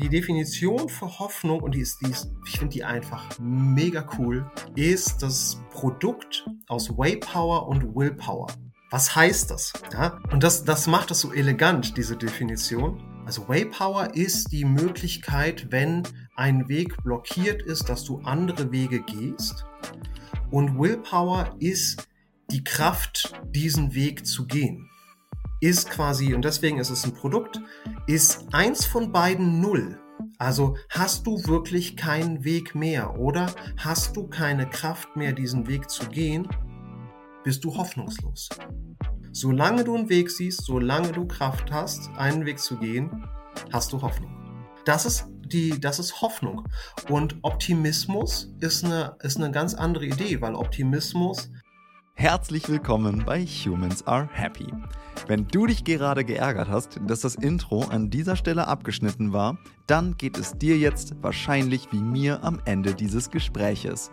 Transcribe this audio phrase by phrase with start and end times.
[0.00, 4.50] die Definition für Hoffnung, und die ist, die ist ich finde die einfach mega cool,
[4.74, 8.48] ist das Produkt aus Waypower und Willpower.
[8.90, 9.72] Was heißt das?
[9.92, 10.18] Ja?
[10.32, 13.00] Und das, das macht es so elegant, diese Definition.
[13.24, 16.02] Also Waypower ist die Möglichkeit, wenn
[16.34, 19.64] ein Weg blockiert ist, dass du andere Wege gehst.
[20.50, 22.08] Und Willpower ist
[22.50, 24.89] die Kraft, diesen Weg zu gehen
[25.60, 27.60] ist quasi, und deswegen ist es ein Produkt,
[28.06, 29.98] ist eins von beiden null.
[30.38, 35.90] Also hast du wirklich keinen Weg mehr oder hast du keine Kraft mehr, diesen Weg
[35.90, 36.48] zu gehen,
[37.44, 38.48] bist du hoffnungslos.
[39.32, 43.26] Solange du einen Weg siehst, solange du Kraft hast, einen Weg zu gehen,
[43.72, 44.30] hast du Hoffnung.
[44.84, 46.68] Das ist die, das ist Hoffnung.
[47.08, 51.50] Und Optimismus ist eine, ist eine ganz andere Idee, weil Optimismus
[52.20, 54.66] Herzlich willkommen bei Humans Are Happy.
[55.26, 59.56] Wenn du dich gerade geärgert hast, dass das Intro an dieser Stelle abgeschnitten war,
[59.86, 64.10] dann geht es dir jetzt wahrscheinlich wie mir am Ende dieses Gespräches.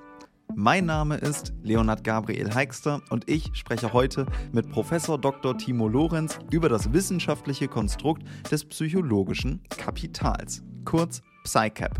[0.56, 5.58] Mein Name ist Leonhard Gabriel Heikster und ich spreche heute mit Professor Dr.
[5.58, 12.00] Timo Lorenz über das wissenschaftliche Konstrukt des psychologischen Kapitals, kurz PsyCap.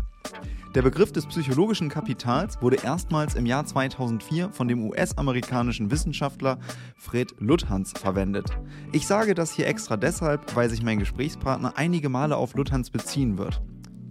[0.74, 6.58] Der Begriff des psychologischen Kapitals wurde erstmals im Jahr 2004 von dem US-amerikanischen Wissenschaftler
[6.94, 8.50] Fred Luthans verwendet.
[8.92, 13.38] Ich sage das hier extra deshalb, weil sich mein Gesprächspartner einige Male auf Luthans beziehen
[13.38, 13.62] wird.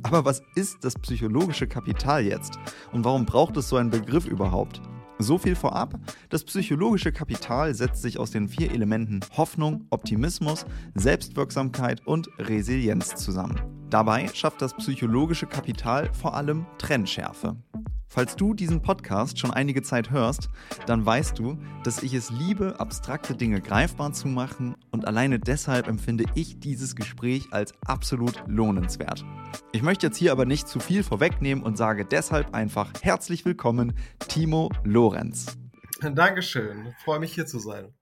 [0.02, 2.58] Aber was ist das psychologische Kapital jetzt?
[2.92, 4.81] Und warum braucht es so einen Begriff überhaupt?
[5.19, 5.99] So viel vorab,
[6.30, 13.77] das psychologische Kapital setzt sich aus den vier Elementen Hoffnung, Optimismus, Selbstwirksamkeit und Resilienz zusammen.
[13.89, 17.55] Dabei schafft das psychologische Kapital vor allem Trennschärfe.
[18.09, 20.49] Falls du diesen Podcast schon einige Zeit hörst,
[20.85, 25.88] dann weißt du, dass ich es liebe, abstrakte Dinge greifbar zu machen und alleine deshalb
[25.88, 29.23] empfinde ich dieses Gespräch als absolut lohnenswert.
[29.71, 33.93] Ich möchte jetzt hier aber nicht zu viel vorwegnehmen und sage deshalb einfach herzlich willkommen,
[34.27, 35.58] Timo Lorenz.
[36.02, 37.93] Dankeschön, ich freue mich hier zu sein.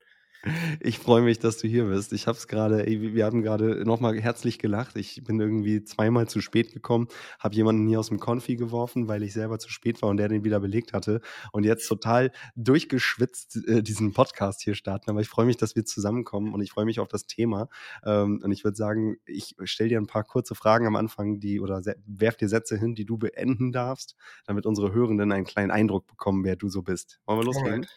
[0.79, 2.13] Ich freue mich, dass du hier bist.
[2.13, 4.95] Ich habe es gerade, wir haben gerade nochmal herzlich gelacht.
[4.95, 7.07] Ich bin irgendwie zweimal zu spät gekommen,
[7.39, 10.27] habe jemanden hier aus dem Konfi geworfen, weil ich selber zu spät war und der
[10.27, 11.21] den wieder belegt hatte.
[11.51, 15.09] Und jetzt total durchgeschwitzt äh, diesen Podcast hier starten.
[15.09, 17.67] Aber ich freue mich, dass wir zusammenkommen und ich freue mich auf das Thema.
[18.05, 21.59] Ähm, und ich würde sagen, ich stelle dir ein paar kurze Fragen am Anfang, die
[21.59, 26.07] oder werf dir Sätze hin, die du beenden darfst, damit unsere Hörenden einen kleinen Eindruck
[26.07, 27.19] bekommen, wer du so bist.
[27.25, 27.73] Wollen wir loslegen?
[27.73, 27.89] Alright.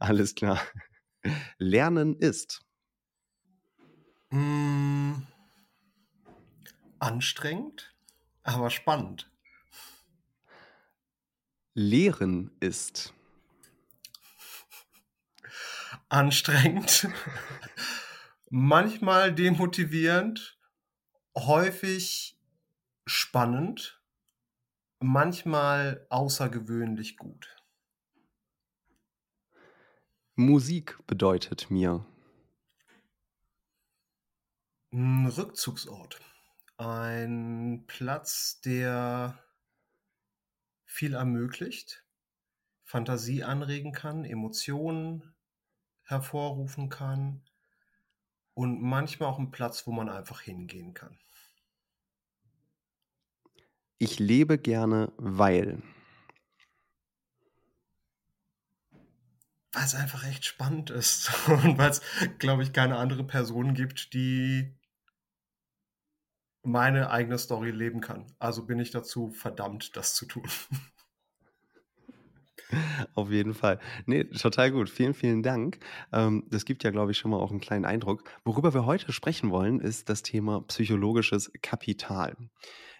[0.00, 0.60] Alles klar.
[1.58, 2.64] Lernen ist?
[4.30, 5.26] Mm,
[6.98, 7.94] anstrengend,
[8.42, 9.30] aber spannend.
[11.74, 13.12] Lehren ist?
[16.08, 17.08] Anstrengend,
[18.50, 20.58] manchmal demotivierend,
[21.36, 22.38] häufig
[23.06, 24.00] spannend,
[25.00, 27.53] manchmal außergewöhnlich gut.
[30.36, 32.04] Musik bedeutet mir?
[34.92, 36.20] Ein Rückzugsort.
[36.76, 39.38] Ein Platz, der
[40.84, 42.04] viel ermöglicht,
[42.82, 45.34] Fantasie anregen kann, Emotionen
[46.02, 47.42] hervorrufen kann
[48.54, 51.16] und manchmal auch ein Platz, wo man einfach hingehen kann.
[53.98, 55.80] Ich lebe gerne, weil.
[59.74, 62.00] Weil es einfach echt spannend ist und weil es,
[62.38, 64.74] glaube ich, keine andere Person gibt, die
[66.62, 68.26] meine eigene Story leben kann.
[68.38, 70.48] Also bin ich dazu verdammt, das zu tun.
[73.14, 73.78] Auf jeden Fall.
[74.06, 74.88] Nee, total gut.
[74.88, 75.78] Vielen, vielen Dank.
[76.12, 78.24] Ähm, das gibt ja, glaube ich, schon mal auch einen kleinen Eindruck.
[78.44, 82.36] Worüber wir heute sprechen wollen, ist das Thema psychologisches Kapital.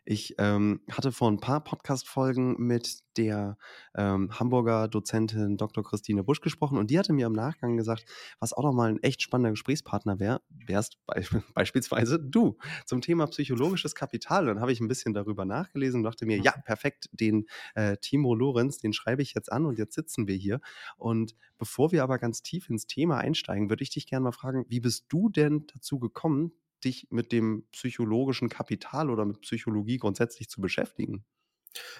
[0.06, 3.56] Ich ähm, hatte vor ein paar Podcast-Folgen mit der
[3.94, 5.82] ähm, Hamburger Dozentin Dr.
[5.82, 8.04] Christine Busch gesprochen und die hatte mir im Nachgang gesagt,
[8.38, 11.22] was auch nochmal ein echt spannender Gesprächspartner wäre, wärst be
[11.54, 14.44] beispielsweise du zum Thema psychologisches Kapital.
[14.46, 18.34] Dann habe ich ein bisschen darüber nachgelesen und dachte mir, ja, perfekt, den äh, Timo
[18.34, 20.60] Lorenz, den schreibe ich jetzt an und jetzt sitzen wir hier.
[20.98, 24.66] Und bevor wir aber ganz tief ins Thema einsteigen, würde ich dich gerne mal fragen,
[24.68, 26.52] wie bist du denn dazu gekommen,
[26.84, 31.24] dich mit dem psychologischen Kapital oder mit Psychologie grundsätzlich zu beschäftigen?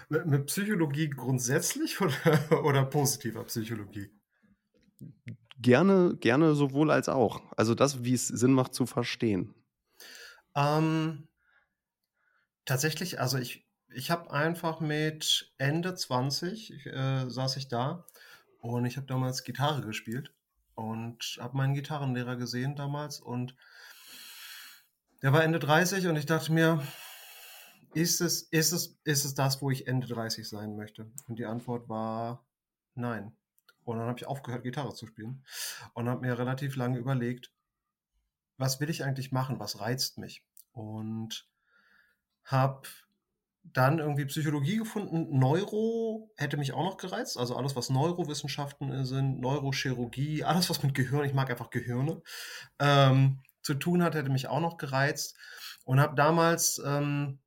[0.09, 4.11] Mit, mit Psychologie grundsätzlich oder, oder positiver Psychologie?
[5.59, 7.41] Gerne, gerne sowohl als auch.
[7.57, 9.55] Also das, wie es Sinn macht zu verstehen.
[10.55, 11.29] Ähm,
[12.65, 18.07] tatsächlich, also ich, ich habe einfach mit Ende 20 äh, saß ich da
[18.61, 20.33] und ich habe damals Gitarre gespielt
[20.75, 23.57] und habe meinen Gitarrenlehrer gesehen damals und
[25.25, 26.87] der war Ende 30 und ich dachte mir,
[27.95, 31.11] ist es, ist es, ist es das, wo ich Ende 30 sein möchte?
[31.27, 32.45] Und die Antwort war
[32.95, 33.35] nein.
[33.85, 35.43] Und dann habe ich aufgehört, Gitarre zu spielen
[35.95, 37.51] und habe mir relativ lange überlegt,
[38.59, 39.59] was will ich eigentlich machen?
[39.61, 40.45] Was reizt mich?
[40.73, 41.49] Und
[42.45, 42.87] habe
[43.63, 45.39] dann irgendwie Psychologie gefunden.
[45.39, 47.39] Neuro hätte mich auch noch gereizt.
[47.39, 52.21] Also alles, was Neurowissenschaften sind, Neurochirurgie, alles, was mit Gehirn, ich mag einfach Gehirne,
[52.79, 55.37] ähm, zu tun hat, hätte mich auch noch gereizt.
[55.85, 57.41] Und habe damals ähm,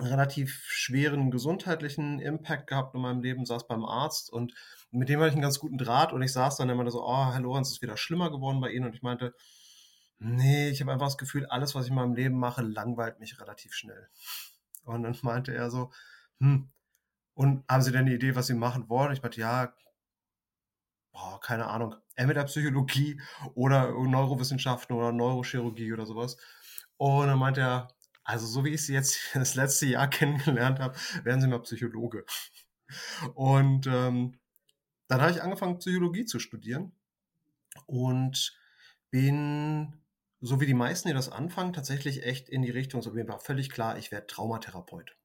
[0.00, 4.54] relativ schweren gesundheitlichen Impact gehabt in meinem Leben, saß beim Arzt und
[4.90, 7.32] mit dem hatte ich einen ganz guten Draht und ich saß dann immer so, oh,
[7.32, 9.34] Herr Lorenz, ist wieder schlimmer geworden bei Ihnen und ich meinte,
[10.18, 13.40] nee, ich habe einfach das Gefühl, alles, was ich in meinem Leben mache, langweilt mich
[13.40, 14.08] relativ schnell.
[14.84, 15.90] Und dann meinte er so,
[16.40, 16.70] hm,
[17.34, 19.12] und haben Sie denn eine Idee, was Sie machen wollen?
[19.12, 19.72] Ich meinte, ja,
[21.18, 23.20] boah, keine Ahnung, entweder Psychologie
[23.54, 26.36] oder Neurowissenschaften oder Neurochirurgie oder sowas.
[26.96, 27.88] Und dann meinte er,
[28.24, 32.24] also so wie ich sie jetzt das letzte Jahr kennengelernt habe, werden sie mal Psychologe.
[33.34, 34.38] Und ähm,
[35.08, 36.92] dann habe ich angefangen, Psychologie zu studieren
[37.86, 38.56] und
[39.10, 39.94] bin,
[40.40, 43.40] so wie die meisten, die das anfangen, tatsächlich echt in die Richtung, so mir war
[43.40, 45.16] völlig klar, ich werde Traumatherapeut.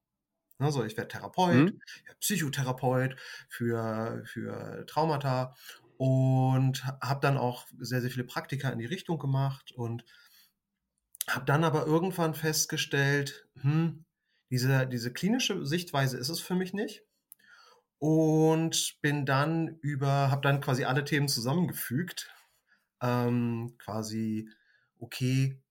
[0.59, 1.81] Also ich werde Therapeut, mhm.
[2.19, 3.15] Psychotherapeut
[3.49, 5.55] für, für Traumata
[5.97, 10.05] und habe dann auch sehr, sehr viele Praktika in die Richtung gemacht und
[11.27, 14.05] habe dann aber irgendwann festgestellt, hm,
[14.49, 17.03] diese, diese klinische Sichtweise ist es für mich nicht.
[17.99, 22.29] Und bin dann über, habe dann quasi alle Themen zusammengefügt.
[23.01, 24.49] Ähm, quasi,
[24.99, 25.63] okay,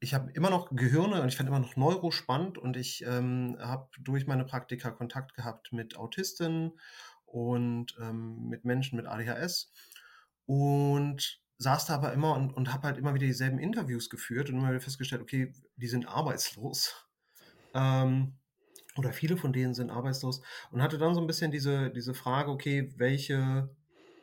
[0.00, 3.56] ich habe immer noch Gehirne und ich fand immer noch Neuro spannend und ich ähm,
[3.60, 6.72] habe durch meine Praktika Kontakt gehabt mit Autisten
[7.34, 9.72] und ähm, mit Menschen mit ADHS
[10.46, 14.56] und saß da aber immer und, und habe halt immer wieder dieselben Interviews geführt und
[14.56, 16.94] immer wieder festgestellt, okay, die sind arbeitslos.
[17.76, 18.38] Ähm,
[18.96, 22.52] oder viele von denen sind arbeitslos und hatte dann so ein bisschen diese, diese Frage,
[22.52, 23.68] okay, welche,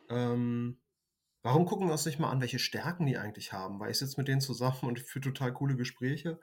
[0.08, 0.80] ähm,
[1.42, 3.78] warum gucken wir uns nicht mal an, welche Stärken die eigentlich haben?
[3.78, 6.40] Weil ich sitze mit denen zusammen und führe total coole Gespräche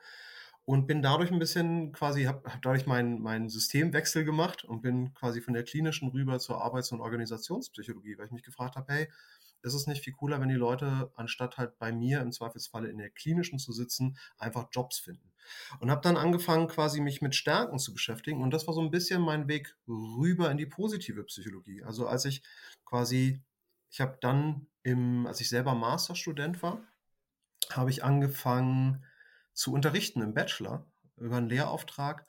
[0.70, 5.16] und bin dadurch ein bisschen quasi, habe hab dadurch meinen mein Systemwechsel gemacht und bin
[5.16, 9.12] quasi von der klinischen rüber zur Arbeits- und Organisationspsychologie, weil ich mich gefragt habe, hey,
[9.64, 13.00] ist es nicht viel cooler, wenn die Leute, anstatt halt bei mir im Zweifelsfalle in
[13.00, 15.32] der klinischen zu sitzen, einfach Jobs finden.
[15.80, 18.44] Und habe dann angefangen, quasi mich mit Stärken zu beschäftigen.
[18.44, 21.82] Und das war so ein bisschen mein Weg rüber in die positive Psychologie.
[21.82, 22.44] Also als ich
[22.86, 23.42] quasi,
[23.90, 26.80] ich habe dann im, als ich selber Masterstudent war,
[27.72, 29.04] habe ich angefangen
[29.60, 30.86] zu unterrichten im Bachelor
[31.18, 32.26] über einen Lehrauftrag.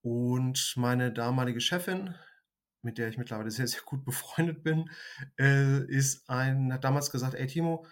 [0.00, 2.14] Und meine damalige Chefin,
[2.80, 4.90] mit der ich mittlerweile sehr, sehr gut befreundet bin,
[5.38, 7.86] äh, ist ein, hat damals gesagt, ey Timo,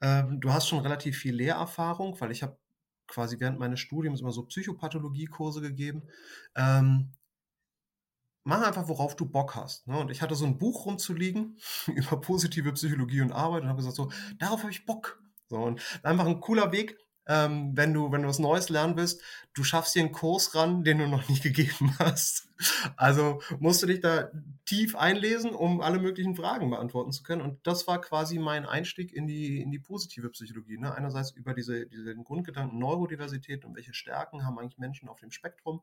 [0.00, 2.58] äh, du hast schon relativ viel Lehrerfahrung, weil ich habe
[3.06, 6.08] quasi während meines Studiums immer so Psychopathologie-Kurse gegeben.
[6.54, 7.12] Ähm,
[8.44, 9.86] mach einfach, worauf du Bock hast.
[9.86, 9.98] Ne?
[9.98, 11.58] Und ich hatte so ein Buch rumzuliegen
[11.88, 15.22] über positive Psychologie und Arbeit und habe gesagt, so, darauf habe ich Bock.
[15.48, 16.96] So, und einfach ein cooler Weg,
[17.30, 19.22] ähm, wenn du, wenn du was Neues lernen willst,
[19.54, 22.48] du schaffst dir einen Kurs ran, den du noch nicht gegeben hast.
[22.96, 24.30] Also musst du dich da
[24.66, 27.40] tief einlesen, um alle möglichen Fragen beantworten zu können.
[27.40, 30.76] Und das war quasi mein Einstieg in die, in die positive Psychologie.
[30.76, 30.92] Ne?
[30.92, 35.82] Einerseits über diese, diese Grundgedanken Neurodiversität und welche Stärken haben eigentlich Menschen auf dem Spektrum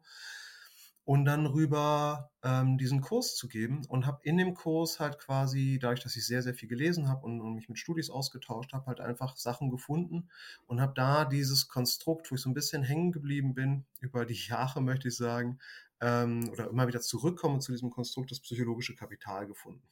[1.08, 5.80] und dann rüber ähm, diesen Kurs zu geben und habe in dem Kurs halt quasi,
[5.82, 8.88] dadurch, dass ich sehr, sehr viel gelesen habe und, und, mich mit Studis ausgetauscht habe,
[8.88, 10.28] halt einfach Sachen gefunden
[10.66, 14.34] und habe da dieses Konstrukt, wo ich so ein bisschen hängen geblieben bin, über die
[14.34, 15.60] Jahre möchte ich sagen,
[16.02, 19.88] ähm, oder immer wieder zurückkomme zu diesem Konstrukt, das psychologische Kapital gefunden.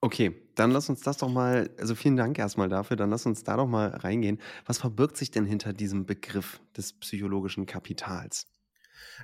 [0.00, 3.42] Okay, dann lass uns das doch mal, also vielen Dank erstmal dafür, dann lass uns
[3.42, 4.40] da doch mal reingehen.
[4.66, 8.46] Was verbirgt sich denn hinter diesem Begriff des psychologischen Kapitals?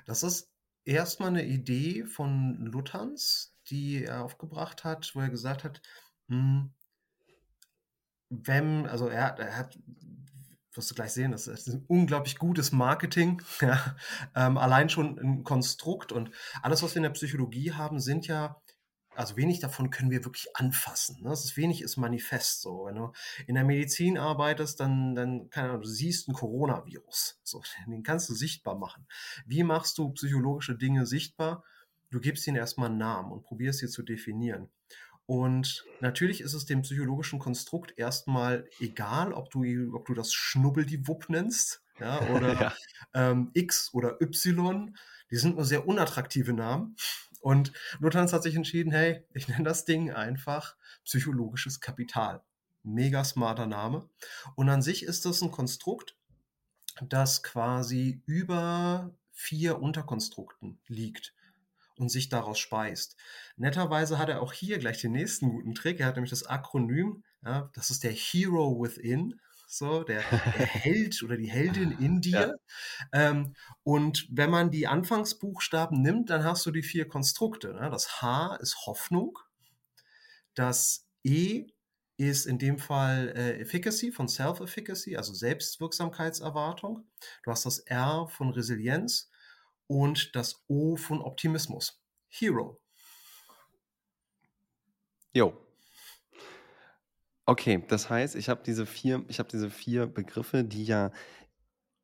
[0.05, 0.51] Das ist
[0.85, 5.81] erstmal eine Idee von Luthans, die er aufgebracht hat, wo er gesagt hat,
[6.29, 6.73] hm,
[8.29, 9.79] wenn, also er, er hat,
[10.73, 13.95] wirst du gleich sehen, das ist ein unglaublich gutes Marketing, ja,
[14.35, 16.31] ähm, allein schon ein Konstrukt und
[16.61, 18.61] alles, was wir in der Psychologie haben, sind ja
[19.17, 21.23] also wenig davon können wir wirklich anfassen.
[21.23, 21.29] Ne?
[21.29, 22.85] Das ist wenig ist manifest so.
[22.85, 23.11] Wenn du
[23.47, 27.39] in der Medizin arbeitest, dann, dann keine Ahnung, du siehst ein Coronavirus.
[27.43, 29.07] So, den kannst du sichtbar machen.
[29.45, 31.63] Wie machst du psychologische Dinge sichtbar?
[32.11, 34.69] Du gibst ihnen erstmal einen Namen und probierst sie zu definieren.
[35.25, 41.27] Und natürlich ist es dem psychologischen Konstrukt erstmal egal, ob du, ob du das Schnubbeldiwupp
[41.29, 42.73] nennst, ja, oder ja.
[43.13, 44.95] Ähm, X oder Y.
[45.29, 46.95] Die sind nur sehr unattraktive Namen.
[47.41, 50.75] Und Luthans hat sich entschieden, hey, ich nenne das Ding einfach
[51.05, 52.43] psychologisches Kapital.
[52.83, 54.09] Mega smarter Name.
[54.55, 56.15] Und an sich ist das ein Konstrukt,
[57.01, 61.33] das quasi über vier Unterkonstrukten liegt
[61.97, 63.17] und sich daraus speist.
[63.55, 65.99] Netterweise hat er auch hier gleich den nächsten guten Trick.
[65.99, 71.21] Er hat nämlich das Akronym, ja, das ist der Hero Within, so der, der Held
[71.21, 72.57] oder die Heldin in dir.
[73.13, 73.29] Ja.
[73.29, 77.73] Ähm, und wenn man die Anfangsbuchstaben nimmt, dann hast du die vier Konstrukte.
[77.73, 77.89] Ne?
[77.91, 79.37] Das H ist Hoffnung,
[80.55, 81.67] das E
[82.15, 87.07] ist in dem Fall äh, Efficacy von Self-Efficacy, also Selbstwirksamkeitserwartung.
[87.43, 89.29] Du hast das R von Resilienz
[89.85, 92.01] und das O von Optimismus.
[92.29, 92.81] Hero.
[95.33, 95.66] Jo.
[97.49, 101.11] Okay, das heißt, ich habe diese vier, ich habe diese vier Begriffe, die ja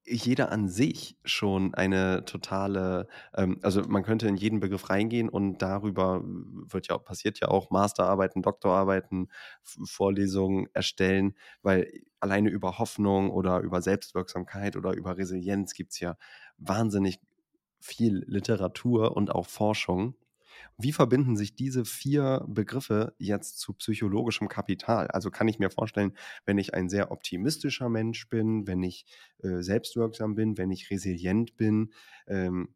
[0.05, 5.59] jeder an sich schon eine totale, ähm, also man könnte in jeden Begriff reingehen und
[5.61, 9.29] darüber wird ja passiert ja auch Masterarbeiten, Doktorarbeiten,
[9.63, 16.17] Vorlesungen erstellen, weil alleine über Hoffnung oder über Selbstwirksamkeit oder über Resilienz gibt es ja
[16.57, 17.19] wahnsinnig
[17.79, 20.15] viel Literatur und auch Forschung.
[20.77, 25.07] Wie verbinden sich diese vier Begriffe jetzt zu psychologischem Kapital?
[25.07, 26.13] Also kann ich mir vorstellen,
[26.45, 29.05] wenn ich ein sehr optimistischer Mensch bin, wenn ich
[29.43, 31.93] äh, selbstwirksam bin, wenn ich resilient bin,
[32.27, 32.75] ähm,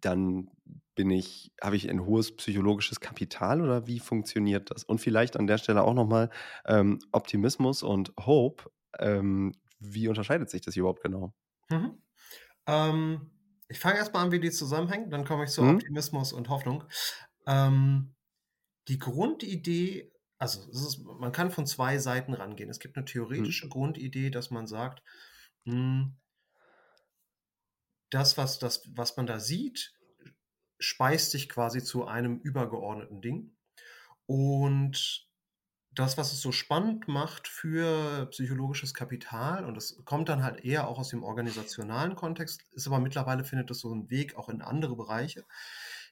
[0.00, 0.50] dann
[0.94, 4.84] bin ich, habe ich ein hohes psychologisches Kapital oder wie funktioniert das?
[4.84, 6.30] Und vielleicht an der Stelle auch nochmal
[6.66, 8.70] ähm, Optimismus und Hope.
[8.98, 11.34] Ähm, wie unterscheidet sich das überhaupt genau?
[11.70, 12.02] Mhm.
[12.66, 13.30] Ähm,
[13.68, 15.76] ich fange erstmal an, wie die zusammenhängen, dann komme ich zu mhm.
[15.76, 16.84] Optimismus und Hoffnung.
[17.46, 18.14] Ähm,
[18.88, 22.70] die Grundidee, also ist, man kann von zwei Seiten rangehen.
[22.70, 23.70] Es gibt eine theoretische mhm.
[23.70, 25.02] Grundidee, dass man sagt,
[25.64, 26.16] mh, hm,
[28.10, 29.92] das, was, das, was man da sieht,
[30.78, 33.56] speist sich quasi zu einem übergeordneten Ding.
[34.24, 35.27] Und
[35.98, 40.86] das, was es so spannend macht für psychologisches Kapital, und das kommt dann halt eher
[40.86, 44.62] auch aus dem organisationalen Kontext, ist aber mittlerweile findet es so einen Weg auch in
[44.62, 45.44] andere Bereiche,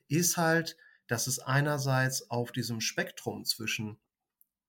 [0.09, 0.77] ist halt,
[1.07, 3.99] dass es einerseits auf diesem Spektrum zwischen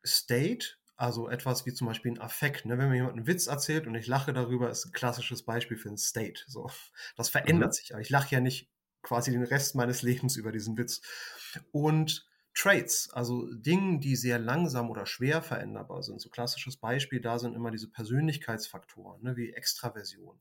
[0.06, 2.78] State, also etwas wie zum Beispiel ein Affekt, ne?
[2.78, 5.90] wenn mir jemand einen Witz erzählt und ich lache darüber, ist ein klassisches Beispiel für
[5.90, 6.44] ein State.
[6.48, 6.70] So,
[7.16, 7.74] das verändert mhm.
[7.74, 7.94] sich.
[7.94, 8.70] Aber ich lache ja nicht
[9.02, 11.02] quasi den Rest meines Lebens über diesen Witz.
[11.72, 16.20] Und Traits, also Dinge, die sehr langsam oder schwer veränderbar sind.
[16.20, 20.40] So klassisches Beispiel da sind immer diese Persönlichkeitsfaktoren, ne, wie Extraversion.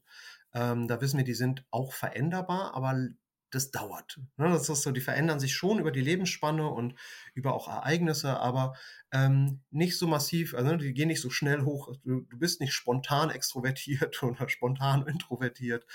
[0.54, 3.08] Ähm, da wissen wir, die sind auch veränderbar, aber
[3.50, 4.18] das dauert.
[4.38, 4.48] Ne?
[4.48, 6.94] Das ist so, die verändern sich schon über die Lebensspanne und
[7.34, 8.76] über auch Ereignisse, aber
[9.12, 11.92] ähm, nicht so massiv, also ne, die gehen nicht so schnell hoch.
[12.02, 15.86] Du, du, bist nicht spontan extrovertiert oder spontan introvertiert.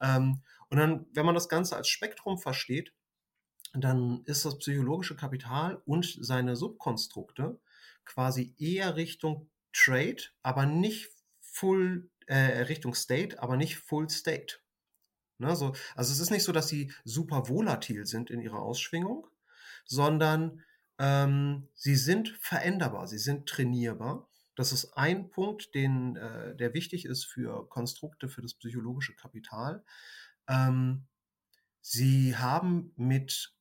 [0.00, 2.92] Ähm, und dann, wenn man das Ganze als Spektrum versteht,
[3.74, 7.58] dann ist das psychologische Kapital und seine Subkonstrukte
[8.04, 14.56] quasi eher Richtung Trade, aber nicht Full, äh, Richtung State, aber nicht Full State.
[15.38, 19.26] Ne, so, also es ist nicht so, dass sie super volatil sind in ihrer Ausschwingung,
[19.84, 20.62] sondern
[20.98, 24.28] ähm, sie sind veränderbar, sie sind trainierbar.
[24.54, 29.84] Das ist ein Punkt, den, äh, der wichtig ist für Konstrukte, für das psychologische Kapital.
[30.46, 31.06] Ähm,
[31.80, 33.54] sie haben mit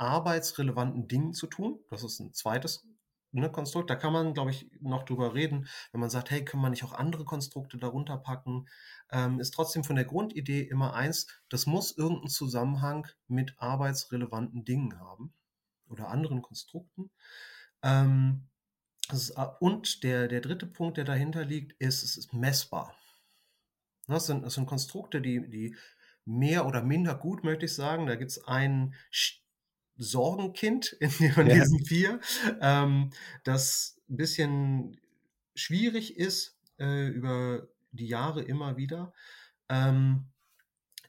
[0.00, 1.78] arbeitsrelevanten Dingen zu tun.
[1.90, 2.86] Das ist ein zweites
[3.32, 3.90] ne, Konstrukt.
[3.90, 6.84] Da kann man, glaube ich, noch drüber reden, wenn man sagt, hey, können wir nicht
[6.84, 8.66] auch andere Konstrukte darunter packen?
[9.10, 14.98] Ähm, ist trotzdem von der Grundidee immer eins, das muss irgendeinen Zusammenhang mit arbeitsrelevanten Dingen
[14.98, 15.32] haben
[15.88, 17.10] oder anderen Konstrukten.
[17.82, 18.48] Ähm,
[19.12, 22.94] ist, und der, der dritte Punkt, der dahinter liegt, ist, es ist messbar.
[24.06, 25.76] Das sind, das sind Konstrukte, die, die
[26.24, 28.06] mehr oder minder gut, möchte ich sagen.
[28.06, 28.94] Da gibt es einen
[30.00, 31.54] Sorgenkind in, in ja.
[31.54, 32.20] diesen vier,
[32.60, 33.10] ähm,
[33.44, 35.00] das ein bisschen
[35.54, 39.12] schwierig ist äh, über die Jahre immer wieder.
[39.68, 40.24] Ähm,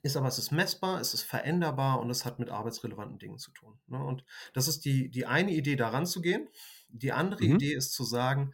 [0.04, 3.52] ist aber, es ist messbar, es ist veränderbar und es hat mit arbeitsrelevanten Dingen zu
[3.52, 3.80] tun.
[3.88, 4.04] Ne?
[4.04, 6.50] Und das ist die, die eine Idee, daran zu gehen.
[6.90, 7.56] Die andere mhm.
[7.56, 8.54] Idee ist zu sagen,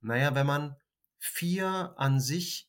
[0.00, 0.76] naja, wenn man
[1.18, 2.68] vier an sich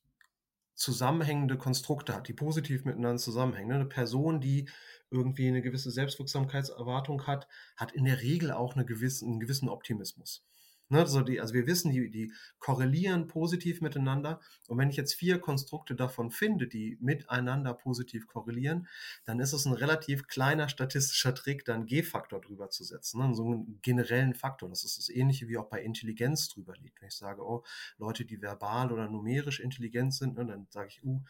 [0.76, 3.68] zusammenhängende Konstrukte hat, die positiv miteinander zusammenhängen.
[3.68, 3.76] Ne?
[3.76, 4.70] Eine Person, die
[5.12, 10.44] irgendwie eine gewisse Selbstwirksamkeitserwartung hat, hat in der Regel auch eine gewisse, einen gewissen Optimismus.
[10.92, 14.40] Ne, also, die, also wir wissen, die, die korrelieren positiv miteinander.
[14.68, 18.88] Und wenn ich jetzt vier Konstrukte davon finde, die miteinander positiv korrelieren,
[19.24, 23.22] dann ist es ein relativ kleiner statistischer Trick, da einen G-Faktor drüber zu setzen.
[23.22, 24.68] Ne, so einen generellen Faktor.
[24.70, 27.02] Das ist das Ähnliche wie auch bei Intelligenz drüber liegt.
[27.02, 27.64] Wenn ich sage, oh,
[28.00, 31.22] Leute, die verbal oder numerisch intelligent sind, ne, dann sage ich, uh,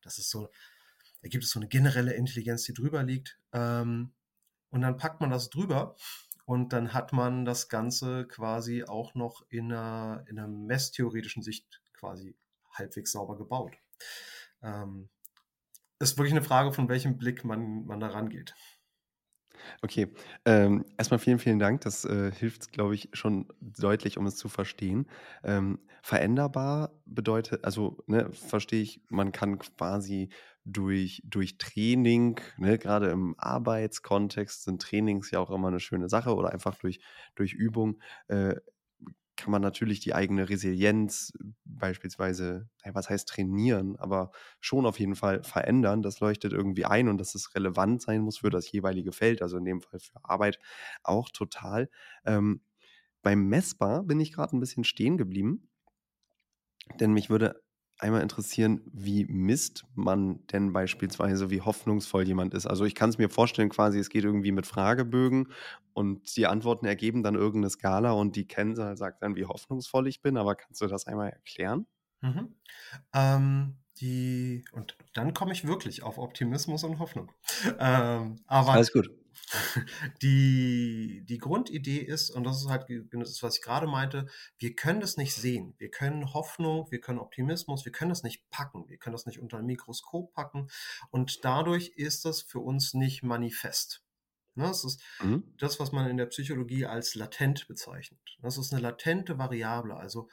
[0.00, 0.48] das ist so
[1.22, 3.38] da gibt es so eine generelle Intelligenz, die drüber liegt.
[3.52, 4.12] Ähm,
[4.70, 5.96] und dann packt man das drüber
[6.44, 11.82] und dann hat man das Ganze quasi auch noch in einer, in einer messtheoretischen Sicht
[11.92, 12.36] quasi
[12.72, 13.76] halbwegs sauber gebaut.
[14.62, 15.08] Ähm,
[15.98, 18.54] ist wirklich eine Frage, von welchem Blick man, man da rangeht.
[19.82, 20.08] Okay,
[20.44, 21.80] ähm, erstmal vielen, vielen Dank.
[21.82, 25.06] Das äh, hilft, glaube ich, schon deutlich, um es zu verstehen.
[25.42, 30.30] Ähm, veränderbar bedeutet, also ne, verstehe ich, man kann quasi
[30.72, 36.34] durch, durch Training, ne, gerade im Arbeitskontext sind Trainings ja auch immer eine schöne Sache
[36.34, 37.00] oder einfach durch,
[37.34, 38.56] durch Übung äh,
[39.36, 41.32] kann man natürlich die eigene Resilienz
[41.64, 46.02] beispielsweise, was heißt trainieren, aber schon auf jeden Fall verändern.
[46.02, 49.56] Das leuchtet irgendwie ein und dass es relevant sein muss für das jeweilige Feld, also
[49.56, 50.58] in dem Fall für Arbeit
[51.04, 51.88] auch total.
[52.26, 52.62] Ähm,
[53.22, 55.68] beim Messbar bin ich gerade ein bisschen stehen geblieben,
[57.00, 57.62] denn mich würde
[57.98, 62.66] einmal interessieren, wie misst man denn beispielsweise, wie hoffnungsvoll jemand ist?
[62.66, 65.48] Also ich kann es mir vorstellen, quasi, es geht irgendwie mit Fragebögen
[65.94, 70.22] und die Antworten ergeben dann irgendeine Skala und die Kennzahl sagt dann, wie hoffnungsvoll ich
[70.22, 70.36] bin.
[70.36, 71.86] Aber kannst du das einmal erklären?
[72.20, 72.56] Mhm.
[73.14, 77.32] Ähm, die, und dann komme ich wirklich auf Optimismus und Hoffnung.
[77.78, 79.10] Ähm, aber Alles gut.
[80.22, 84.26] Die, die Grundidee ist, und das ist halt das, was ich gerade meinte,
[84.58, 85.74] wir können das nicht sehen.
[85.78, 88.88] Wir können Hoffnung, wir können Optimismus, wir können das nicht packen.
[88.88, 90.68] Wir können das nicht unter ein Mikroskop packen.
[91.10, 94.02] Und dadurch ist das für uns nicht manifest.
[94.54, 95.54] Ne, das ist mhm.
[95.56, 98.20] das, was man in der Psychologie als latent bezeichnet.
[98.42, 99.96] Das ist eine latente Variable.
[99.96, 100.28] Also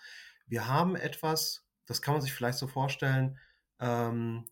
[0.47, 3.37] wir haben etwas, das kann man sich vielleicht so vorstellen,
[3.79, 4.47] ähm,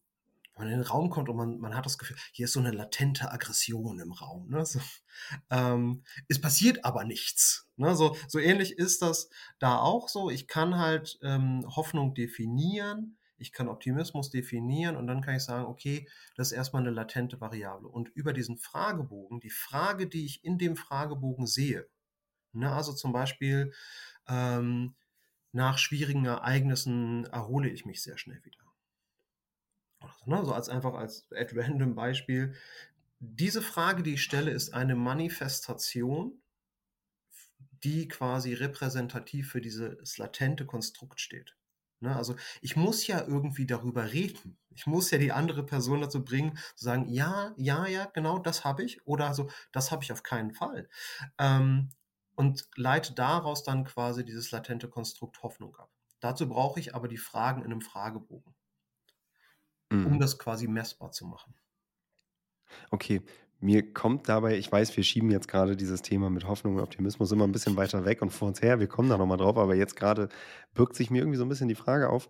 [0.55, 2.59] wenn man in den Raum kommt und man, man hat das Gefühl, hier ist so
[2.59, 4.49] eine latente Aggression im Raum.
[4.49, 4.65] Ne?
[4.65, 4.79] So,
[5.49, 7.67] ähm, es passiert aber nichts.
[7.75, 7.95] Ne?
[7.95, 9.29] So, so ähnlich ist das
[9.59, 10.29] da auch so.
[10.29, 15.65] Ich kann halt ähm, Hoffnung definieren, ich kann Optimismus definieren und dann kann ich sagen,
[15.65, 17.89] okay, das ist erstmal eine latente Variable.
[17.89, 21.87] Und über diesen Fragebogen, die Frage, die ich in dem Fragebogen sehe,
[22.53, 22.71] ne?
[22.71, 23.73] also zum Beispiel
[24.27, 24.95] ähm,
[25.51, 28.62] nach schwierigen Ereignissen erhole ich mich sehr schnell wieder
[30.25, 30.43] Ne?
[30.45, 32.53] So als einfach als at random Beispiel.
[33.19, 36.41] Diese Frage, die ich stelle, ist eine Manifestation,
[37.83, 41.55] die quasi repräsentativ für dieses latente Konstrukt steht.
[41.99, 42.15] Ne?
[42.15, 44.57] Also ich muss ja irgendwie darüber reden.
[44.71, 48.63] Ich muss ja die andere Person dazu bringen, zu sagen, ja, ja, ja, genau, das
[48.65, 49.05] habe ich.
[49.05, 50.89] Oder so, das habe ich auf keinen Fall.
[51.37, 51.89] Ähm,
[52.35, 55.91] und leite daraus dann quasi dieses latente Konstrukt Hoffnung ab.
[56.19, 58.55] Dazu brauche ich aber die Fragen in einem Fragebogen
[59.93, 60.07] mhm.
[60.07, 61.53] um das quasi messbar zu machen.
[62.89, 63.21] Okay,
[63.59, 67.31] mir kommt dabei, ich weiß, wir schieben jetzt gerade dieses Thema mit Hoffnung und Optimismus
[67.31, 69.75] immer ein bisschen weiter weg und vor uns her, wir kommen da nochmal drauf, aber
[69.75, 70.29] jetzt gerade
[70.73, 72.29] birgt sich mir irgendwie so ein bisschen die Frage auf,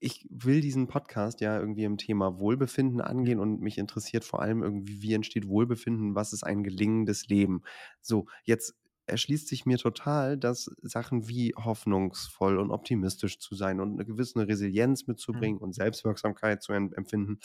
[0.00, 4.62] ich will diesen Podcast ja irgendwie im Thema Wohlbefinden angehen und mich interessiert vor allem
[4.62, 7.62] irgendwie, wie entsteht Wohlbefinden, was ist ein gelingendes Leben.
[8.00, 8.74] So, jetzt
[9.06, 14.46] erschließt sich mir total, dass Sachen wie hoffnungsvoll und optimistisch zu sein und eine gewisse
[14.46, 15.62] Resilienz mitzubringen mhm.
[15.62, 17.38] und Selbstwirksamkeit zu empfinden,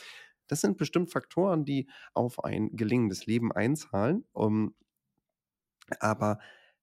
[0.47, 4.25] das sind bestimmt Faktoren, die auf ein gelingendes Leben einzahlen.
[4.33, 4.75] Um,
[5.99, 6.39] aber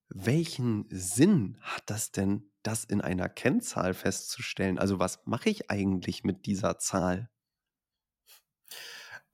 [0.09, 4.79] welchen Sinn hat das denn, das in einer Kennzahl festzustellen?
[4.79, 7.29] Also was mache ich eigentlich mit dieser Zahl?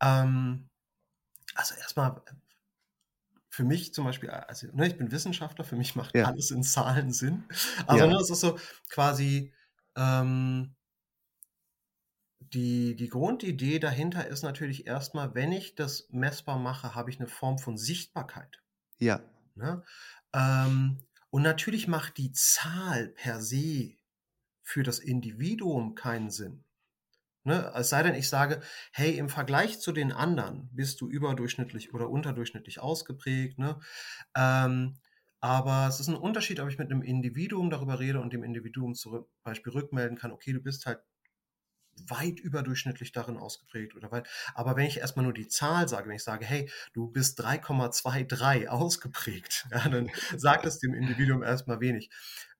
[0.01, 0.69] Ähm,
[1.53, 2.21] also erstmal
[3.53, 6.25] für mich zum Beispiel, also ne, ich bin Wissenschaftler, für mich macht ja.
[6.25, 7.43] alles in Zahlen Sinn.
[7.85, 8.09] Also ja.
[8.09, 8.57] ne, es ist so
[8.89, 9.53] quasi
[9.95, 10.75] ähm,
[12.39, 17.27] die, die Grundidee dahinter ist natürlich erstmal, wenn ich das messbar mache, habe ich eine
[17.27, 18.63] Form von Sichtbarkeit.
[18.97, 19.21] Ja.
[19.53, 19.83] Ne?
[20.33, 20.97] Ähm,
[21.29, 23.91] und natürlich macht die Zahl per se
[24.63, 26.62] für das Individuum keinen Sinn.
[27.43, 27.71] Ne?
[27.75, 32.09] Es sei denn, ich sage, hey, im Vergleich zu den anderen bist du überdurchschnittlich oder
[32.09, 33.59] unterdurchschnittlich ausgeprägt.
[33.59, 33.79] Ne?
[34.35, 34.97] Ähm,
[35.41, 38.95] aber es ist ein Unterschied, ob ich mit einem Individuum darüber rede und dem Individuum
[38.95, 40.99] zum Beispiel rückmelden kann, okay, du bist halt
[42.07, 44.27] weit überdurchschnittlich darin ausgeprägt oder weit.
[44.55, 48.67] Aber wenn ich erstmal nur die Zahl sage, wenn ich sage, hey, du bist 3,23
[48.67, 52.09] ausgeprägt, ja, dann sagt es dem Individuum erstmal wenig.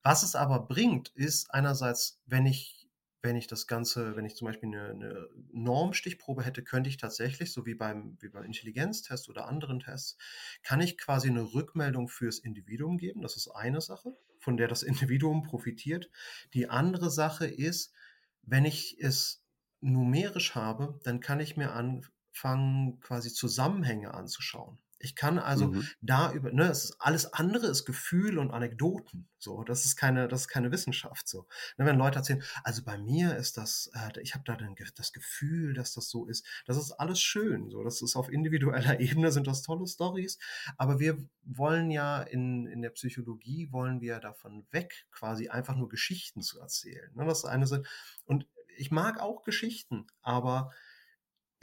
[0.04, 2.83] Was es aber bringt, ist einerseits, wenn ich
[3.24, 7.54] wenn ich das Ganze, wenn ich zum Beispiel eine, eine Normstichprobe hätte, könnte ich tatsächlich,
[7.54, 10.18] so wie beim, wie beim Intelligenztest oder anderen Tests,
[10.62, 13.22] kann ich quasi eine Rückmeldung fürs Individuum geben.
[13.22, 16.10] Das ist eine Sache, von der das Individuum profitiert.
[16.54, 17.94] Die andere Sache ist,
[18.42, 19.42] wenn ich es
[19.80, 24.78] numerisch habe, dann kann ich mir anfangen, quasi Zusammenhänge anzuschauen.
[25.04, 25.88] Ich kann also mhm.
[26.02, 29.28] da über, ne, es ist, alles andere ist Gefühl und Anekdoten.
[29.38, 31.28] So, das ist keine, das ist keine Wissenschaft.
[31.28, 31.46] So,
[31.78, 35.12] ne, wenn Leute erzählen, also bei mir ist das, äh, ich habe da dann das
[35.12, 36.46] Gefühl, dass das so ist.
[36.66, 37.70] Das ist alles schön.
[37.70, 40.40] So, das ist auf individueller Ebene sind das tolle Stories.
[40.78, 45.90] Aber wir wollen ja in, in der Psychologie wollen wir davon weg, quasi einfach nur
[45.90, 47.12] Geschichten zu erzählen.
[47.14, 47.86] Ne, das ist eine Sinn.
[48.24, 50.72] Und ich mag auch Geschichten, aber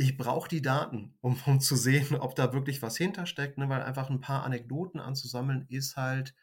[0.00, 3.68] ich brauche die Daten, um, um zu sehen, ob da wirklich was hintersteckt, ne?
[3.68, 6.34] weil einfach ein paar Anekdoten anzusammeln ist halt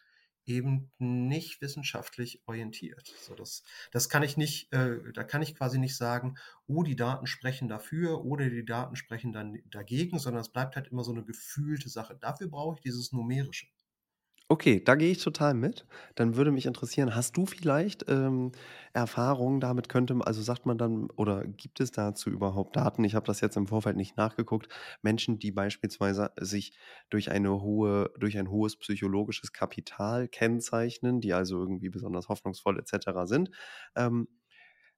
[0.46, 3.12] eben nicht wissenschaftlich orientiert.
[3.20, 6.96] So, das, das kann ich nicht, äh, da kann ich quasi nicht sagen, oh, die
[6.96, 11.12] Daten sprechen dafür oder die Daten sprechen dann dagegen, sondern es bleibt halt immer so
[11.12, 12.16] eine gefühlte Sache.
[12.16, 13.66] Dafür brauche ich dieses Numerische.
[14.50, 15.86] Okay, da gehe ich total mit.
[16.16, 18.54] Dann würde mich interessieren, hast du vielleicht ähm,
[18.94, 23.04] Erfahrungen damit könnte, also sagt man dann oder gibt es dazu überhaupt Daten?
[23.04, 24.70] Ich habe das jetzt im Vorfeld nicht nachgeguckt.
[25.02, 26.78] Menschen, die beispielsweise sich
[27.10, 33.28] durch eine hohe, durch ein hohes psychologisches Kapital kennzeichnen, die also irgendwie besonders hoffnungsvoll etc.
[33.28, 33.52] sind,
[33.98, 34.30] ähm,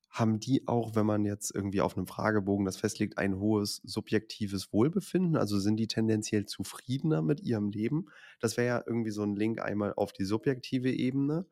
[0.09, 4.73] haben die auch, wenn man jetzt irgendwie auf einem Fragebogen das festlegt, ein hohes subjektives
[4.73, 5.37] Wohlbefinden?
[5.37, 8.07] Also sind die tendenziell zufriedener mit ihrem Leben?
[8.39, 11.45] Das wäre ja irgendwie so ein Link einmal auf die subjektive Ebene.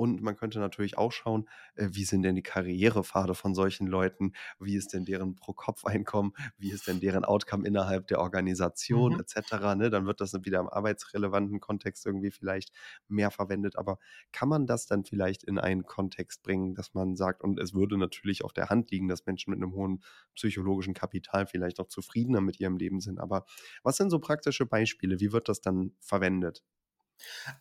[0.00, 4.32] Und man könnte natürlich auch schauen, äh, wie sind denn die Karrierepfade von solchen Leuten?
[4.58, 6.32] Wie ist denn deren Pro-Kopf-Einkommen?
[6.58, 9.20] Wie ist denn deren Outcome innerhalb der Organisation Mhm.
[9.20, 9.74] etc.?
[9.74, 9.90] Ne?
[9.90, 12.70] Dann wird das wieder im arbeitsrelevanten Kontext irgendwie vielleicht
[13.08, 13.76] mehr verwendet.
[13.76, 13.98] Aber
[14.32, 17.98] kann man das dann vielleicht in einen Kontext bringen, dass man sagt, und es würde
[17.98, 20.02] natürlich auf der Hand liegen, dass Menschen mit einem hohen
[20.34, 23.18] psychologischen Kapital vielleicht auch zufriedener mit ihrem Leben sind.
[23.20, 23.44] Aber
[23.82, 25.20] was sind so praktische Beispiele?
[25.20, 26.62] Wie wird das dann verwendet?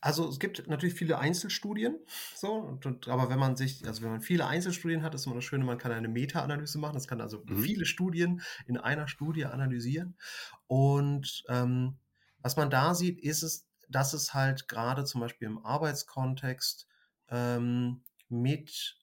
[0.02, 1.98] Also es gibt natürlich viele Einzelstudien,
[2.36, 5.36] so, und, und, aber wenn man sich, also wenn man viele Einzelstudien hat, ist immer
[5.36, 6.94] das Schöne, man kann eine Meta-Analyse machen.
[6.96, 7.62] Das kann also Mhm.
[7.62, 10.18] viele Studien in einer Studie analysieren.
[10.68, 11.98] Und ähm,
[12.42, 16.88] was man da sieht, ist es, dass es halt gerade zum Beispiel im Arbeitskontext
[17.30, 18.98] ähm, mit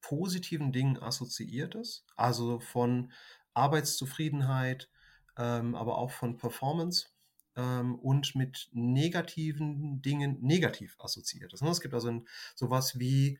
[0.00, 2.04] positiven Dingen assoziiert ist.
[2.16, 3.12] Also von
[3.54, 4.90] Arbeitszufriedenheit,
[5.36, 7.08] ähm, aber auch von Performance
[7.56, 11.62] ähm, und mit negativen Dingen negativ assoziiert ist.
[11.62, 11.70] Ne?
[11.70, 13.38] Es gibt also ein, sowas wie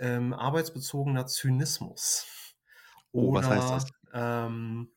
[0.00, 2.26] ähm, arbeitsbezogener Zynismus
[3.12, 3.84] Oh, was heißt das?
[3.84, 4.90] oder ähm,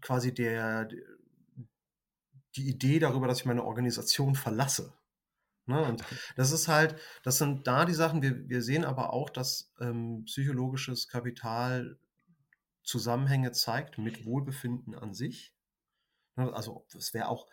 [0.00, 0.88] quasi der,
[2.56, 4.92] die Idee darüber, dass ich meine Organisation verlasse.
[5.66, 5.82] Ne?
[5.82, 6.02] Und
[6.36, 10.24] das ist halt, das sind da die Sachen, wir, wir sehen aber auch, dass ähm,
[10.24, 11.98] psychologisches Kapital
[12.82, 15.54] Zusammenhänge zeigt mit Wohlbefinden an sich.
[16.36, 17.48] Ne, Also es wäre auch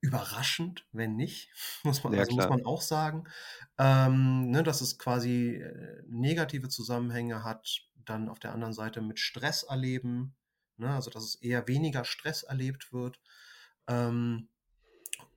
[0.00, 1.50] überraschend, wenn nicht,
[1.84, 3.24] muss man, Ja, also muss man auch sagen,
[3.78, 9.18] ähm, ne, dass es quasi äh, negative Zusammenhänge hat, dann auf der anderen Seite mit
[9.20, 10.36] Stress erleben,
[10.76, 13.20] ne, also dass es eher weniger Stress erlebt wird,
[13.88, 14.48] ähm,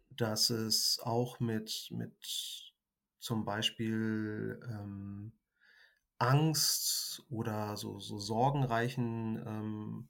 [0.09, 2.73] dass es auch mit, mit
[3.19, 5.33] zum Beispiel ähm,
[6.19, 10.09] Angst oder so, so sorgenreichen ähm,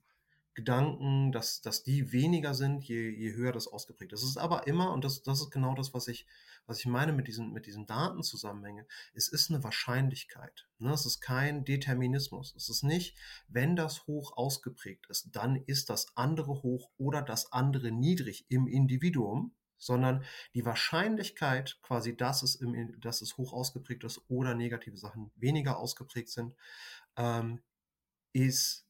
[0.55, 4.21] Gedanken, dass, dass die weniger sind, je, je höher das ausgeprägt ist.
[4.21, 6.27] Es ist aber immer, und das, das ist genau das, was ich,
[6.67, 10.67] was ich meine mit diesen, mit diesen Datenzusammenhängen, es ist eine Wahrscheinlichkeit.
[10.77, 10.91] Ne?
[10.91, 12.53] Es ist kein Determinismus.
[12.55, 17.51] Es ist nicht, wenn das hoch ausgeprägt ist, dann ist das andere hoch oder das
[17.51, 24.03] andere niedrig im Individuum, sondern die Wahrscheinlichkeit quasi, dass es, im, dass es hoch ausgeprägt
[24.03, 26.55] ist oder negative Sachen weniger ausgeprägt sind,
[27.17, 27.61] ähm,
[28.33, 28.82] ist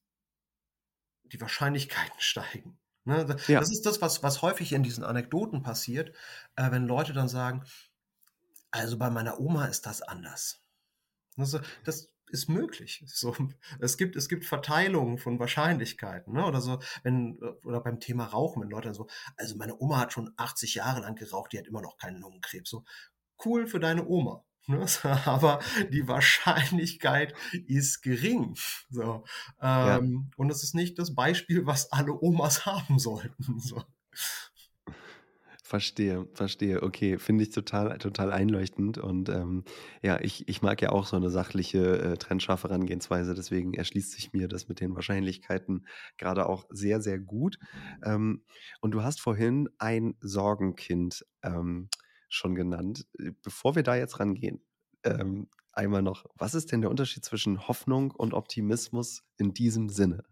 [1.33, 2.77] die Wahrscheinlichkeiten steigen.
[3.05, 3.25] Ne?
[3.25, 3.59] Das Ja.
[3.59, 6.15] ist das, was, was häufig in diesen Anekdoten passiert,
[6.55, 7.63] äh, wenn Leute dann sagen,
[8.71, 10.61] also bei meiner Oma ist das anders.
[11.37, 13.03] Also, das ist möglich.
[13.07, 13.35] So,
[13.79, 16.33] es, gibt, es gibt Verteilungen von Wahrscheinlichkeiten.
[16.33, 16.45] Ne?
[16.45, 20.13] Oder so, wenn, oder beim Thema Rauchen, wenn Leute dann so, also meine Oma hat
[20.13, 22.69] schon 80 Jahre lang geraucht, die hat immer noch keinen Lungenkrebs.
[22.69, 22.83] So,
[23.45, 24.43] cool für deine Oma.
[24.67, 24.85] Ne?
[25.25, 25.59] Aber
[25.91, 27.33] die Wahrscheinlichkeit
[27.67, 28.55] ist gering.
[28.89, 29.23] So,
[29.61, 29.97] Ja.
[29.97, 33.59] ähm, und es ist nicht das Beispiel, was alle Omas haben sollten.
[33.59, 33.83] So.
[35.65, 36.83] Verstehe, verstehe.
[36.83, 38.97] Okay, finde ich total, total einleuchtend.
[38.97, 39.63] Und ähm,
[40.01, 43.33] ja, ich, ich mag ja auch so eine sachliche, äh, trennscharfe Herangehensweise.
[43.33, 47.57] Deswegen erschließt sich mir das mit den Wahrscheinlichkeiten gerade auch sehr, sehr gut.
[48.03, 48.43] Ähm,
[48.81, 51.89] und du hast vorhin ein Sorgenkind ähm,
[52.33, 53.07] schon genannt.
[53.19, 54.61] Äh, Bevor wir da jetzt rangehen,
[55.03, 60.23] ähm, einmal noch, was ist denn der Unterschied zwischen Hoffnung und Optimismus in diesem Sinne?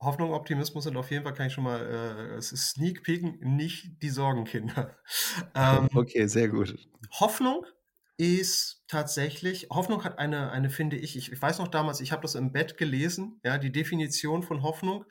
[0.00, 4.10] Hoffnung, Optimismus sind auf jeden Fall, kann ich schon mal, äh, Sneak Peeken, nicht die
[4.10, 4.96] Sorgenkinder.
[5.54, 6.76] Ähm, Okay, sehr gut.
[7.20, 7.66] Hoffnung
[8.18, 12.22] ist tatsächlich, Hoffnung hat eine, eine finde ich, ich, ich weiß noch damals, ich habe
[12.22, 15.04] das im Bett gelesen, ja, die Definition von Hoffnung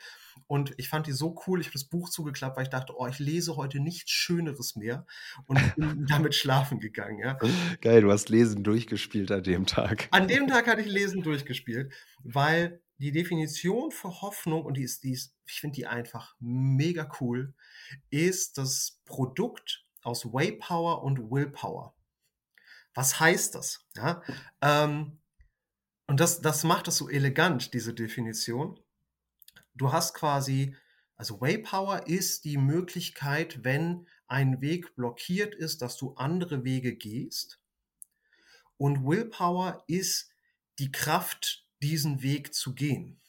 [0.46, 3.08] und ich fand die so cool, ich habe das Buch zugeklappt, weil ich dachte, oh,
[3.08, 5.06] ich lese heute nichts Schöneres mehr
[5.46, 7.38] und bin damit schlafen gegangen, ja.
[7.80, 10.10] Geil, du hast Lesen durchgespielt an dem Tag.
[10.12, 11.94] An dem Tag hatte ich Lesen durchgespielt,
[12.24, 17.10] weil die Definition für Hoffnung, und die ist, die ist ich finde die einfach mega
[17.20, 17.54] cool,
[18.10, 21.97] ist das Produkt aus Waypower und Willpower.
[22.98, 23.86] Was heißt das?
[23.96, 24.24] Ja,
[24.60, 25.20] ähm,
[26.08, 28.80] und das, das macht es so elegant, diese Definition.
[29.76, 30.76] du hast quasi,
[31.16, 37.60] also Waypower ist die Möglichkeit, wenn ein Weg blockiert ist, dass du andere Wege gehst.
[38.78, 40.32] Und Willpower ist
[40.80, 43.22] die Kraft, diesen Weg zu gehen.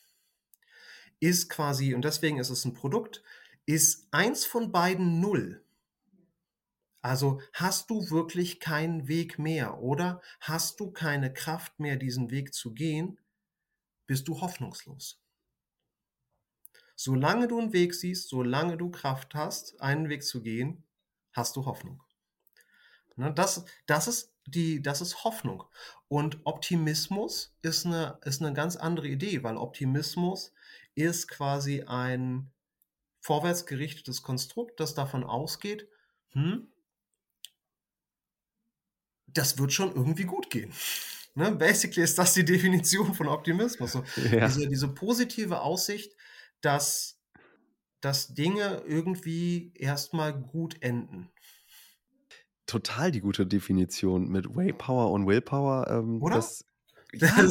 [1.20, 3.22] Ist quasi, und deswegen ist es ein Produkt,
[3.66, 5.62] ist eins von beiden null.
[7.00, 12.52] Also hast du wirklich keinen Weg mehr oder hast du keine Kraft mehr, diesen Weg
[12.54, 13.18] zu gehen,
[14.06, 15.20] bist du hoffnungslos.
[16.96, 20.82] Solange du einen Weg siehst, solange du Kraft hast, einen Weg zu gehen,
[21.32, 22.02] hast du Hoffnung.
[23.14, 25.64] Ne, das, das, ist die, das ist Hoffnung.
[26.08, 30.52] Und Optimismus ist eine, ist eine ganz andere Idee, weil Optimismus
[30.94, 32.50] ist quasi ein
[33.20, 35.88] vorwärtsgerichtetes Konstrukt, das davon ausgeht,
[36.30, 36.68] hm,
[39.34, 40.72] das wird schon irgendwie gut gehen.
[41.34, 41.52] Ne?
[41.52, 43.92] Basically ist das die Definition von Optimismus.
[43.92, 44.48] So, ja.
[44.48, 46.16] diese, diese positive Aussicht,
[46.62, 47.16] dass,
[48.00, 51.30] dass Dinge irgendwie erstmal gut enden.
[52.66, 55.86] Total die gute Definition mit Waypower und Willpower.
[55.88, 56.36] Ähm, Oder?
[56.36, 56.64] Das,
[57.12, 57.42] ja,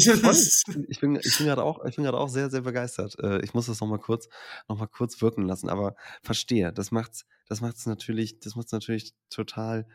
[0.88, 3.18] ich bin, ich bin gerade auch, ich bin gerade auch sehr, sehr begeistert.
[3.20, 4.30] Äh, ich muss das nochmal kurz,
[4.68, 9.16] noch mal kurz wirken lassen, aber verstehe, das macht's, das macht's natürlich, das macht's natürlich
[9.32, 9.88] total,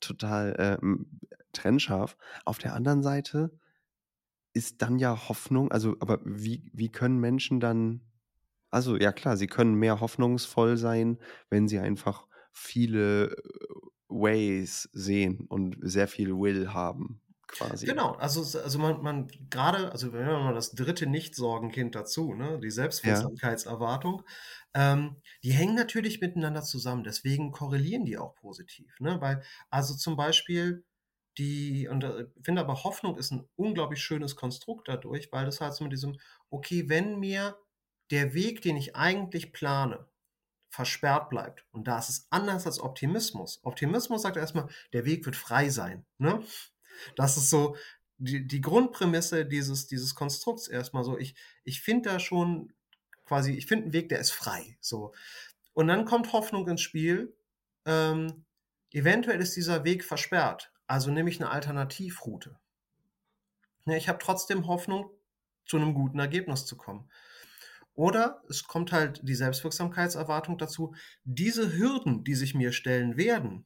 [0.00, 0.86] total äh,
[1.52, 2.16] trennscharf.
[2.44, 3.58] Auf der anderen Seite
[4.52, 8.00] ist dann ja Hoffnung, also, aber wie, wie können Menschen dann
[8.70, 13.36] also, ja klar, sie können mehr hoffnungsvoll sein, wenn sie einfach viele äh,
[14.08, 17.86] Ways sehen und sehr viel Will haben, quasi.
[17.86, 22.70] Genau, also, also man, man gerade, also wenn man das dritte Nicht-Sorgenkind dazu, ne, die
[22.70, 24.24] Selbstwirksamkeitserwartung, ja.
[24.74, 30.16] Ähm, die hängen natürlich miteinander zusammen, deswegen korrelieren die auch positiv, ne, weil, also zum
[30.16, 30.84] Beispiel,
[31.38, 35.60] die, und ich äh, finde aber Hoffnung ist ein unglaublich schönes Konstrukt dadurch, weil das
[35.60, 36.18] halt so mit diesem,
[36.50, 37.56] okay, wenn mir
[38.10, 40.06] der Weg, den ich eigentlich plane,
[40.68, 41.64] versperrt bleibt.
[41.72, 43.60] Und da ist es anders als Optimismus.
[43.64, 46.06] Optimismus sagt erstmal, der Weg wird frei sein.
[46.18, 46.42] Ne?
[47.16, 47.76] Das ist so
[48.18, 51.18] die, die Grundprämisse dieses, dieses Konstrukts erstmal so.
[51.18, 52.72] Ich, ich finde da schon
[53.30, 54.76] quasi, ich finde einen Weg, der ist frei.
[54.80, 55.14] So.
[55.72, 57.32] Und dann kommt Hoffnung ins Spiel.
[57.86, 58.44] Ähm,
[58.90, 60.72] eventuell ist dieser Weg versperrt.
[60.88, 62.58] Also nehme ich eine Alternativroute.
[63.86, 65.10] Ja, ich habe trotzdem Hoffnung,
[65.64, 67.08] zu einem guten Ergebnis zu kommen.
[67.94, 73.64] Oder es kommt halt die Selbstwirksamkeitserwartung dazu, diese Hürden, die sich mir stellen werden,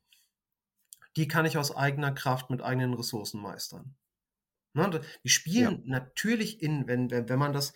[1.16, 3.94] die kann ich aus eigener Kraft mit eigenen Ressourcen meistern.
[4.74, 5.98] Ne, die spielen ja.
[5.98, 7.72] natürlich in, wenn, wenn, wenn man das,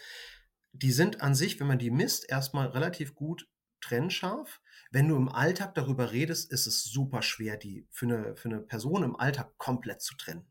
[0.72, 3.48] die sind an sich, wenn man die misst, erstmal relativ gut
[3.80, 4.60] trennscharf.
[4.90, 8.60] Wenn du im Alltag darüber redest, ist es super schwer, die für eine, für eine
[8.60, 10.46] Person im Alltag komplett zu trennen.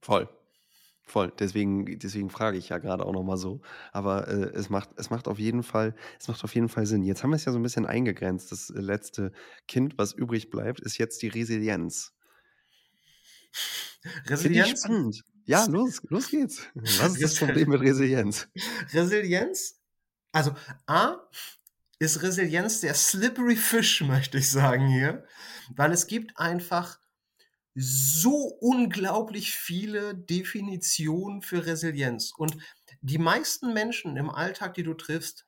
[0.00, 0.28] Voll.
[1.04, 3.60] Voll, deswegen, deswegen frage ich ja gerade auch nochmal so.
[3.90, 7.02] Aber äh, es, macht, es macht auf jeden Fall, es macht auf jeden Fall Sinn.
[7.02, 8.52] Jetzt haben wir es ja so ein bisschen eingegrenzt.
[8.52, 9.32] Das letzte
[9.66, 12.14] Kind, was übrig bleibt, ist jetzt die Resilienz.
[14.26, 14.80] Resilienz?
[14.80, 15.24] spannend.
[15.44, 16.62] Ja, los, los geht's.
[16.74, 18.48] Was ist das Problem mit Resilienz?
[18.92, 19.80] Resilienz?
[20.32, 20.54] Also,
[20.86, 21.16] A,
[21.98, 25.24] ist Resilienz der slippery fish, möchte ich sagen hier,
[25.74, 26.98] weil es gibt einfach
[27.74, 32.32] so unglaublich viele Definitionen für Resilienz.
[32.36, 32.58] Und
[33.00, 35.46] die meisten Menschen im Alltag, die du triffst,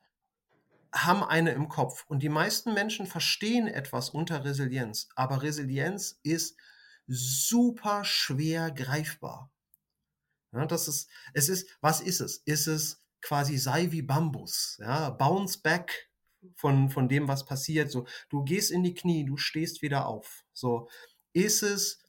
[0.93, 2.05] haben eine im Kopf.
[2.07, 5.09] Und die meisten Menschen verstehen etwas unter Resilienz.
[5.15, 6.57] Aber Resilienz ist
[7.07, 9.51] super schwer greifbar.
[10.53, 12.37] Ja, das ist, es ist, was ist es?
[12.45, 16.09] Ist es quasi sei wie Bambus, ja, bounce back
[16.55, 17.91] von, von dem, was passiert.
[17.91, 20.45] So, du gehst in die Knie, du stehst wieder auf.
[20.53, 20.87] So,
[21.33, 22.04] ist es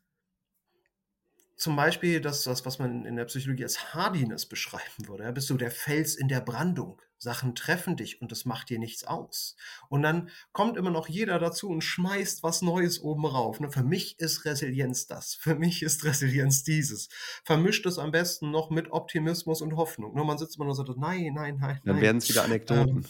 [1.57, 5.25] zum Beispiel das, das, was man in der Psychologie als Hardiness beschreiben würde.
[5.25, 7.01] Ja, bist du der Fels in der Brandung.
[7.19, 9.57] Sachen treffen dich und es macht dir nichts aus.
[9.89, 13.59] Und dann kommt immer noch jeder dazu und schmeißt was Neues oben rauf.
[13.59, 13.71] Ne?
[13.71, 15.35] Für mich ist Resilienz das.
[15.35, 17.09] Für mich ist Resilienz dieses.
[17.43, 20.15] Vermischt es am besten noch mit Optimismus und Hoffnung.
[20.15, 20.25] Ne?
[20.25, 21.81] Man sitzt immer nur so, nein, nein, nein.
[21.85, 22.99] Dann werden es wieder Anekdoten.
[22.99, 23.05] Ähm,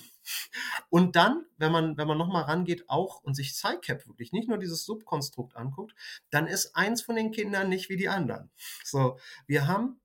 [0.89, 4.59] und dann, wenn man, wenn man nochmal rangeht, auch und sich PsyCap wirklich nicht nur
[4.59, 5.95] dieses Subkonstrukt anguckt,
[6.31, 8.51] dann ist eins von den Kindern nicht wie die anderen.
[8.85, 10.01] So, wir haben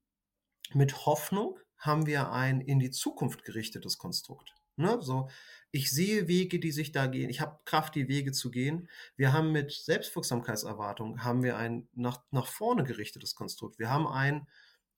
[0.73, 4.53] mit Hoffnung haben wir ein in die Zukunft gerichtetes Konstrukt.
[4.75, 4.99] Ne?
[5.01, 5.29] So,
[5.71, 7.29] ich sehe Wege, die sich da gehen.
[7.29, 8.89] Ich habe Kraft, die Wege zu gehen.
[9.15, 13.79] Wir haben mit Selbstwirksamkeitserwartung haben wir ein nach, nach vorne gerichtetes Konstrukt.
[13.79, 14.47] Wir haben ein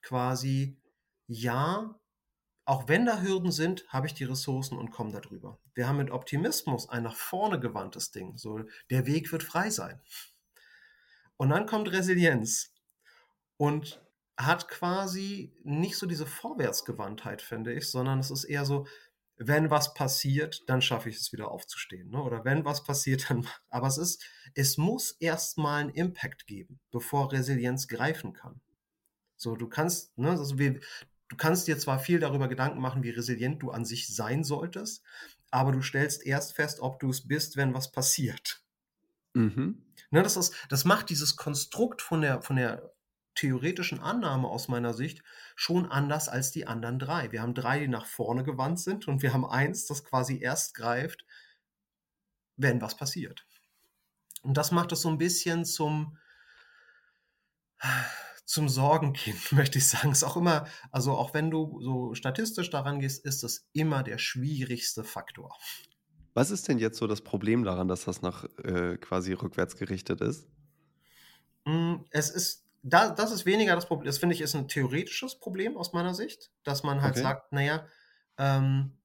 [0.02, 0.78] quasi
[1.28, 2.00] Ja,
[2.66, 5.60] auch wenn da Hürden sind, habe ich die Ressourcen und komme darüber.
[5.74, 8.38] Wir haben mit Optimismus ein nach vorne gewandtes Ding.
[8.38, 10.02] So, der Weg wird frei sein.
[11.38, 12.72] Und dann kommt Resilienz.
[13.58, 14.02] Und
[14.38, 18.88] hat quasi nicht so diese Vorwärtsgewandtheit, finde ich, sondern es ist eher so,
[19.38, 22.10] wenn was passiert, dann schaffe ich es wieder aufzustehen.
[22.10, 22.22] Ne?
[22.22, 23.48] Oder wenn was passiert, dann.
[23.70, 24.24] Aber es ist,
[24.54, 28.62] es muss erstmal einen Impact geben, bevor Resilienz greifen kann.
[29.36, 30.80] So, du kannst, ne, also wie,
[31.30, 35.04] du kannst dir zwar viel darüber Gedanken machen, wie resilient du an sich sein solltest,
[35.52, 38.64] aber du stellst erst fest, ob du es bist, wenn was passiert.
[39.34, 39.84] Mhm.
[40.12, 42.94] Ne, das, ist, das macht dieses Konstrukt von der, von der
[43.36, 45.24] theoretischen Annahme aus meiner Sicht
[45.56, 47.32] schon anders als die anderen drei.
[47.32, 50.76] Wir haben drei, die nach vorne gewandt sind und wir haben eins, das quasi erst
[50.76, 51.26] greift,
[52.58, 53.46] wenn was passiert.
[54.44, 56.18] Und das macht es so ein bisschen zum,
[58.46, 60.12] zum Sorgenkind, möchte ich sagen.
[60.12, 64.18] Ist auch immer, also auch wenn du so statistisch daran gehst, ist das immer der
[64.18, 65.56] schwierigste Faktor.
[66.34, 70.22] Was ist denn jetzt so das Problem daran, dass das nach äh, quasi rückwärts gerichtet
[70.22, 70.48] ist?
[71.66, 74.06] Hm, es ist da, das ist weniger das Problem.
[74.06, 77.24] Das finde ich ist ein theoretisches Problem aus meiner Sicht, dass man halt okay.
[77.24, 77.88] sagt, naja,
[78.38, 78.98] ähm,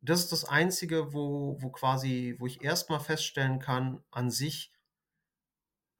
[0.00, 4.71] das ist das Einzige, wo, wo quasi, wo ich erstmal feststellen kann, an sich,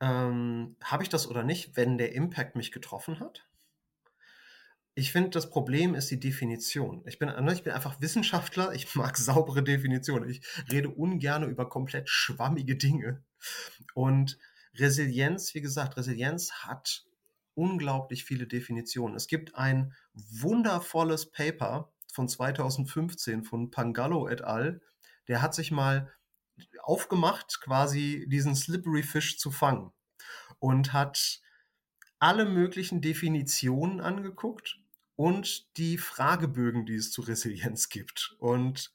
[0.03, 3.47] ähm, habe ich das oder nicht, wenn der Impact mich getroffen hat.
[4.95, 7.03] Ich finde, das Problem ist die Definition.
[7.07, 10.29] Ich bin, ne, ich bin einfach Wissenschaftler, ich mag saubere Definitionen.
[10.29, 13.23] Ich rede ungern über komplett schwammige Dinge.
[13.95, 14.39] Und
[14.75, 17.05] Resilienz, wie gesagt, Resilienz hat
[17.55, 19.15] unglaublich viele Definitionen.
[19.15, 24.81] Es gibt ein wundervolles Paper von 2015 von Pangallo et al.
[25.29, 26.11] Der hat sich mal
[26.83, 29.93] aufgemacht, quasi diesen Slippery Fish zu fangen
[30.59, 31.41] und hat
[32.19, 34.79] alle möglichen Definitionen angeguckt
[35.17, 38.37] und die Fragebögen, die es zu Resilienz gibt.
[38.39, 38.93] Und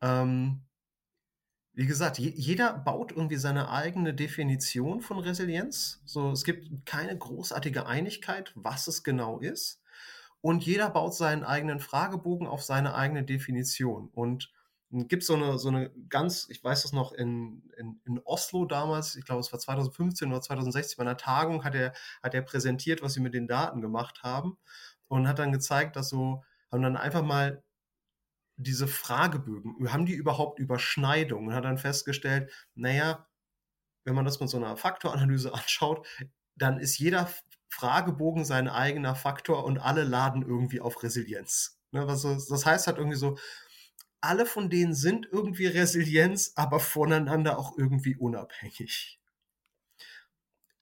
[0.00, 0.62] ähm,
[1.74, 6.00] wie gesagt, jeder baut irgendwie seine eigene Definition von Resilienz.
[6.04, 9.82] So, es gibt keine großartige Einigkeit, was es genau ist.
[10.40, 14.08] Und jeder baut seinen eigenen Fragebogen auf seine eigene Definition.
[14.14, 14.52] Und
[14.94, 19.16] gibt so eine, so eine ganz, ich weiß das noch, in, in, in Oslo damals,
[19.16, 23.02] ich glaube, es war 2015 oder 2016, bei einer Tagung hat er, hat er präsentiert,
[23.02, 24.56] was sie mit den Daten gemacht haben
[25.08, 27.62] und hat dann gezeigt, dass so, haben dann einfach mal
[28.56, 31.48] diese Fragebögen, haben die überhaupt Überschneidungen?
[31.48, 33.26] Und hat dann festgestellt, naja,
[34.04, 36.06] wenn man das mit so einer Faktoranalyse anschaut,
[36.56, 37.28] dann ist jeder
[37.68, 41.80] Fragebogen sein eigener Faktor und alle laden irgendwie auf Resilienz.
[41.90, 43.38] Ne, was, das heißt halt irgendwie so,
[44.24, 49.20] alle von denen sind irgendwie Resilienz, aber voneinander auch irgendwie unabhängig.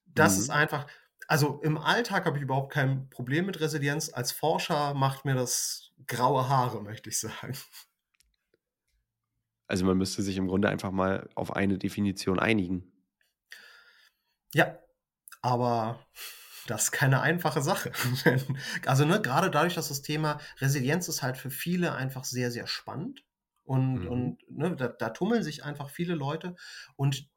[0.05, 0.41] Das mhm.
[0.41, 0.87] ist einfach,
[1.27, 4.09] also im Alltag habe ich überhaupt kein Problem mit Resilienz.
[4.09, 7.57] Als Forscher macht mir das graue Haare, möchte ich sagen.
[9.67, 12.91] Also man müsste sich im Grunde einfach mal auf eine Definition einigen.
[14.53, 14.77] Ja,
[15.41, 16.05] aber
[16.67, 17.91] das ist keine einfache Sache.
[18.85, 22.67] also ne, gerade dadurch, dass das Thema Resilienz ist halt für viele einfach sehr, sehr
[22.67, 23.23] spannend.
[23.63, 24.07] Und, mhm.
[24.07, 26.55] und ne, da, da tummeln sich einfach viele Leute.
[26.95, 27.29] Und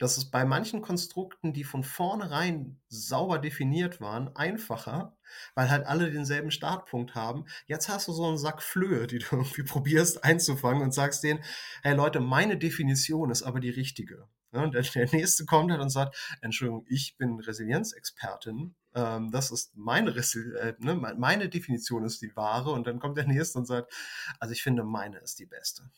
[0.00, 5.14] das ist bei manchen Konstrukten, die von vornherein sauber definiert waren, einfacher,
[5.54, 7.44] weil halt alle denselben Startpunkt haben.
[7.66, 11.44] Jetzt hast du so einen Sack Flöhe, die du irgendwie probierst einzufangen und sagst denen,
[11.82, 14.26] hey Leute, meine Definition ist aber die richtige.
[14.52, 18.74] Und der, der nächste kommt halt und sagt, Entschuldigung, ich bin Resilienzexpertin.
[18.94, 22.72] Ähm, das ist meine, Resil äh, ne, meine Definition ist die wahre.
[22.72, 23.92] Und dann kommt der nächste und sagt,
[24.38, 25.90] also ich finde, meine ist die beste.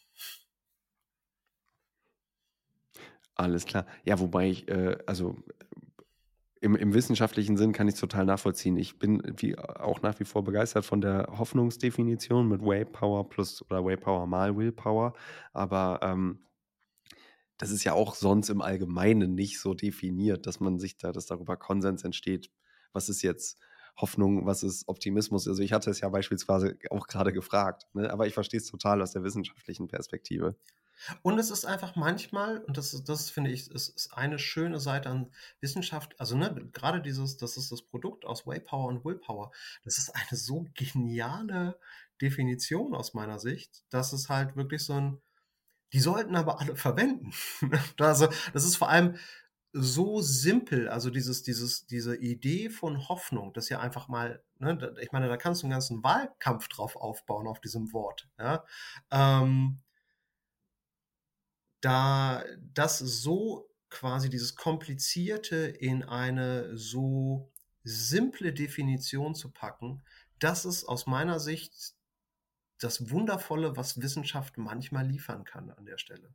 [3.35, 3.87] Alles klar.
[4.05, 5.43] Ja, wobei ich, äh, also
[6.61, 8.77] im, im wissenschaftlichen Sinn kann ich es total nachvollziehen.
[8.77, 13.85] Ich bin wie, auch nach wie vor begeistert von der Hoffnungsdefinition mit Waypower plus oder
[13.85, 15.15] Waypower mal Willpower.
[15.53, 16.38] Aber ähm,
[17.62, 21.27] das ist ja auch sonst im Allgemeinen nicht so definiert, dass man sich da, dass
[21.27, 22.51] darüber Konsens entsteht,
[22.92, 23.57] was ist jetzt
[23.96, 25.46] Hoffnung, was ist Optimismus.
[25.46, 28.12] Also ich hatte es ja beispielsweise auch gerade gefragt, ne?
[28.12, 30.57] aber ich verstehe es total aus der wissenschaftlichen Perspektive.
[31.22, 35.10] Und es ist einfach manchmal, und das das finde ich, ist, ist eine schöne Seite
[35.10, 39.52] an Wissenschaft, also ne, gerade dieses, das ist das Produkt aus Waypower und Willpower,
[39.85, 41.79] das ist eine so geniale
[42.21, 45.23] Definition aus meiner Sicht, dass es halt wirklich so ein,
[45.93, 47.33] die sollten aber alle verwenden.
[47.99, 49.17] also, das ist vor allem
[49.73, 55.13] so simpel, also dieses, dieses, diese Idee von Hoffnung, das ja einfach mal, ne, ich
[55.13, 58.29] meine, da kannst du einen ganzen Wahlkampf drauf aufbauen, auf diesem Wort.
[58.38, 58.65] Ja?
[59.11, 59.81] Ähm,
[61.81, 67.51] da das so quasi dieses Komplizierte in eine so
[67.83, 70.03] simple Definition zu packen,
[70.38, 71.95] das ist aus meiner Sicht
[72.83, 76.35] das Wundervolle, was Wissenschaft manchmal liefern kann an der Stelle.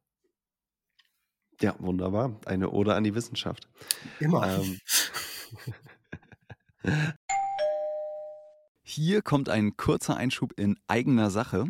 [1.60, 2.39] Ja, wunderbar.
[2.45, 3.68] Eine Ode an die Wissenschaft.
[4.20, 4.60] Immer.
[4.60, 4.80] Ähm.
[8.84, 11.66] Hier kommt ein kurzer Einschub in eigener Sache.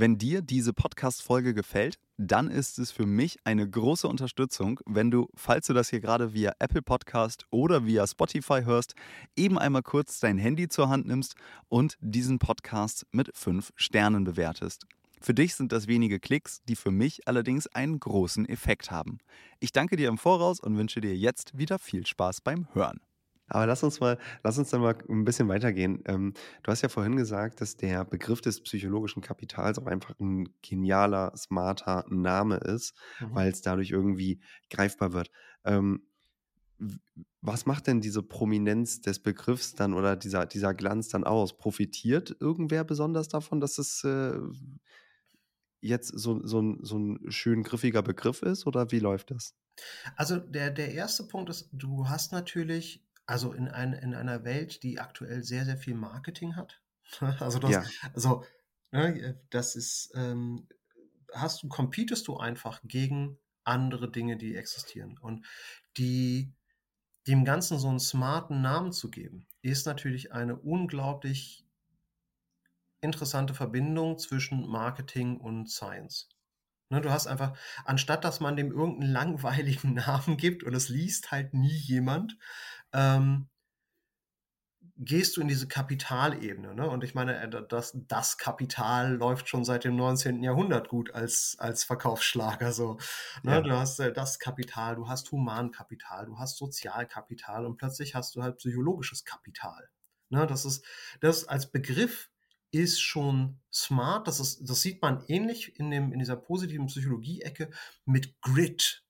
[0.00, 5.28] Wenn dir diese Podcast-Folge gefällt, dann ist es für mich eine große Unterstützung, wenn du,
[5.34, 8.94] falls du das hier gerade via Apple Podcast oder via Spotify hörst,
[9.34, 11.34] eben einmal kurz dein Handy zur Hand nimmst
[11.66, 14.86] und diesen Podcast mit fünf Sternen bewertest.
[15.20, 19.18] Für dich sind das wenige Klicks, die für mich allerdings einen großen Effekt haben.
[19.58, 23.00] Ich danke dir im Voraus und wünsche dir jetzt wieder viel Spaß beim Hören.
[23.48, 26.02] Aber lass uns mal, lass uns dann mal ein bisschen weitergehen.
[26.06, 30.48] Ähm, du hast ja vorhin gesagt, dass der Begriff des psychologischen Kapitals auch einfach ein
[30.62, 33.34] genialer, smarter Name ist, mhm.
[33.34, 34.40] weil es dadurch irgendwie
[34.70, 35.30] greifbar wird.
[35.64, 36.02] Ähm,
[37.40, 41.56] was macht denn diese Prominenz des Begriffs dann oder dieser, dieser Glanz dann aus?
[41.56, 44.38] Profitiert irgendwer besonders davon, dass es äh,
[45.80, 49.54] jetzt so, so, ein, so ein schön griffiger Begriff ist oder wie läuft das?
[50.16, 54.82] Also der, der erste Punkt ist, du hast natürlich also in, ein, in einer Welt,
[54.82, 56.80] die aktuell sehr, sehr viel Marketing hat.
[57.40, 57.84] also das, ja.
[58.14, 58.44] also,
[58.90, 60.66] ne, das ist, ähm,
[61.34, 65.18] hast du, competest du einfach gegen andere Dinge, die existieren.
[65.18, 65.44] Und
[65.98, 66.54] die,
[67.26, 71.66] dem Ganzen so einen smarten Namen zu geben, ist natürlich eine unglaublich
[73.02, 76.30] interessante Verbindung zwischen Marketing und Science.
[76.90, 81.30] Ne, du hast einfach, anstatt dass man dem irgendeinen langweiligen Namen gibt und es liest
[81.30, 82.38] halt nie jemand,
[82.92, 83.48] ähm,
[84.98, 86.74] gehst du in diese Kapitalebene.
[86.74, 86.88] Ne?
[86.88, 90.42] Und ich meine, äh, das, das Kapital läuft schon seit dem 19.
[90.42, 92.72] Jahrhundert gut als, als Verkaufsschlager.
[92.72, 92.98] So.
[93.42, 93.52] Ne?
[93.52, 93.60] Ja.
[93.60, 98.42] Du hast äh, das Kapital, du hast Humankapital, du hast Sozialkapital und plötzlich hast du
[98.42, 99.88] halt psychologisches Kapital.
[100.30, 100.46] Ne?
[100.46, 100.84] Das ist,
[101.20, 102.30] das als Begriff
[102.70, 104.26] ist schon smart.
[104.26, 107.70] Das, ist, das sieht man ähnlich in, dem, in dieser positiven Psychologie-Ecke
[108.04, 109.04] mit Grit.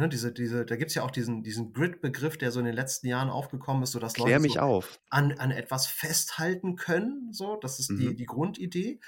[0.00, 2.74] Ne, diese, diese, da gibt es ja auch diesen, diesen Grid-Begriff, der so in den
[2.74, 4.98] letzten Jahren aufgekommen ist, sodass Klär Leute mich so auf.
[5.10, 7.34] An, an etwas festhalten können.
[7.34, 7.98] So, das ist mhm.
[7.98, 9.00] die, die Grundidee.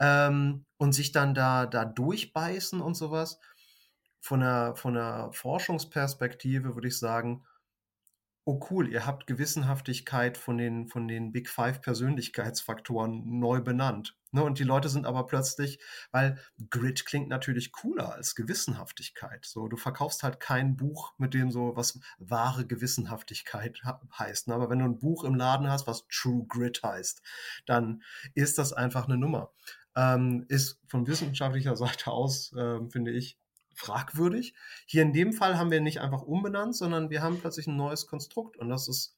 [0.00, 3.38] Ähm, und sich dann da, da durchbeißen und sowas.
[4.20, 7.44] Von der, von der Forschungsperspektive würde ich sagen,
[8.48, 14.16] oh cool, ihr habt Gewissenhaftigkeit von den, von den Big Five Persönlichkeitsfaktoren neu benannt.
[14.30, 15.78] Ne, und die Leute sind aber plötzlich,
[16.12, 16.38] weil
[16.70, 19.44] Grit klingt natürlich cooler als Gewissenhaftigkeit.
[19.44, 23.82] So, du verkaufst halt kein Buch, mit dem so was wahre Gewissenhaftigkeit
[24.18, 24.48] heißt.
[24.48, 24.54] Ne?
[24.54, 27.20] Aber wenn du ein Buch im Laden hast, was True Grit heißt,
[27.66, 28.02] dann
[28.34, 29.52] ist das einfach eine Nummer.
[29.94, 33.38] Ähm, ist von wissenschaftlicher Seite aus, äh, finde ich,
[33.78, 34.54] fragwürdig.
[34.86, 38.06] Hier in dem Fall haben wir nicht einfach umbenannt, sondern wir haben plötzlich ein neues
[38.06, 39.16] Konstrukt und das ist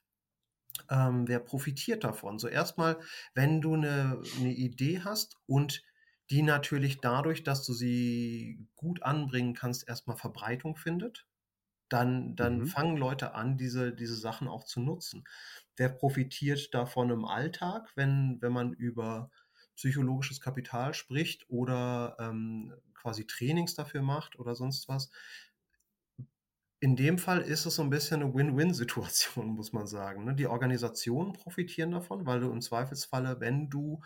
[0.89, 2.39] ähm, wer profitiert davon?
[2.39, 2.99] So erstmal,
[3.35, 5.83] wenn du eine, eine Idee hast und
[6.31, 11.27] die natürlich dadurch, dass du sie gut anbringen kannst, erstmal Verbreitung findet,
[11.89, 12.67] dann, dann mhm.
[12.67, 15.25] fangen Leute an, diese, diese Sachen auch zu nutzen.
[15.77, 19.31] Wer profitiert davon im Alltag, wenn, wenn man über
[19.75, 25.11] psychologisches Kapital spricht oder ähm, quasi Trainings dafür macht oder sonst was.
[26.81, 30.25] In dem Fall ist es so ein bisschen eine Win-Win-Situation, muss man sagen.
[30.25, 30.35] Ne?
[30.35, 34.01] Die Organisationen profitieren davon, weil du im Zweifelsfalle, wenn du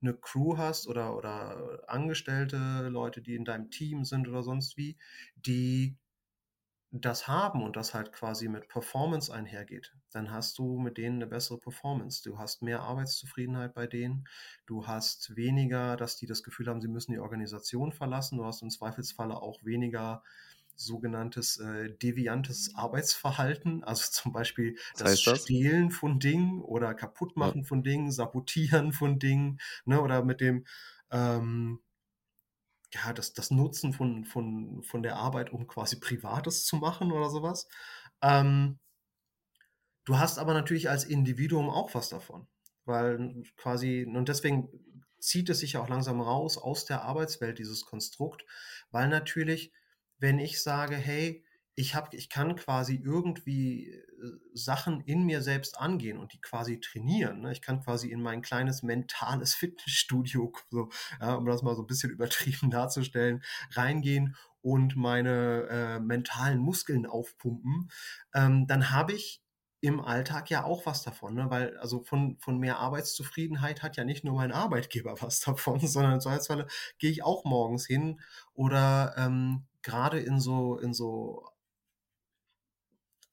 [0.00, 4.96] eine Crew hast oder, oder Angestellte, Leute, die in deinem Team sind oder sonst wie,
[5.36, 5.96] die
[7.00, 11.26] das haben und das halt quasi mit Performance einhergeht, dann hast du mit denen eine
[11.26, 12.22] bessere Performance.
[12.22, 14.28] Du hast mehr Arbeitszufriedenheit bei denen.
[14.66, 18.38] Du hast weniger, dass die das Gefühl haben, sie müssen die Organisation verlassen.
[18.38, 20.22] Du hast im Zweifelsfalle auch weniger
[20.76, 27.66] sogenanntes äh, deviantes Arbeitsverhalten, also zum Beispiel das, das Stehlen von Dingen oder Kaputtmachen ja.
[27.66, 30.64] von Dingen, Sabotieren von Dingen, ne, oder mit dem
[31.10, 31.80] ähm,
[32.94, 37.28] ja, das, das Nutzen von, von, von der Arbeit, um quasi Privates zu machen oder
[37.28, 37.68] sowas.
[38.22, 38.78] Ähm,
[40.04, 42.46] du hast aber natürlich als Individuum auch was davon,
[42.84, 44.68] weil quasi, und deswegen
[45.18, 48.44] zieht es sich ja auch langsam raus aus der Arbeitswelt, dieses Konstrukt,
[48.90, 49.72] weil natürlich,
[50.18, 51.43] wenn ich sage, hey,
[51.76, 54.02] ich, hab, ich kann quasi irgendwie äh,
[54.52, 57.40] Sachen in mir selbst angehen und die quasi trainieren.
[57.40, 57.52] Ne?
[57.52, 61.86] Ich kann quasi in mein kleines mentales Fitnessstudio, so, ja, um das mal so ein
[61.86, 67.90] bisschen übertrieben darzustellen, reingehen und meine äh, mentalen Muskeln aufpumpen.
[68.34, 69.42] Ähm, dann habe ich
[69.80, 71.50] im Alltag ja auch was davon, ne?
[71.50, 76.14] weil also von, von mehr Arbeitszufriedenheit hat ja nicht nur mein Arbeitgeber was davon, sondern
[76.14, 76.66] im Zweifelsfalle
[76.98, 78.20] gehe ich auch morgens hin
[78.54, 81.44] oder ähm, gerade in so, in so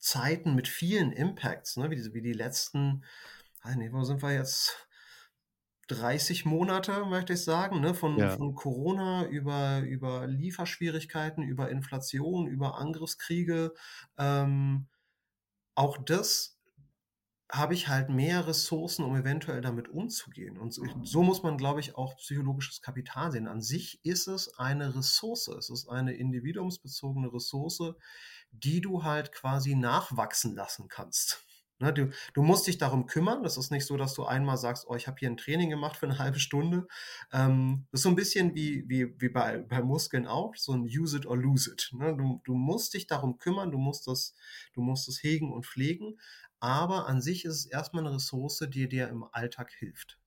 [0.02, 3.06] Zeiten mit vielen Impacts, ne, wie, die, wie die letzten,
[3.76, 4.88] nee, wo sind wir jetzt?
[5.88, 7.93] 30 Monate, möchte ich sagen, ne?
[7.93, 8.30] von, ja.
[8.30, 13.74] von Corona über, über Lieferschwierigkeiten, über Inflation, über Angriffskriege.
[14.18, 14.88] Ähm,
[15.76, 16.62] auch das
[17.52, 20.58] habe ich halt mehr Ressourcen, um eventuell damit umzugehen.
[20.58, 23.47] Und so, so muss man, glaube ich, auch psychologisches Kapital sehen.
[23.47, 25.49] An sich ist es eine Ressource.
[25.49, 27.93] Es ist eine individuumsbezogene Ressource,
[28.52, 31.45] die du halt quasi nachwachsen lassen kannst.
[31.82, 33.41] Ne, du, du, musst dich darum kümmern.
[33.41, 35.97] Das ist nicht so, dass du einmal sagst, oh, ich habe hier ein Training gemacht
[35.97, 36.88] für eine halbe Stunde.
[37.34, 40.84] Ähm, das ist so ein bisschen wie, wie, wie bei, bei Muskeln auch, so ein
[40.84, 41.89] Use it or lose it.
[41.93, 42.16] Ne?
[42.16, 44.36] Du, du musst dich darum kümmern, du musst das,
[44.76, 46.20] du musst das hegen und pflegen.
[46.60, 50.20] Aber an sich ist es erstmal eine Ressource, die dir im Alltag hilft.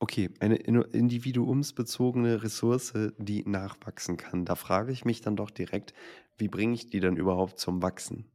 [0.00, 4.44] Okay, eine individuumsbezogene Ressource, die nachwachsen kann.
[4.44, 5.92] Da frage ich mich dann doch direkt,
[6.36, 8.30] wie bringe ich die dann überhaupt zum Wachsen?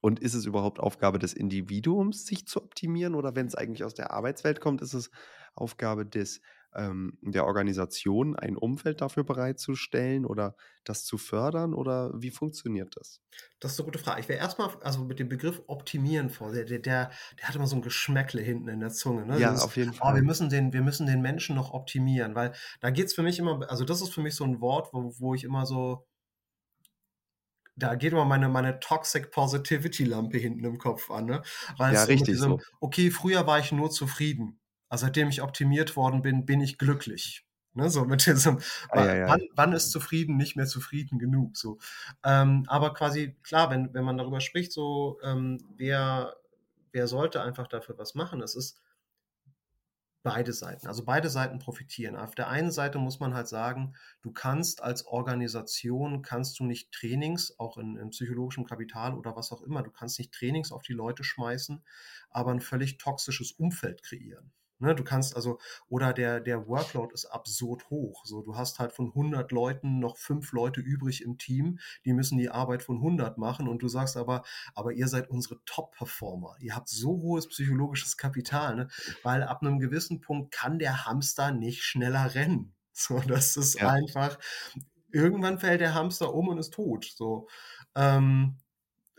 [0.00, 3.14] Und ist es überhaupt Aufgabe des Individuums, sich zu optimieren?
[3.14, 5.10] Oder wenn es eigentlich aus der Arbeitswelt kommt, ist es
[5.54, 6.40] Aufgabe des,
[6.76, 11.74] ähm, der Organisation, ein Umfeld dafür bereitzustellen oder das zu fördern?
[11.74, 13.20] Oder wie funktioniert das?
[13.60, 14.20] Das ist eine gute Frage.
[14.20, 16.52] Ich wäre erstmal also mit dem Begriff optimieren vor.
[16.52, 17.10] Der, der, der
[17.42, 19.26] hat immer so ein Geschmäckle hinten in der Zunge.
[19.26, 19.38] Ne?
[19.38, 20.12] Ja, ist, auf jeden Fall.
[20.12, 23.22] Oh, wir, müssen den, wir müssen den Menschen noch optimieren, weil da geht es für
[23.22, 26.06] mich immer, also das ist für mich so ein Wort, wo, wo ich immer so
[27.76, 31.42] da geht immer meine, meine Toxic Positivity Lampe hinten im Kopf an, ne?
[31.76, 32.60] Weil ja, richtig diesem, so.
[32.80, 34.58] Okay, früher war ich nur zufrieden.
[34.88, 37.44] Also seitdem ich optimiert worden bin, bin ich glücklich.
[37.76, 38.58] Ne, so mit diesem,
[38.88, 39.28] ah, ja, ja.
[39.28, 41.58] Wann, wann, ist zufrieden nicht mehr zufrieden genug?
[41.58, 41.78] So,
[42.24, 46.36] ähm, aber quasi klar, wenn, wenn man darüber spricht, so ähm, wer,
[46.92, 48.40] wer sollte einfach dafür was machen?
[48.40, 48.80] Es ist
[50.26, 50.88] beide Seiten.
[50.88, 52.16] Also beide Seiten profitieren.
[52.16, 56.90] Auf der einen Seite muss man halt sagen, du kannst als Organisation, kannst du nicht
[56.92, 60.82] Trainings, auch in, in psychologischem Kapital oder was auch immer, du kannst nicht Trainings auf
[60.82, 61.84] die Leute schmeißen,
[62.30, 64.50] aber ein völlig toxisches Umfeld kreieren.
[64.78, 65.58] Ne, du kannst also,
[65.88, 68.26] oder der, der Workload ist absurd hoch.
[68.26, 72.36] So, du hast halt von 100 Leuten noch fünf Leute übrig im Team, die müssen
[72.36, 74.42] die Arbeit von 100 machen und du sagst aber,
[74.74, 76.56] aber ihr seid unsere Top-Performer.
[76.60, 78.88] Ihr habt so hohes psychologisches Kapital, ne?
[79.22, 82.72] weil ab einem gewissen Punkt kann der Hamster nicht schneller rennen.
[82.98, 83.90] So, das ist ja.
[83.90, 84.38] einfach,
[85.12, 87.04] irgendwann fällt der Hamster um und ist tot.
[87.04, 87.46] So,
[87.94, 88.56] ähm,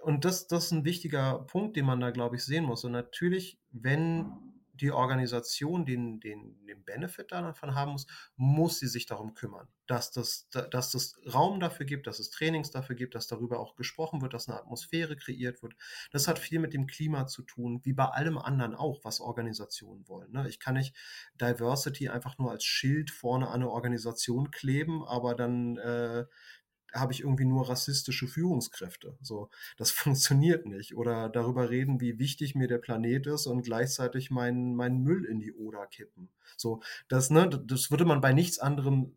[0.01, 2.84] und das, das ist ein wichtiger Punkt, den man da, glaube ich, sehen muss.
[2.86, 4.47] Und natürlich, wenn
[4.78, 10.12] die Organisation den, den, den Benefit davon haben muss, muss sie sich darum kümmern, dass
[10.12, 14.22] das, dass das Raum dafür gibt, dass es Trainings dafür gibt, dass darüber auch gesprochen
[14.22, 15.74] wird, dass eine Atmosphäre kreiert wird.
[16.12, 20.08] Das hat viel mit dem Klima zu tun, wie bei allem anderen auch, was Organisationen
[20.08, 20.32] wollen.
[20.32, 20.48] Ne?
[20.48, 20.96] Ich kann nicht
[21.42, 26.26] Diversity einfach nur als Schild vorne an eine Organisation kleben, aber dann äh,
[27.00, 29.18] habe ich irgendwie nur rassistische Führungskräfte.
[29.22, 30.95] So, das funktioniert nicht.
[30.95, 35.39] Oder darüber reden, wie wichtig mir der Planet ist und gleichzeitig meinen mein Müll in
[35.39, 36.30] die Oder kippen.
[36.56, 39.16] So, das, ne, das würde man bei nichts anderem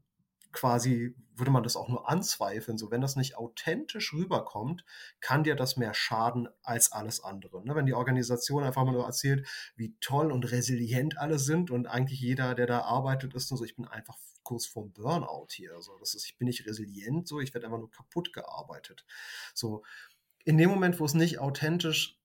[0.52, 2.76] quasi, würde man das auch nur anzweifeln.
[2.78, 4.84] So, wenn das nicht authentisch rüberkommt,
[5.20, 7.64] kann dir das mehr schaden als alles andere.
[7.64, 7.74] Ne?
[7.74, 12.20] Wenn die Organisation einfach mal nur erzählt, wie toll und resilient alle sind und eigentlich
[12.20, 14.18] jeder, der da arbeitet, ist nur so, ich bin einfach
[14.50, 15.74] kurz vorm Burnout hier.
[15.76, 19.06] Also das ist, ich bin nicht resilient, so, ich werde einfach nur kaputt gearbeitet.
[19.54, 19.84] So,
[20.44, 22.18] in dem Moment, wo es nicht authentisch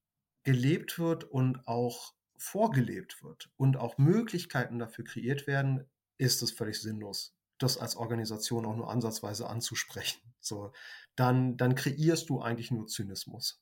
[0.44, 6.82] gelebt wird und auch vorgelebt wird und auch Möglichkeiten dafür kreiert werden, ist es völlig
[6.82, 10.34] sinnlos, das als Organisation auch nur ansatzweise anzusprechen.
[10.40, 10.74] So,
[11.16, 13.62] dann, dann kreierst du eigentlich nur Zynismus.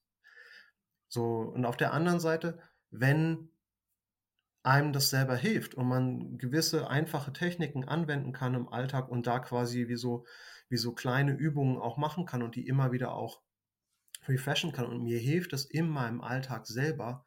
[1.10, 2.62] So, und auf der anderen Seite,
[2.92, 3.50] wenn
[4.64, 9.40] einem das selber hilft und man gewisse einfache Techniken anwenden kann im Alltag und da
[9.40, 10.26] quasi wie so,
[10.70, 13.42] wie so kleine Übungen auch machen kann und die immer wieder auch
[14.26, 17.26] refreshen kann und mir hilft es in meinem Alltag selber,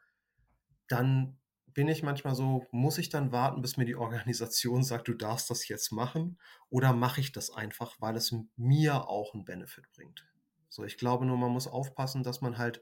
[0.88, 5.12] dann bin ich manchmal so, muss ich dann warten, bis mir die Organisation sagt, du
[5.12, 6.38] darfst das jetzt machen
[6.70, 10.26] oder mache ich das einfach, weil es mir auch einen Benefit bringt.
[10.70, 12.80] So, ich glaube nur, man muss aufpassen, dass man halt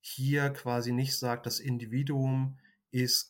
[0.00, 2.58] hier quasi nicht sagt, das Individuum
[2.94, 3.28] ist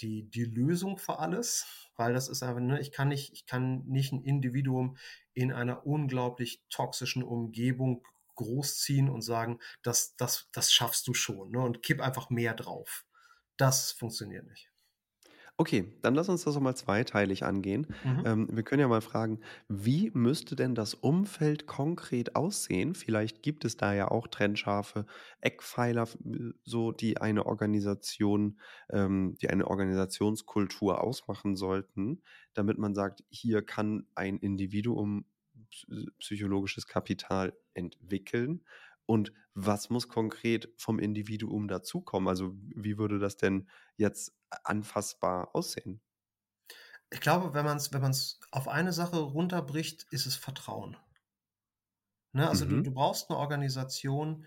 [0.00, 3.84] die, die Lösung für alles, weil das ist einfach, ne, ich kann nicht, ich kann
[3.84, 4.96] nicht ein Individuum
[5.34, 8.06] in einer unglaublich toxischen Umgebung
[8.36, 13.04] großziehen und sagen, das, das, das schaffst du schon, ne, und kipp einfach mehr drauf.
[13.58, 14.71] Das funktioniert nicht.
[15.62, 17.86] Okay, dann lass uns das doch mal zweiteilig angehen.
[18.02, 18.22] Mhm.
[18.26, 19.38] Ähm, wir können ja mal fragen,
[19.68, 22.96] wie müsste denn das Umfeld konkret aussehen?
[22.96, 25.06] Vielleicht gibt es da ja auch trennscharfe
[25.40, 26.08] Eckpfeiler,
[26.64, 28.58] so die eine Organisation,
[28.90, 32.22] ähm, die eine Organisationskultur ausmachen sollten,
[32.54, 35.26] damit man sagt, hier kann ein Individuum
[36.18, 38.64] psychologisches Kapital entwickeln
[39.06, 42.28] und was muss konkret vom Individuum dazukommen?
[42.28, 44.32] Also wie würde das denn jetzt
[44.64, 46.00] anfassbar aussehen?
[47.10, 48.14] Ich glaube, wenn man es wenn
[48.52, 50.96] auf eine Sache runterbricht, ist es Vertrauen.
[52.32, 52.48] Ne?
[52.48, 52.70] Also mhm.
[52.70, 54.46] du, du brauchst eine Organisation,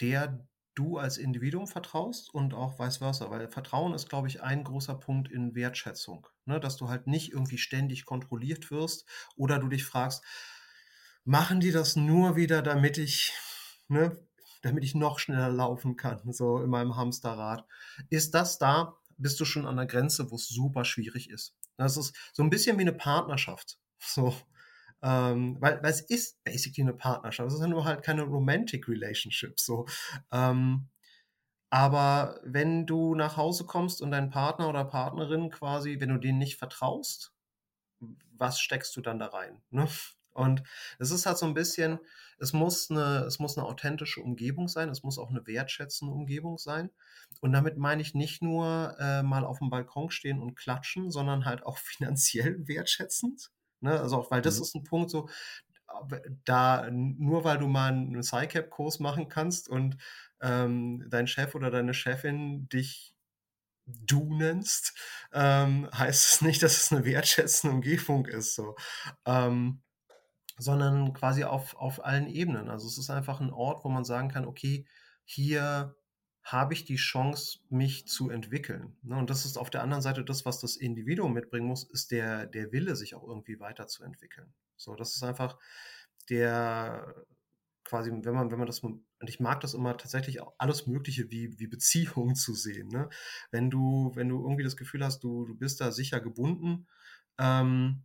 [0.00, 4.64] der du als Individuum vertraust und auch vice versa, weil Vertrauen ist, glaube ich, ein
[4.64, 6.60] großer Punkt in Wertschätzung, ne?
[6.60, 9.04] dass du halt nicht irgendwie ständig kontrolliert wirst
[9.36, 10.24] oder du dich fragst,
[11.24, 13.32] machen die das nur wieder, damit ich,
[13.88, 14.16] ne,
[14.62, 17.66] damit ich noch schneller laufen kann, so in meinem Hamsterrad.
[18.10, 21.54] Ist das da, bist du schon an der Grenze, wo es super schwierig ist.
[21.76, 23.78] Das ist so ein bisschen wie eine Partnerschaft.
[24.04, 24.34] So,
[25.00, 27.46] ähm, weil, weil es ist basically eine Partnerschaft.
[27.46, 29.60] Es ist ja nur halt keine Romantic Relationship.
[29.60, 29.86] So.
[30.32, 30.88] Ähm,
[31.70, 36.38] aber wenn du nach Hause kommst und dein Partner oder Partnerin quasi, wenn du denen
[36.38, 37.32] nicht vertraust,
[38.36, 39.62] was steckst du dann da rein?
[39.70, 39.88] Ne?
[40.32, 40.62] Und
[40.98, 41.98] es ist halt so ein bisschen,
[42.38, 46.58] es muss eine, es muss eine authentische Umgebung sein, es muss auch eine wertschätzende Umgebung
[46.58, 46.90] sein.
[47.40, 51.44] Und damit meine ich nicht nur äh, mal auf dem Balkon stehen und klatschen, sondern
[51.44, 53.50] halt auch finanziell wertschätzend.
[53.80, 53.98] Ne?
[53.98, 54.62] Also auch, weil das mhm.
[54.62, 55.28] ist ein Punkt so,
[56.44, 59.98] da nur weil du mal einen SciCap-Kurs machen kannst und
[60.40, 63.14] ähm, dein Chef oder deine Chefin dich
[63.86, 64.94] du nennst,
[65.32, 68.54] ähm, heißt es nicht, dass es eine wertschätzende Umgebung ist.
[68.54, 68.76] So.
[69.26, 69.82] Ähm,
[70.58, 72.68] sondern quasi auf, auf allen Ebenen.
[72.68, 74.86] Also es ist einfach ein Ort, wo man sagen kann, okay,
[75.24, 75.96] hier
[76.42, 78.96] habe ich die Chance, mich zu entwickeln.
[79.02, 79.16] Ne?
[79.16, 82.46] Und das ist auf der anderen Seite das, was das Individuum mitbringen muss, ist der,
[82.46, 84.52] der Wille, sich auch irgendwie weiterzuentwickeln.
[84.76, 85.56] So, das ist einfach
[86.28, 87.14] der
[87.84, 91.58] quasi, wenn man, wenn man das, und ich mag das immer tatsächlich alles Mögliche wie,
[91.58, 92.88] wie Beziehungen zu sehen.
[92.88, 93.08] Ne?
[93.50, 96.86] Wenn du, wenn du irgendwie das Gefühl hast, du, du bist da sicher gebunden
[97.38, 98.04] ähm,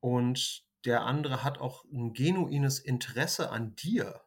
[0.00, 4.22] und der andere hat auch ein genuines Interesse an dir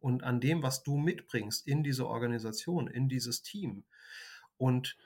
[0.00, 3.84] und an dem, was du mitbringst in diese Organisation, in dieses Team
[4.56, 4.96] und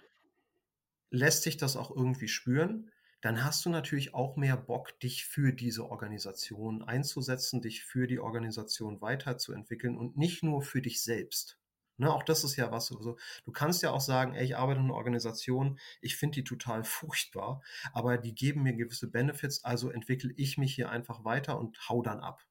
[1.11, 2.90] lässt sich das auch irgendwie spüren,
[3.20, 8.20] dann hast du natürlich auch mehr Bock, dich für diese Organisation einzusetzen, dich für die
[8.20, 11.57] Organisation weiterzuentwickeln und nicht nur für dich selbst.
[12.01, 12.92] Ne, auch das ist ja was.
[12.92, 16.44] Also, du kannst ja auch sagen, ey, ich arbeite in einer Organisation, ich finde die
[16.44, 17.61] total furchtbar,
[17.92, 22.01] aber die geben mir gewisse Benefits, also entwickle ich mich hier einfach weiter und hau
[22.03, 22.46] dann ab.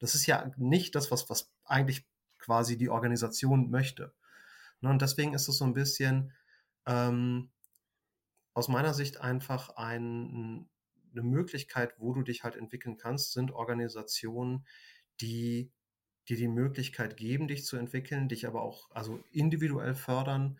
[0.00, 2.06] Das ist ja nicht das, was, was eigentlich
[2.38, 4.14] quasi die Organisation möchte.
[4.80, 6.32] Ne, und deswegen ist es so ein bisschen
[6.86, 7.50] ähm,
[8.54, 10.68] aus meiner Sicht einfach ein,
[11.12, 14.66] eine Möglichkeit, wo du dich halt entwickeln kannst, sind Organisationen,
[15.20, 15.70] die
[16.28, 20.58] dir die Möglichkeit geben, dich zu entwickeln, dich aber auch also individuell fördern.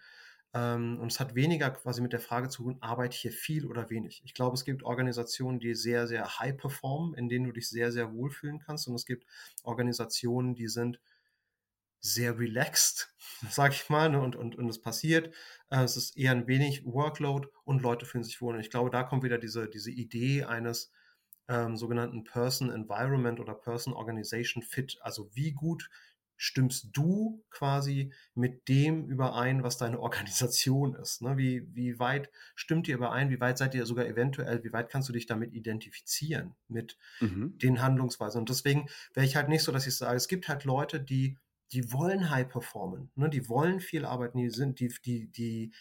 [0.54, 3.90] Ähm, und es hat weniger quasi mit der Frage zu tun, arbeite hier viel oder
[3.90, 4.22] wenig.
[4.24, 7.92] Ich glaube, es gibt Organisationen, die sehr, sehr high performen, in denen du dich sehr,
[7.92, 8.88] sehr wohlfühlen kannst.
[8.88, 9.26] Und es gibt
[9.62, 11.00] Organisationen, die sind
[12.00, 13.14] sehr relaxed,
[13.50, 14.20] sag ich mal, ne?
[14.20, 15.34] und, und, und es passiert.
[15.70, 18.54] Äh, es ist eher ein wenig Workload und Leute fühlen sich wohl.
[18.54, 20.92] Und ich glaube, da kommt wieder diese, diese Idee eines
[21.48, 24.98] ähm, sogenannten Person Environment oder Person Organization Fit.
[25.00, 25.88] Also wie gut
[26.38, 31.20] stimmst du quasi mit dem überein, was deine Organisation ist?
[31.20, 31.36] Ne?
[31.36, 33.28] Wie, wie weit stimmt ihr überein?
[33.28, 37.58] Wie weit seid ihr sogar eventuell, wie weit kannst du dich damit identifizieren mit mhm.
[37.58, 38.40] den Handlungsweisen?
[38.40, 41.36] Und deswegen wäre ich halt nicht so, dass ich sage, es gibt halt Leute, die,
[41.72, 43.28] die wollen high performen, ne?
[43.28, 45.72] die wollen viel arbeiten, die sind, die, die, die,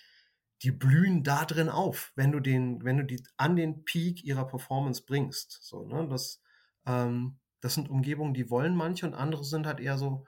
[0.64, 4.48] die blühen da drin auf, wenn du den, wenn du die an den Peak ihrer
[4.48, 5.60] Performance bringst.
[5.62, 6.08] So, ne?
[6.10, 6.42] Das,
[6.86, 10.26] ähm, das sind Umgebungen, die wollen manche und andere sind halt eher so,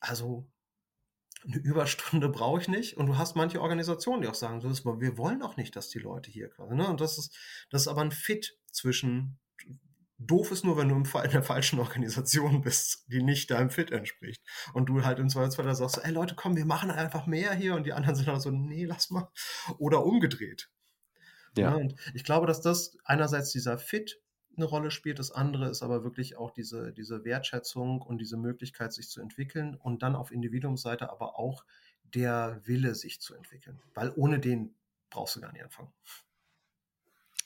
[0.00, 0.50] also
[1.44, 2.96] eine Überstunde brauche ich nicht.
[2.96, 6.30] Und du hast manche Organisationen, die auch sagen, wir wollen auch nicht, dass die Leute
[6.30, 6.74] hier quasi.
[6.74, 6.88] Ne?
[6.88, 7.36] Und das ist,
[7.70, 9.38] das ist aber ein Fit zwischen
[10.22, 14.42] Doof ist nur, wenn du in der falschen Organisation bist, die nicht deinem Fit entspricht.
[14.74, 17.74] Und du halt im Zweifelsfall da sagst, ey Leute, komm, wir machen einfach mehr hier
[17.74, 19.30] und die anderen sind dann so, nee, lass mal.
[19.78, 20.70] Oder umgedreht.
[21.56, 21.70] Ja.
[21.70, 21.74] ja.
[21.76, 24.20] und ich glaube, dass das einerseits dieser Fit
[24.56, 28.92] eine Rolle spielt, das andere ist aber wirklich auch diese, diese Wertschätzung und diese Möglichkeit,
[28.92, 31.64] sich zu entwickeln und dann auf Individuumsseite aber auch
[32.02, 33.80] der Wille, sich zu entwickeln.
[33.94, 34.74] Weil ohne den
[35.08, 35.92] brauchst du gar nicht anfangen.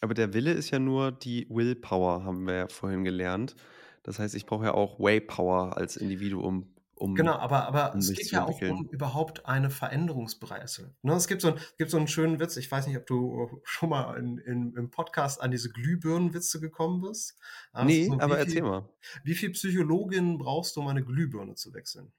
[0.05, 3.57] Aber der Wille ist ja nur die Willpower, haben wir ja vorhin gelernt.
[4.03, 8.13] Das heißt, ich brauche ja auch Waypower als Individuum, um Genau, aber, aber um es
[8.13, 10.93] geht ja auch um überhaupt eine Veränderungsbereitschaft.
[11.03, 13.63] Ne, es gibt so, ein, gibt so einen schönen Witz, ich weiß nicht, ob du
[13.65, 17.39] schon mal in, in, im Podcast an diese Glühbirnenwitze gekommen bist.
[17.73, 18.87] Aber nee, so, aber erzähl mal.
[19.23, 22.13] Wie viele Psychologinnen brauchst du, um eine Glühbirne zu wechseln?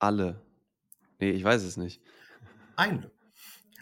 [0.00, 0.42] Alle.
[1.20, 2.02] Nee, ich weiß es nicht.
[2.74, 3.12] Eine.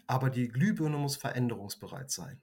[0.06, 2.42] Aber die Glühbirne muss veränderungsbereit sein.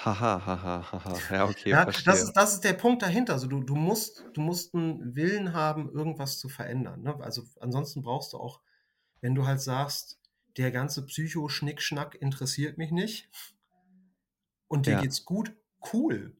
[0.00, 1.22] Haha, haha, haha.
[1.30, 2.04] Ja, okay, Ja, verstehe.
[2.04, 3.32] das ist, das ist der Punkt dahinter.
[3.34, 7.02] Also du, du musst, du musst einen Willen haben, irgendwas zu verändern.
[7.02, 7.16] Ne?
[7.20, 8.60] Also ansonsten brauchst du auch,
[9.20, 10.20] wenn du halt sagst,
[10.58, 13.30] der ganze Psycho-Schnickschnack interessiert mich nicht
[14.68, 14.96] und dir Ja.
[14.96, 15.54] geht's gut,
[15.92, 16.36] cool.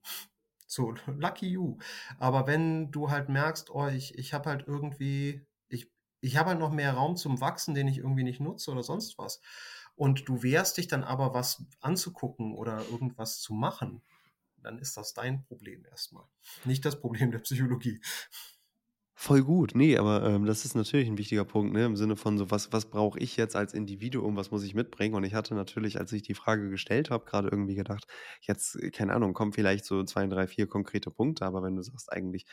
[0.67, 1.79] So, lucky you.
[2.19, 6.61] Aber wenn du halt merkst, oh, ich, ich habe halt irgendwie, ich, ich habe halt
[6.61, 9.41] noch mehr Raum zum Wachsen, den ich irgendwie nicht nutze oder sonst was.
[9.97, 14.03] Und du wehrst dich dann aber, was anzugucken oder irgendwas zu machen,
[14.63, 16.27] dann ist das dein Problem erstmal.
[16.65, 18.01] Nicht das Problem der Psychologie.
[19.15, 19.73] Voll gut.
[19.75, 22.73] Nee, aber, ähm, das ist natürlich ein wichtiger Punkt, ne, im Sinne von so: „Was
[22.73, 24.37] was brauche ich jetzt als Individuum?
[24.37, 27.49] Was muss ich mitbringen?“ Und ich hatte natürlich, als ich die Frage gestellt habe, gerade
[27.49, 28.07] irgendwie gedacht,
[28.41, 31.83] jetzt, äh, keine Ahnung, kommen vielleicht so 2, 3, 4 konkrete Punkte, aber wenn du
[31.83, 32.47] sagst eigentlich,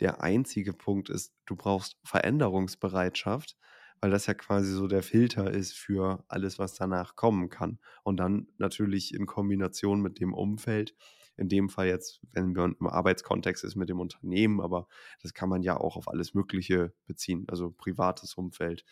[0.00, 3.56] der einzige Punkt ist, du brauchst Veränderungsbereitschaft,
[4.00, 7.78] weil das ja quasi so der Filter ist für alles, was danach kommen kann.
[8.02, 10.94] Und dann natürlich in Kombination mit dem Umfeld
[11.36, 14.86] in dem Fall jetzt, wenn wir im Arbeitskontext ist mit dem Unternehmen, aber
[15.22, 18.84] das kann man ja auch auf alles Mögliche beziehen, also privates Umfeld,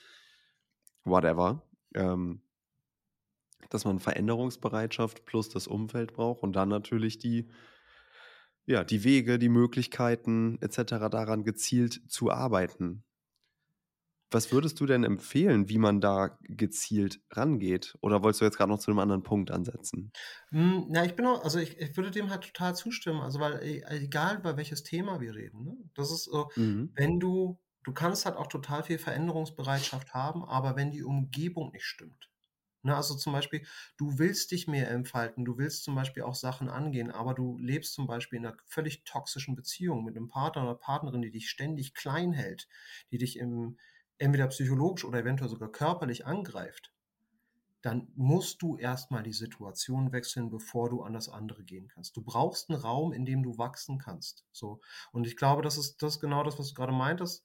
[1.04, 1.62] whatever.
[1.94, 2.40] Ähm,
[3.68, 7.48] dass man Veränderungsbereitschaft plus das Umfeld braucht und dann natürlich die,
[8.64, 11.10] ja, die Wege, die Möglichkeiten etc.
[11.10, 13.04] daran gezielt zu arbeiten.
[14.30, 17.96] Was würdest du denn empfehlen, wie man da gezielt rangeht?
[18.00, 20.12] Oder wolltest du jetzt gerade noch zu einem anderen Punkt ansetzen?
[20.50, 23.20] Hm, ja, ich bin auch, also ich, ich würde dem halt total zustimmen.
[23.20, 25.76] Also, weil e egal über welches Thema wir reden, ne?
[25.94, 26.88] Das ist so, Mhm.
[26.94, 31.84] wenn du du kannst halt auch total viel Veränderungsbereitschaft haben, aber wenn die Umgebung nicht
[31.86, 32.30] stimmt.
[32.82, 33.66] Ne, also zum Beispiel,
[33.98, 37.94] du willst dich mehr entfalten, du willst zum Beispiel auch Sachen angehen, aber du lebst
[37.94, 41.94] zum Beispiel in einer völlig toxischen Beziehung mit einem Partner oder Partnerin, die dich ständig
[41.94, 42.68] klein hält,
[43.12, 43.78] die dich im
[44.18, 46.92] entweder psychologisch oder eventuell sogar körperlich angreift,
[47.82, 52.16] dann musst du erstmal die Situation wechseln, bevor du an das andere gehen kannst.
[52.16, 54.44] Du brauchst einen Raum, in dem du wachsen kannst.
[54.52, 54.80] So.
[55.12, 57.44] Und ich glaube, das ist, das genau das, was du gerade meintest.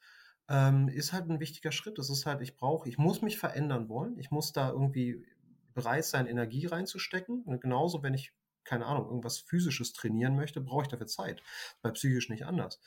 [0.50, 1.98] Ähm, ist halt ein wichtiger Schritt.
[2.00, 4.18] Das ist halt, ich brauche, ich muss mich verändern wollen.
[4.18, 5.26] Ich muss da irgendwie
[5.74, 7.44] bereit sein, Energie reinzustecken.
[7.44, 11.44] Und genauso, wenn ich, keine Ahnung, irgendwas physisches trainieren möchte, brauche ich dafür Zeit.
[11.82, 12.82] Bei psychisch nicht anders.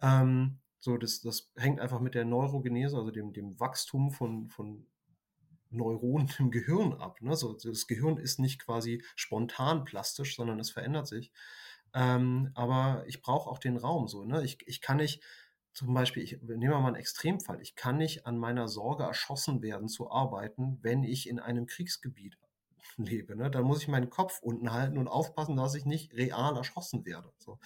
[0.00, 4.84] Ähm, so, das, das hängt einfach mit der Neurogenese, also dem, dem Wachstum von, von
[5.70, 7.22] Neuronen im Gehirn ab.
[7.22, 7.36] Ne?
[7.36, 11.30] So, das Gehirn ist nicht quasi spontan plastisch, sondern es verändert sich.
[11.94, 14.24] Ähm, aber ich brauche auch den Raum so.
[14.24, 14.44] Ne?
[14.44, 15.22] Ich, ich kann nicht,
[15.72, 19.62] zum Beispiel, ich nehmen wir mal einen Extremfall, ich kann nicht an meiner Sorge erschossen
[19.62, 22.36] werden zu arbeiten, wenn ich in einem Kriegsgebiet
[22.96, 23.36] lebe.
[23.36, 23.52] Ne?
[23.52, 27.32] Dann muss ich meinen Kopf unten halten und aufpassen, dass ich nicht real erschossen werde.
[27.38, 27.60] So.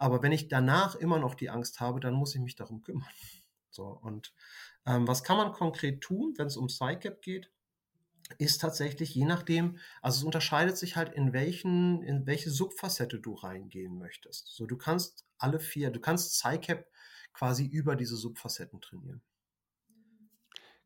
[0.00, 3.08] Aber wenn ich danach immer noch die Angst habe, dann muss ich mich darum kümmern.
[3.72, 4.34] So, und
[4.84, 7.52] ähm, was kann man konkret tun, wenn es um PsyCap geht?
[8.36, 13.34] Ist tatsächlich je nachdem, also es unterscheidet sich halt, in welchen, in welche Subfacette du
[13.34, 14.48] reingehen möchtest.
[14.48, 16.84] So, du kannst alle vier, du kannst PsyCap
[17.32, 19.22] quasi über diese Subfacetten trainieren.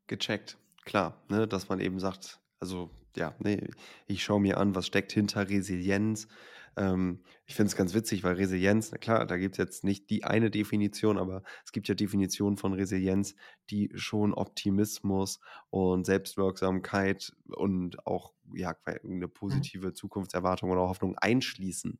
[0.07, 3.67] Gecheckt, klar, ne, dass man eben sagt, also ja, nee,
[4.07, 6.29] ich schaue mir an, was steckt hinter Resilienz,
[6.77, 10.11] ähm, ich finde es ganz witzig, weil Resilienz, na klar, da gibt es jetzt nicht
[10.11, 13.35] die eine Definition, aber es gibt ja Definitionen von Resilienz,
[13.70, 19.33] die schon Optimismus und Selbstwirksamkeit und auch ja, eine mhm.
[19.33, 19.95] positive mhm.
[19.95, 21.99] Zukunftserwartung oder Hoffnung einschließen.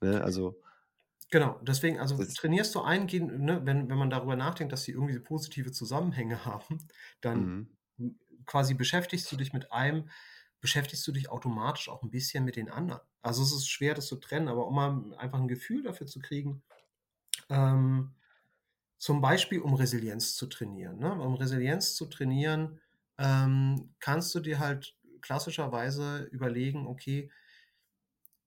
[0.00, 0.22] Ne?
[0.22, 0.60] Also
[1.30, 5.18] Genau, deswegen, also trainierst du eingehend, ne, wenn, wenn man darüber nachdenkt, dass sie irgendwie
[5.18, 6.86] positive Zusammenhänge haben,
[7.22, 8.18] dann mhm.
[8.44, 10.10] quasi beschäftigst du dich mit einem
[10.62, 13.02] beschäftigst du dich automatisch auch ein bisschen mit den anderen.
[13.20, 16.20] Also es ist schwer, das zu trennen, aber um mal einfach ein Gefühl dafür zu
[16.20, 16.62] kriegen,
[17.50, 18.14] ähm,
[18.96, 20.98] zum Beispiel um Resilienz zu trainieren.
[21.00, 21.12] Ne?
[21.12, 22.80] Um Resilienz zu trainieren,
[23.18, 27.30] ähm, kannst du dir halt klassischerweise überlegen, okay,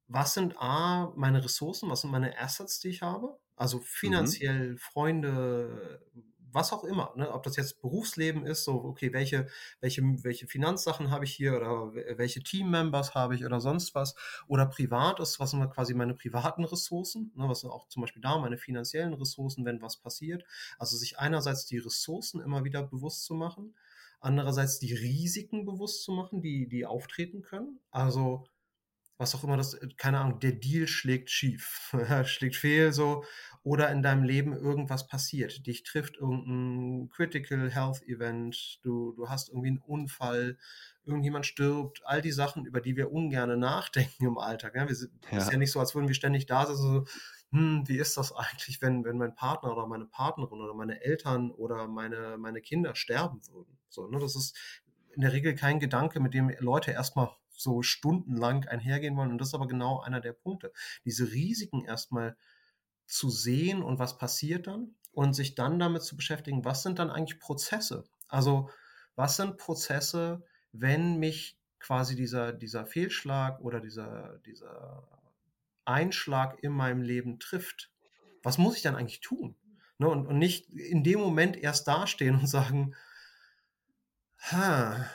[0.07, 3.37] was sind A, meine Ressourcen, was sind meine Assets, die ich habe?
[3.57, 3.83] Also mhm.
[3.83, 4.77] finanziell, mhm.
[4.77, 6.01] Freunde,
[6.55, 7.31] was auch immer, ne?
[7.31, 9.47] ob das jetzt Berufsleben ist, so, okay, welche,
[9.81, 14.15] welche, welche Finanzsachen habe ich hier oder welche Teammembers habe ich oder sonst was,
[14.47, 17.47] oder privat ist, was sind quasi meine privaten Ressourcen, ne?
[17.47, 20.45] was sind auch zum Beispiel da meine finanziellen Ressourcen, wenn was passiert.
[20.79, 23.75] Also sich einerseits die Ressourcen immer wieder bewusst zu machen,
[24.19, 27.79] andererseits die Risiken bewusst zu machen, die, die auftreten können.
[27.91, 28.45] Also
[29.17, 31.95] was auch immer das, keine Ahnung, der Deal schlägt schief,
[32.25, 33.23] schlägt fehl so,
[33.63, 39.49] oder in deinem Leben irgendwas passiert, dich trifft irgendein Critical Health Event, du, du hast
[39.49, 40.57] irgendwie einen Unfall,
[41.05, 44.75] irgendjemand stirbt, all die Sachen, über die wir ungern nachdenken im Alltag.
[44.75, 44.87] Ja?
[44.87, 45.37] Wir sind, ja.
[45.37, 47.05] ist ja nicht so, als würden wir ständig da sitzen, so,
[47.51, 51.51] hm, wie ist das eigentlich, wenn, wenn mein Partner oder meine Partnerin oder meine Eltern
[51.51, 53.77] oder meine, meine Kinder sterben würden?
[53.87, 54.19] So, ne?
[54.19, 54.55] Das ist
[55.15, 59.31] in der Regel kein Gedanke, mit dem Leute erstmal so stundenlang einhergehen wollen.
[59.31, 60.71] Und das ist aber genau einer der Punkte.
[61.05, 62.35] Diese Risiken erstmal
[63.05, 67.09] zu sehen und was passiert dann und sich dann damit zu beschäftigen, was sind dann
[67.09, 68.05] eigentlich Prozesse?
[68.27, 68.69] Also
[69.15, 75.07] was sind Prozesse, wenn mich quasi dieser, dieser Fehlschlag oder dieser, dieser
[75.85, 77.91] Einschlag in meinem Leben trifft?
[78.43, 79.55] Was muss ich dann eigentlich tun?
[79.97, 80.09] Ne?
[80.09, 82.95] Und, und nicht in dem Moment erst dastehen und sagen,
[84.51, 85.09] ha,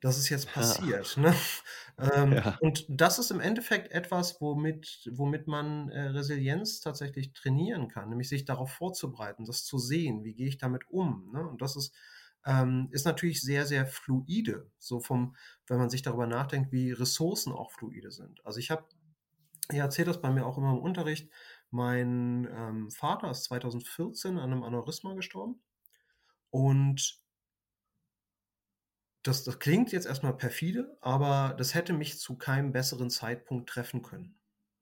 [0.00, 1.16] das ist jetzt passiert.
[1.16, 1.34] Ne?
[1.98, 2.58] Ähm, Ja.
[2.58, 8.30] und das ist im Endeffekt etwas, womit, womit man äh, Resilienz tatsächlich trainieren kann, nämlich
[8.30, 11.30] sich darauf vorzubereiten, das zu sehen, wie gehe ich damit um.
[11.30, 11.46] Ne?
[11.46, 11.94] Und das ist,
[12.46, 15.36] ähm, ist natürlich sehr, sehr fluide, so vom,
[15.66, 18.44] wenn man sich darüber nachdenkt, wie Ressourcen auch fluide sind.
[18.46, 18.86] Also ich habe,
[19.70, 21.30] ich erzähle das bei mir auch immer im Unterricht,
[21.70, 25.62] mein ähm, Vater ist 2014 an einem Aneurysma gestorben
[26.50, 27.20] und
[29.22, 34.02] das, das klingt jetzt erstmal perfide, aber das hätte mich zu keinem besseren Zeitpunkt treffen
[34.02, 34.38] können.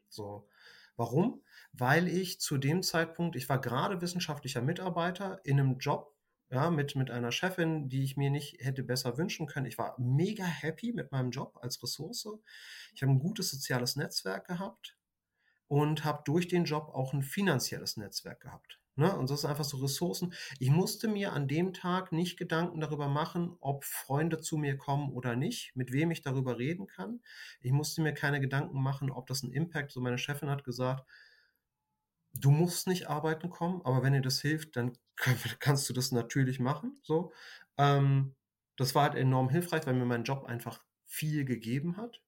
[0.08, 0.48] So.
[0.96, 1.42] Warum?
[1.72, 6.14] Weil ich zu dem Zeitpunkt, ich war gerade wissenschaftlicher Mitarbeiter in einem Job,
[6.50, 9.66] ja, mit, mit einer Chefin, die ich mir nicht hätte besser wünschen können.
[9.66, 12.26] Ich war mega happy mit meinem Job als Ressource.
[12.94, 14.96] Ich habe ein gutes soziales Netzwerk gehabt
[15.68, 18.80] und habe durch den Job auch ein finanzielles Netzwerk gehabt.
[18.98, 19.16] Ne?
[19.16, 20.34] Und das ist einfach so Ressourcen.
[20.58, 25.12] Ich musste mir an dem Tag nicht Gedanken darüber machen, ob Freunde zu mir kommen
[25.12, 27.20] oder nicht, mit wem ich darüber reden kann.
[27.60, 29.92] Ich musste mir keine Gedanken machen, ob das einen Impact.
[29.92, 31.08] So meine Chefin hat gesagt,
[32.34, 34.98] du musst nicht arbeiten kommen, aber wenn dir das hilft, dann
[35.60, 36.98] kannst du das natürlich machen.
[37.04, 37.32] So,
[37.76, 38.34] ähm,
[38.76, 42.20] das war halt enorm hilfreich, weil mir mein Job einfach viel gegeben hat.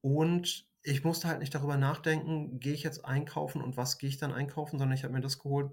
[0.00, 4.18] Und ich musste halt nicht darüber nachdenken, gehe ich jetzt einkaufen und was gehe ich
[4.18, 5.72] dann einkaufen, sondern ich habe mir das geholt,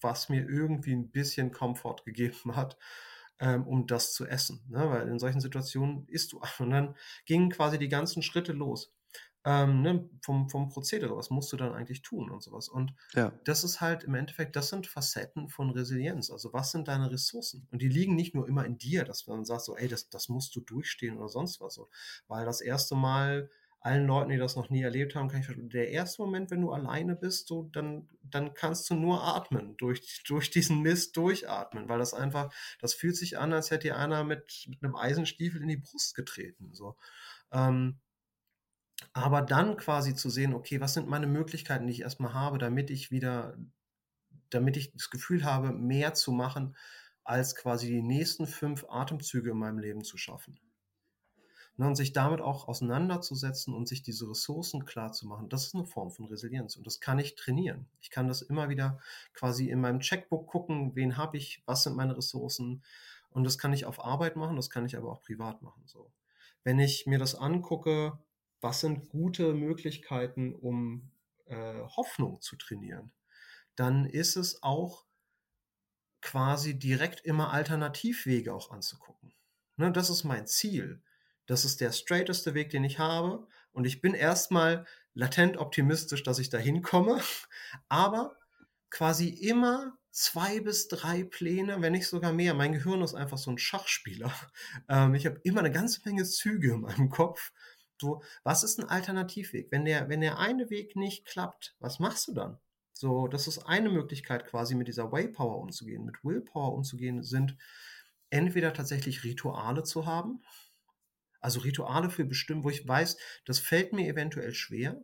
[0.00, 2.76] was mir irgendwie ein bisschen Komfort gegeben hat,
[3.38, 4.64] ähm, um das zu essen.
[4.68, 4.90] Ne?
[4.90, 6.40] Weil in solchen Situationen isst du.
[6.58, 8.92] Und dann gingen quasi die ganzen Schritte los.
[9.44, 10.10] Ähm, ne?
[10.22, 12.68] vom, vom Prozedere, was musst du dann eigentlich tun und sowas.
[12.68, 13.32] Und Ja.
[13.44, 16.30] das ist halt im Endeffekt, das sind Facetten von Resilienz.
[16.30, 17.68] Also was sind deine Ressourcen?
[17.70, 20.28] Und die liegen nicht nur immer in dir, dass man sagt so, ey, das, das
[20.28, 21.74] musst du durchstehen oder sonst was.
[21.74, 21.88] So.
[22.26, 23.48] Weil das erste Mal
[23.80, 26.60] allen Leuten, die das noch nie erlebt haben, kann ich verstehen, der erste Moment, wenn
[26.60, 31.88] du alleine bist, so, dann, dann kannst du nur atmen, durch, durch diesen Mist durchatmen,
[31.88, 35.62] weil das einfach, das fühlt sich an, als hätte dir einer mit, mit einem Eisenstiefel
[35.62, 36.74] in die Brust getreten.
[36.74, 36.96] So.
[37.52, 38.00] Ähm,
[39.12, 42.90] aber dann quasi zu sehen, okay, was sind meine Möglichkeiten, die ich erstmal habe, damit
[42.90, 43.56] ich wieder,
[44.50, 46.76] damit ich das Gefühl habe, mehr zu machen,
[47.22, 50.58] als quasi die nächsten fünf Atemzüge in meinem Leben zu schaffen.
[51.78, 55.76] Ne, und sich damit auch auseinanderzusetzen und sich diese Ressourcen klar zu machen, das ist
[55.76, 57.86] eine Form von Resilienz und das kann ich trainieren.
[58.00, 58.98] Ich kann das immer wieder
[59.32, 62.82] quasi in meinem Checkbook gucken, wen habe ich, was sind meine Ressourcen
[63.30, 65.80] und das kann ich auf Arbeit machen, das kann ich aber auch privat machen.
[65.86, 66.10] So.
[66.64, 68.18] Wenn ich mir das angucke,
[68.60, 71.12] was sind gute Möglichkeiten, um
[71.46, 73.12] äh, Hoffnung zu trainieren,
[73.76, 75.04] dann ist es auch
[76.22, 79.32] quasi direkt immer Alternativwege auch anzugucken.
[79.76, 81.00] Ne, das ist mein Ziel.
[81.48, 83.48] Das ist der straighteste Weg, den ich habe.
[83.72, 87.20] Und ich bin erstmal latent optimistisch, dass ich da hinkomme.
[87.88, 88.36] Aber
[88.90, 92.52] quasi immer zwei bis drei Pläne, wenn nicht sogar mehr.
[92.52, 94.32] Mein Gehirn ist einfach so ein Schachspieler.
[94.90, 97.52] Ähm, ich habe immer eine ganze Menge Züge in meinem Kopf.
[98.00, 99.68] So, was ist ein Alternativweg?
[99.70, 102.58] Wenn der, wenn der eine Weg nicht klappt, was machst du dann?
[102.92, 107.56] So, das ist eine Möglichkeit, quasi mit dieser Waypower umzugehen, mit Willpower umzugehen, sind
[108.30, 110.42] entweder tatsächlich Rituale zu haben,
[111.40, 115.02] also Rituale für bestimmen, wo ich weiß, das fällt mir eventuell schwer,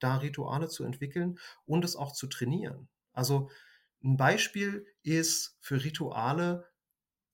[0.00, 2.88] da Rituale zu entwickeln und es auch zu trainieren.
[3.12, 3.50] Also
[4.02, 6.68] ein Beispiel ist für Rituale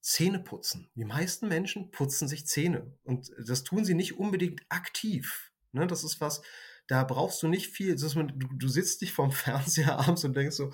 [0.00, 0.90] Zähne putzen.
[0.94, 5.50] Die meisten Menschen putzen sich Zähne und das tun sie nicht unbedingt aktiv.
[5.72, 6.42] Ne, das ist was,
[6.86, 7.96] da brauchst du nicht viel.
[7.96, 10.72] Du, du sitzt dich vorm Fernseher abends und denkst so,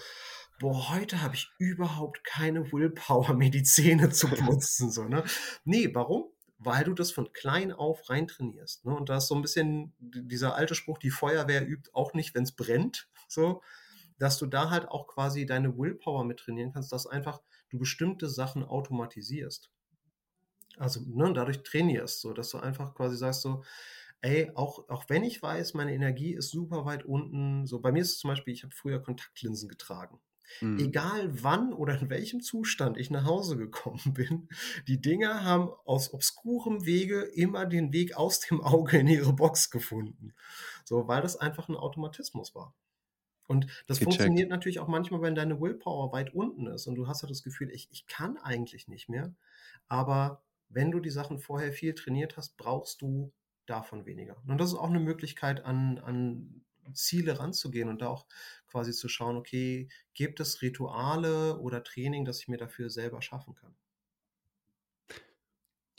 [0.58, 4.90] boah, heute habe ich überhaupt keine Willpower, mir die Zähne zu putzen.
[4.90, 5.24] so, ne?
[5.64, 6.24] Nee, warum?
[6.62, 8.84] Weil du das von klein auf rein trainierst.
[8.84, 8.94] Ne?
[8.94, 12.44] Und da ist so ein bisschen dieser alte Spruch, die Feuerwehr übt auch nicht, wenn
[12.44, 13.08] es brennt.
[13.32, 13.62] So,
[14.18, 17.40] dass du da halt auch quasi deine Willpower mit trainieren kannst, dass einfach
[17.70, 19.70] du bestimmte Sachen automatisierst.
[20.76, 23.62] Also ne, dadurch trainierst, so dass du einfach quasi sagst so,
[24.20, 28.02] ey, auch, auch wenn ich weiß, meine Energie ist super weit unten, so bei mir
[28.02, 30.20] ist es zum Beispiel, ich habe früher Kontaktlinsen getragen.
[30.60, 30.78] Mhm.
[30.78, 34.48] Egal wann oder in welchem Zustand ich nach Hause gekommen bin,
[34.86, 39.70] die Dinger haben aus obskurem Wege immer den Weg aus dem Auge in ihre Box
[39.70, 40.34] gefunden.
[40.84, 42.74] So, weil das einfach ein Automatismus war.
[43.46, 44.14] Und das Gecheckt.
[44.14, 47.42] funktioniert natürlich auch manchmal, wenn deine Willpower weit unten ist und du hast ja das
[47.42, 49.34] Gefühl, ich, ich kann eigentlich nicht mehr.
[49.88, 53.32] Aber wenn du die Sachen vorher viel trainiert hast, brauchst du
[53.66, 54.36] davon weniger.
[54.46, 58.26] Und das ist auch eine Möglichkeit, an, an Ziele ranzugehen und da auch
[58.70, 63.54] quasi zu schauen, okay, gibt es Rituale oder Training, das ich mir dafür selber schaffen
[63.54, 63.76] kann?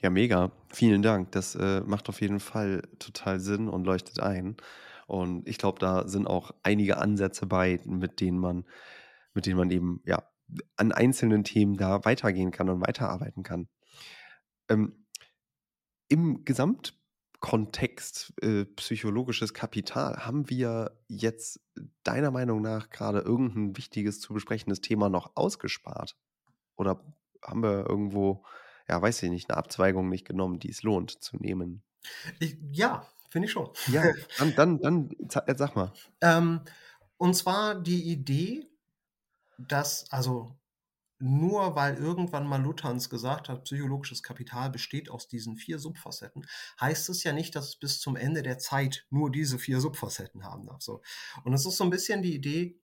[0.02, 0.52] Ja, mega.
[0.74, 1.32] Vielen Dank.
[1.32, 4.58] Das äh, macht auf jeden Fall total Sinn und leuchtet ein.
[5.06, 8.66] Und ich glaube, da sind auch einige Ansätze bei, mit denen man
[9.34, 10.24] mit denen man eben ja
[10.78, 13.70] an einzelnen Themen da weitergehen kann und weiterarbeiten kann.
[14.70, 15.06] Ähm,
[16.10, 16.44] Im
[17.42, 21.60] Gesamtkontext äh, psychologisches Kapital haben wir jetzt
[22.04, 26.16] deiner Meinung nach gerade irgendein wichtiges zu besprechendes Thema noch ausgespart?
[26.76, 27.04] Oder
[27.44, 28.46] haben wir irgendwo,
[28.88, 31.84] ja, weiß ich nicht, eine Abzweigung nicht genommen, die es lohnt zu nehmen?
[32.40, 33.70] Ich, ja, finde ich schon.
[33.88, 34.04] Ja,
[34.38, 35.92] dann, dann, dann sag mal.
[36.22, 36.62] Ähm,
[37.18, 38.68] und zwar die Idee,
[39.58, 40.56] dass, also
[41.22, 46.46] nur weil irgendwann mal Luthans gesagt hat, psychologisches Kapital besteht aus diesen vier Subfacetten,
[46.80, 50.44] heißt es ja nicht, dass es bis zum Ende der Zeit nur diese vier Subfacetten
[50.44, 50.82] haben darf.
[50.82, 51.02] So.
[51.44, 52.80] Und es ist so ein bisschen die Idee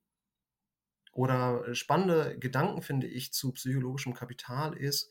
[1.13, 5.11] oder spannende Gedanken, finde ich, zu psychologischem Kapital ist,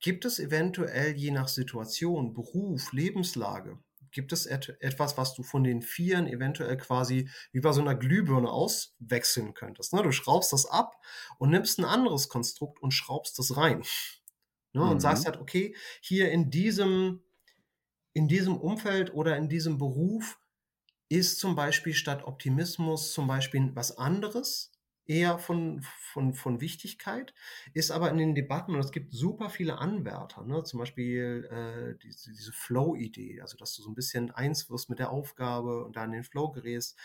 [0.00, 3.78] gibt es eventuell je nach Situation, Beruf, Lebenslage
[4.14, 7.94] Gibt es et etwas, was du von den Vieren eventuell quasi wie bei so einer
[7.94, 9.92] Glühbirne auswechseln könntest?
[9.92, 10.02] Ne?
[10.02, 10.96] Du schraubst das ab
[11.38, 13.82] und nimmst ein anderes Konstrukt und schraubst das rein.
[14.72, 14.82] Ne?
[14.84, 14.90] Mhm.
[14.90, 17.22] Und sagst halt, okay, hier in diesem,
[18.12, 20.38] in diesem Umfeld oder in diesem Beruf
[21.08, 24.73] ist zum Beispiel statt Optimismus zum Beispiel was anderes
[25.06, 27.34] eher von, von, von Wichtigkeit,
[27.74, 30.62] ist aber in den Debatten, und es gibt super viele Anwärter, ne?
[30.64, 34.98] zum Beispiel äh, diese, diese Flow-Idee, also dass du so ein bisschen eins wirst mit
[34.98, 36.98] der Aufgabe und dann in den Flow gerätst,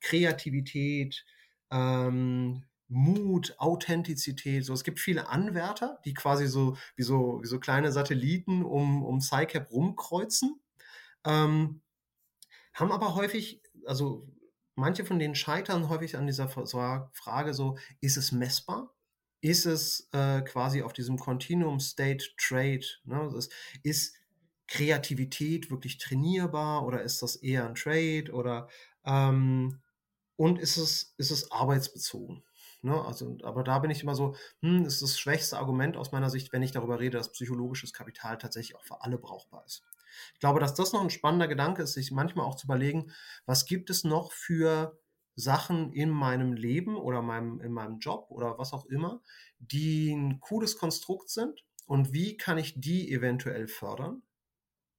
[0.00, 1.24] Kreativität,
[1.70, 7.58] ähm, Mut, Authentizität, so es gibt viele Anwärter, die quasi so wie so, wie so
[7.58, 10.60] kleine Satelliten um, um PsyCap rumkreuzen,
[11.24, 11.80] ähm,
[12.74, 14.28] haben aber häufig, also
[14.74, 18.94] manche von denen scheitern häufig an dieser Frage so, ist es messbar?
[19.40, 22.84] Ist es äh, quasi auf diesem Continuum State Trade?
[23.04, 23.32] Ne?
[23.36, 23.52] Ist,
[23.82, 24.16] ist
[24.66, 28.68] Kreativität wirklich trainierbar oder ist das eher ein Trade oder
[29.04, 29.82] ähm,
[30.36, 32.42] und ist es, ist es arbeitsbezogen?
[32.82, 33.02] Ne?
[33.04, 36.52] Also, aber da bin ich immer so, hm, ist das schwächste Argument aus meiner Sicht,
[36.52, 39.82] wenn ich darüber rede, dass psychologisches Kapital tatsächlich auch für alle brauchbar ist.
[40.34, 43.12] Ich glaube, dass das noch ein spannender Gedanke ist, sich manchmal auch zu überlegen,
[43.46, 44.98] was gibt es noch für
[45.36, 49.20] Sachen in meinem Leben oder meinem, in meinem Job oder was auch immer,
[49.58, 54.22] die ein cooles Konstrukt sind und wie kann ich die eventuell fördern?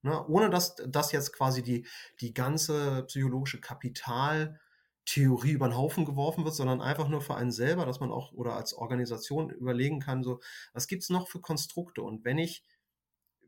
[0.02, 0.26] Ne?
[0.28, 1.88] Ohne dass das jetzt quasi die,
[2.22, 7.86] die ganze psychologische Kapitaltheorie über den Haufen geworfen wird, sondern einfach nur für einen selber,
[7.86, 10.42] dass man auch oder als Organisation überlegen kann, so,
[10.74, 12.04] was gibt es noch für Konstrukte?
[12.04, 12.64] Und wenn ich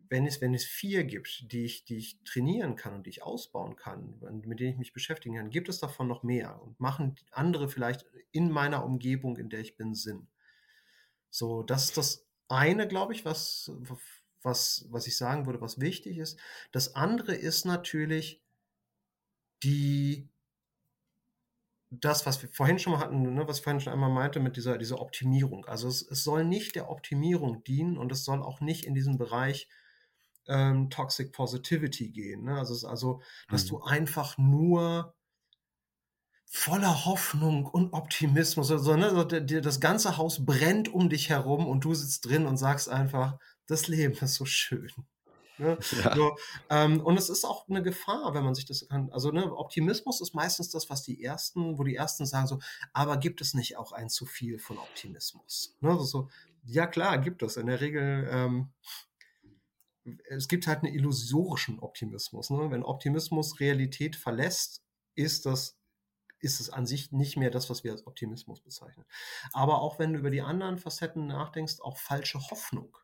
[0.10, 3.24] wenn es, wenn es vier gibt, die ich, die ich trainieren kann und die ich
[3.24, 7.16] ausbauen kann, mit denen ich mich beschäftigen kann, gibt es davon noch mehr und machen
[7.32, 10.28] andere vielleicht in meiner Umgebung, in der ich bin, Sinn.
[11.30, 13.72] So, das ist das eine, glaube ich, was,
[14.42, 16.40] was, was ich sagen würde, was wichtig ist.
[16.72, 18.42] Das andere ist natürlich
[19.64, 20.30] die,
[21.90, 24.56] das, was wir vorhin schon mal hatten, ne, was ich vorhin schon einmal meinte mit
[24.58, 25.66] dieser, dieser Optimierung.
[25.66, 29.18] Also es, es soll nicht der Optimierung dienen und es soll auch nicht in diesem
[29.18, 29.68] Bereich
[30.48, 32.44] ähm, Toxic Positivity gehen.
[32.46, 32.58] Ne?
[32.58, 33.70] Also, es ist also, dass mhm.
[33.70, 35.14] du einfach nur
[36.46, 41.84] voller Hoffnung und Optimismus, also, ne, also, das ganze Haus brennt um dich herum und
[41.84, 43.38] du sitzt drin und sagst einfach,
[43.68, 44.92] das Leben ist so schön.
[45.58, 45.78] Ne?
[46.04, 46.16] Ja.
[46.16, 46.38] So,
[46.70, 49.10] ähm, und es ist auch eine Gefahr, wenn man sich das kann.
[49.12, 52.60] Also ne, Optimismus ist meistens das, was die ersten, wo die ersten sagen so,
[52.94, 55.76] aber gibt es nicht auch ein zu viel von Optimismus?
[55.82, 55.90] Ne?
[55.90, 56.30] Also so,
[56.64, 57.58] ja klar, gibt es.
[57.58, 58.70] In der Regel ähm,
[60.30, 62.50] es gibt halt einen illusorischen Optimismus.
[62.50, 62.72] Ne?
[62.72, 64.84] Wenn Optimismus Realität verlässt,
[65.16, 65.78] ist das
[66.40, 69.06] ist es an sich nicht mehr das, was wir als Optimismus bezeichnen.
[69.54, 72.96] Aber auch wenn du über die anderen Facetten nachdenkst, auch falsche Hoffnung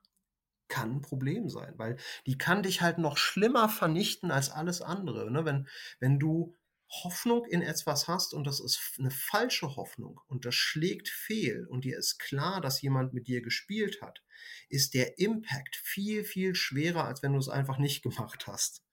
[0.68, 5.30] kann ein Problem sein, weil die kann dich halt noch schlimmer vernichten als alles andere.
[5.32, 5.46] Ne?
[5.46, 5.68] Wenn,
[6.00, 6.56] wenn du
[6.90, 11.86] Hoffnung in etwas hast und das ist eine falsche Hoffnung und das schlägt fehl und
[11.86, 14.23] dir ist klar, dass jemand mit dir gespielt hat,
[14.70, 18.84] ist der Impact viel, viel schwerer, als wenn du es einfach nicht gemacht hast.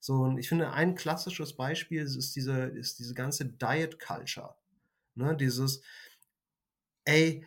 [0.00, 4.54] So, und ich finde, ein klassisches Beispiel ist diese, ist diese ganze Diet Culture.
[5.14, 5.82] Ne, dieses,
[7.04, 7.44] ey,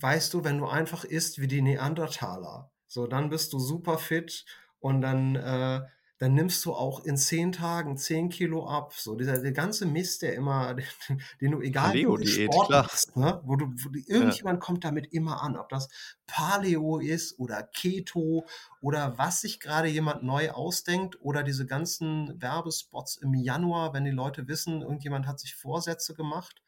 [0.00, 4.44] weißt du, wenn du einfach isst wie die Neandertaler, so, dann bist du super fit
[4.80, 5.82] und dann, äh,
[6.22, 8.94] dann nimmst du auch in zehn Tagen zehn Kilo ab.
[8.94, 10.72] So dieser der ganze Mist, der immer,
[11.08, 13.40] den, den du egal Paleo wie du Sport machst, ne?
[13.42, 14.64] wo du, wo du irgendjemand ja.
[14.64, 15.88] kommt damit immer an, ob das
[16.28, 18.46] Paleo ist oder Keto
[18.80, 24.12] oder was sich gerade jemand neu ausdenkt oder diese ganzen Werbespots im Januar, wenn die
[24.12, 26.62] Leute wissen, irgendjemand hat sich Vorsätze gemacht.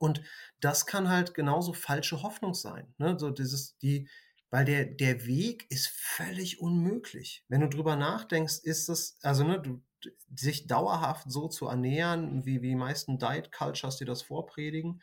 [0.00, 0.22] Und
[0.58, 2.92] das kann halt genauso falsche Hoffnung sein.
[2.98, 3.16] Ne?
[3.16, 4.08] So dieses, die,
[4.50, 7.44] weil der, der Weg ist völlig unmöglich.
[7.48, 9.80] Wenn du drüber nachdenkst, ist das, also ne, du,
[10.34, 15.00] sich dauerhaft so zu ernähren, wie, wie die meisten Diet Cultures, die das vorpredigen,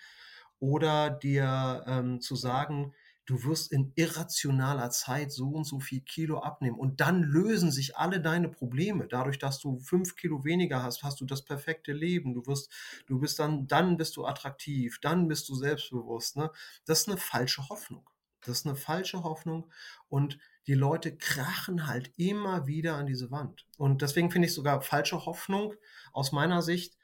[0.59, 2.93] oder dir ähm, zu sagen,
[3.27, 7.97] du wirst in irrationaler Zeit so und so viel Kilo abnehmen und dann lösen sich
[7.97, 9.07] alle deine Probleme.
[9.07, 12.33] Dadurch, dass du fünf Kilo weniger hast, hast du das perfekte Leben.
[12.33, 12.71] Du wirst,
[13.05, 16.37] du bist dann, dann bist du attraktiv, dann bist du selbstbewusst.
[16.37, 16.49] Ne?
[16.85, 18.09] Das ist eine falsche Hoffnung.
[18.47, 19.71] Das ist eine falsche Hoffnung
[20.09, 23.65] und die Leute krachen halt immer wieder an diese Wand.
[23.77, 25.73] Und deswegen finde ich sogar falsche Hoffnung
[26.11, 26.97] aus meiner Sicht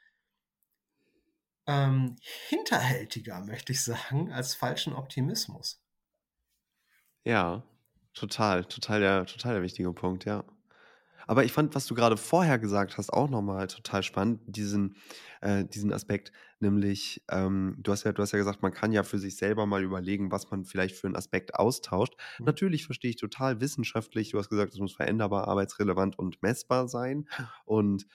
[1.66, 2.16] ähm,
[2.48, 5.80] hinterhältiger, möchte ich sagen, als falschen Optimismus.
[7.24, 7.62] Ja,
[8.12, 10.44] total, total der, total der wichtige Punkt, ja.
[11.26, 14.96] Aber ich fand, was du gerade vorher gesagt hast, auch nochmal total spannend, diesen,
[15.40, 19.02] äh, diesen Aspekt, nämlich, ähm, du hast ja, du hast ja gesagt, man kann ja
[19.02, 22.14] für sich selber mal überlegen, was man vielleicht für einen Aspekt austauscht.
[22.38, 22.46] Mhm.
[22.46, 27.28] Natürlich verstehe ich total wissenschaftlich, du hast gesagt, es muss veränderbar, arbeitsrelevant und messbar sein.
[27.64, 28.06] Und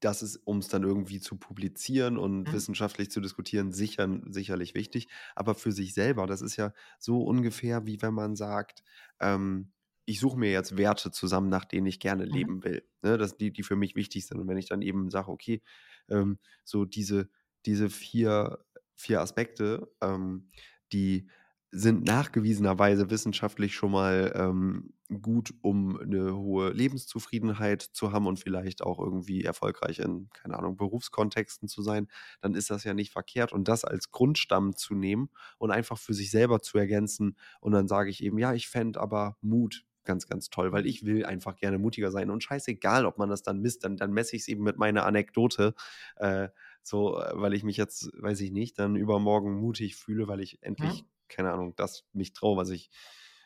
[0.00, 2.52] das ist, um es dann irgendwie zu publizieren und mhm.
[2.52, 5.08] wissenschaftlich zu diskutieren, sicher, sicherlich wichtig.
[5.34, 8.82] Aber für sich selber, das ist ja so ungefähr, wie wenn man sagt,
[9.20, 9.72] ähm,
[10.10, 12.32] ich suche mir jetzt Werte zusammen, nach denen ich gerne mhm.
[12.32, 12.82] leben will.
[13.02, 13.16] Ne?
[13.16, 14.40] Das, die, die für mich wichtig sind.
[14.40, 15.62] Und wenn ich dann eben sage, okay,
[16.08, 17.28] ähm, so diese,
[17.64, 18.58] diese vier,
[18.96, 20.50] vier Aspekte, ähm,
[20.92, 21.28] die
[21.70, 24.92] sind nachgewiesenerweise wissenschaftlich schon mal ähm,
[25.22, 30.76] gut, um eine hohe Lebenszufriedenheit zu haben und vielleicht auch irgendwie erfolgreich in, keine Ahnung,
[30.76, 32.08] Berufskontexten zu sein,
[32.40, 33.52] dann ist das ja nicht verkehrt.
[33.52, 37.36] Und das als Grundstamm zu nehmen und einfach für sich selber zu ergänzen.
[37.60, 41.04] Und dann sage ich eben, ja, ich fände aber Mut ganz, ganz toll, weil ich
[41.04, 42.30] will einfach gerne mutiger sein.
[42.30, 45.06] Und scheißegal, ob man das dann misst, dann, dann messe ich es eben mit meiner
[45.06, 45.72] Anekdote.
[46.16, 46.48] Äh,
[46.82, 50.60] so, äh, weil ich mich jetzt, weiß ich nicht, dann übermorgen mutig fühle, weil ich
[50.62, 51.08] endlich, mhm.
[51.28, 52.90] keine Ahnung, das mich traue, was ich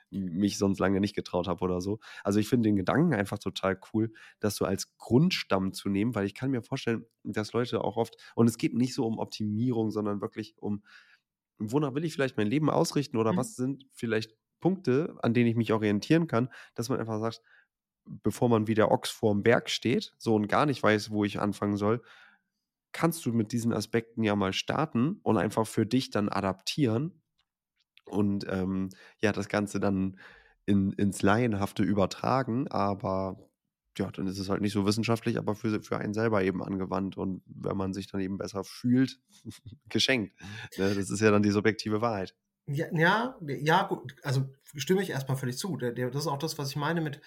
[0.09, 1.99] mich sonst lange nicht getraut habe oder so.
[2.23, 4.11] Also ich finde den Gedanken einfach total cool,
[4.41, 8.17] das so als Grundstamm zu nehmen, weil ich kann mir vorstellen, dass Leute auch oft,
[8.37, 10.83] und es geht nicht so um Optimierung, sondern wirklich um,
[11.59, 13.37] wonach will ich vielleicht mein Leben ausrichten oder mhm.
[13.37, 14.35] was sind vielleicht
[14.65, 17.43] Punkte, an denen ich mich orientieren kann, dass man einfach sagt,
[18.07, 21.39] bevor man wie der Ochs vorm Berg steht, so und gar nicht weiß, wo ich
[21.39, 22.03] anfangen soll,
[22.93, 27.21] kannst du mit diesen Aspekten ja mal starten und einfach für dich dann adaptieren
[28.07, 28.89] und ähm,
[29.21, 30.19] ja, das Ganze dann
[30.65, 33.51] in, ins Laienhafte übertragen, aber
[33.99, 37.19] ja, dann ist es halt nicht so wissenschaftlich, aber für, für einen selber eben angewandt
[37.19, 39.21] und wenn man sich dann eben besser fühlt,
[39.91, 40.33] geschenkt.
[40.79, 40.95] Ne?
[40.95, 42.35] Das ist ja dann die subjektive Wahrheit.
[42.67, 45.77] Ja, ja, ja, gut, also stimme ich erstmal völlig zu.
[45.77, 47.21] Der, der, das ist auch das, was ich meine mit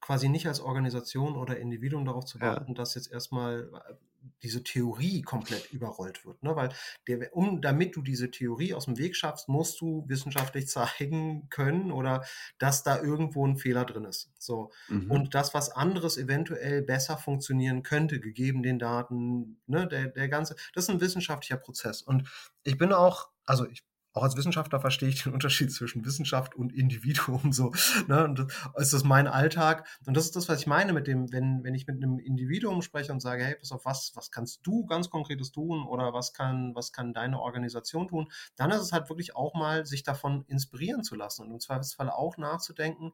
[0.00, 2.74] quasi nicht als Organisation oder Individuum darauf zu warten, ja.
[2.74, 3.94] dass jetzt erstmal äh,
[4.42, 6.42] diese Theorie komplett überrollt wird.
[6.42, 6.54] Ne?
[6.54, 6.68] Weil
[7.08, 11.90] der, um, damit du diese Theorie aus dem Weg schaffst, musst du wissenschaftlich zeigen können
[11.90, 12.24] oder
[12.58, 14.30] dass da irgendwo ein Fehler drin ist.
[14.38, 14.70] So.
[14.88, 15.10] Mhm.
[15.10, 20.54] Und das, was anderes eventuell besser funktionieren könnte, gegeben den Daten, ne, der, der ganze,
[20.74, 22.02] das ist ein wissenschaftlicher Prozess.
[22.02, 22.28] Und
[22.62, 23.84] ich bin auch, also ich
[24.16, 27.72] auch als Wissenschaftler verstehe ich den Unterschied zwischen Wissenschaft und Individuum so.
[28.08, 28.24] Ne?
[28.24, 29.86] Und das ist mein Alltag.
[30.06, 32.82] Und das ist das, was ich meine mit dem, wenn, wenn ich mit einem Individuum
[32.82, 36.32] spreche und sage, hey, pass auf, was, was kannst du ganz Konkretes tun oder was
[36.32, 40.44] kann, was kann deine Organisation tun, dann ist es halt wirklich auch mal, sich davon
[40.46, 43.12] inspirieren zu lassen und im Zweifelsfall auch nachzudenken,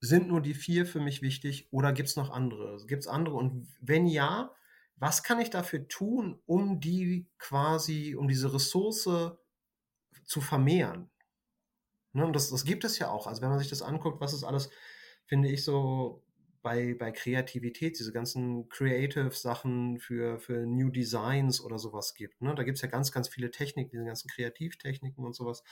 [0.00, 2.76] sind nur die vier für mich wichtig oder gibt es noch andere?
[2.86, 3.34] Gibt es andere?
[3.34, 4.52] Und wenn ja,
[4.96, 9.08] was kann ich dafür tun, um die quasi, um diese Ressource
[10.28, 11.10] zu vermehren?
[12.12, 13.26] Ne, und das, das gibt es ja auch.
[13.26, 14.70] Also wenn man sich das anguckt, was ist alles,
[15.26, 16.24] finde ich, so
[16.62, 22.40] bei, bei Kreativität, diese ganzen Creative-Sachen für, für New Designs oder sowas gibt.
[22.42, 22.54] Ne?
[22.54, 25.62] Da gibt es ja ganz, ganz viele Techniken, diese ganzen Kreativtechniken und sowas.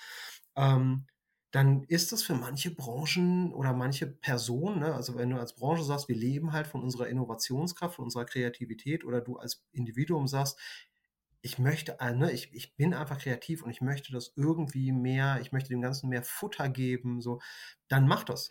[0.57, 1.07] Ähm,
[1.51, 5.85] dann ist das für manche Branchen oder manche Personen, ne, also wenn du als Branche
[5.85, 10.59] sagst, wir leben halt von unserer Innovationskraft, von unserer Kreativität oder du als Individuum sagst,
[11.47, 15.39] ich möchte, äh, ne, ich, ich bin einfach kreativ und ich möchte das irgendwie mehr,
[15.41, 17.41] ich möchte dem Ganzen mehr Futter geben, so,
[17.87, 18.51] dann mach das.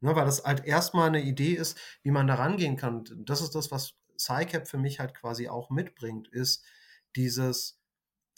[0.00, 3.04] Ne, weil das halt erstmal eine Idee ist, wie man da rangehen kann.
[3.24, 6.64] Das ist das, was SciCap für mich halt quasi auch mitbringt, ist
[7.16, 7.80] dieses,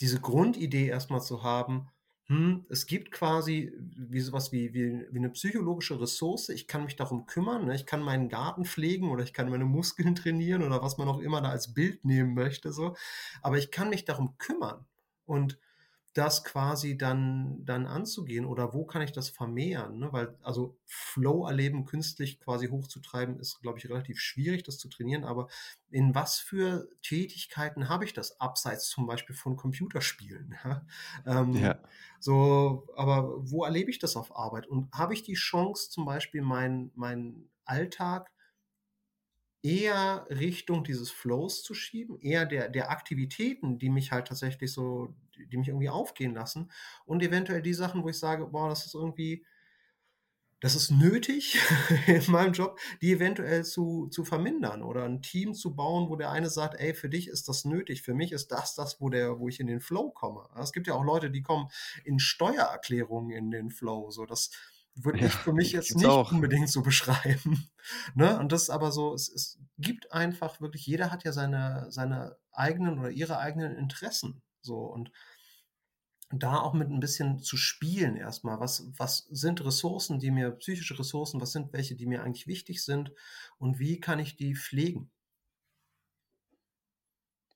[0.00, 1.90] diese Grundidee erstmal zu haben,
[2.28, 6.48] hm, es gibt quasi wie sowas wie, wie, wie eine psychologische Ressource.
[6.48, 7.66] Ich kann mich darum kümmern.
[7.66, 7.74] Ne?
[7.74, 11.20] Ich kann meinen Garten pflegen oder ich kann meine Muskeln trainieren oder was man auch
[11.20, 12.72] immer da als Bild nehmen möchte.
[12.72, 12.96] So.
[13.42, 14.86] Aber ich kann mich darum kümmern.
[15.26, 15.58] Und
[16.14, 19.98] das quasi dann, dann anzugehen oder wo kann ich das vermehren?
[19.98, 20.12] Ne?
[20.12, 25.24] Weil, also Flow erleben, künstlich quasi hochzutreiben, ist, glaube ich, relativ schwierig, das zu trainieren.
[25.24, 25.48] Aber
[25.90, 30.54] in was für Tätigkeiten habe ich das, abseits zum Beispiel von Computerspielen?
[30.64, 30.86] Ja?
[31.26, 31.78] Ähm, ja.
[32.20, 34.66] So, aber wo erlebe ich das auf Arbeit?
[34.66, 38.30] Und habe ich die Chance, zum Beispiel meinen mein Alltag
[39.64, 45.14] eher Richtung dieses Flows zu schieben, eher der, der Aktivitäten, die mich halt tatsächlich so,
[45.50, 46.70] die mich irgendwie aufgehen lassen
[47.06, 49.46] und eventuell die Sachen, wo ich sage, boah, das ist irgendwie,
[50.60, 51.58] das ist nötig
[52.06, 56.30] in meinem Job, die eventuell zu, zu vermindern oder ein Team zu bauen, wo der
[56.30, 59.38] eine sagt, ey, für dich ist das nötig, für mich ist das das, wo, der,
[59.40, 60.46] wo ich in den Flow komme.
[60.60, 61.68] Es gibt ja auch Leute, die kommen
[62.04, 64.50] in Steuererklärungen in den Flow, so das
[64.94, 66.30] würde ja, ich für mich jetzt nicht auch.
[66.30, 67.68] unbedingt so beschreiben.
[68.14, 68.38] ne?
[68.38, 72.36] Und das ist aber so, es, es gibt einfach wirklich, jeder hat ja seine, seine
[72.52, 74.42] eigenen oder ihre eigenen Interessen.
[74.60, 75.10] So und
[76.30, 78.60] da auch mit ein bisschen zu spielen erstmal.
[78.60, 82.84] Was, was sind Ressourcen, die mir, psychische Ressourcen, was sind welche, die mir eigentlich wichtig
[82.84, 83.12] sind
[83.58, 85.10] und wie kann ich die pflegen?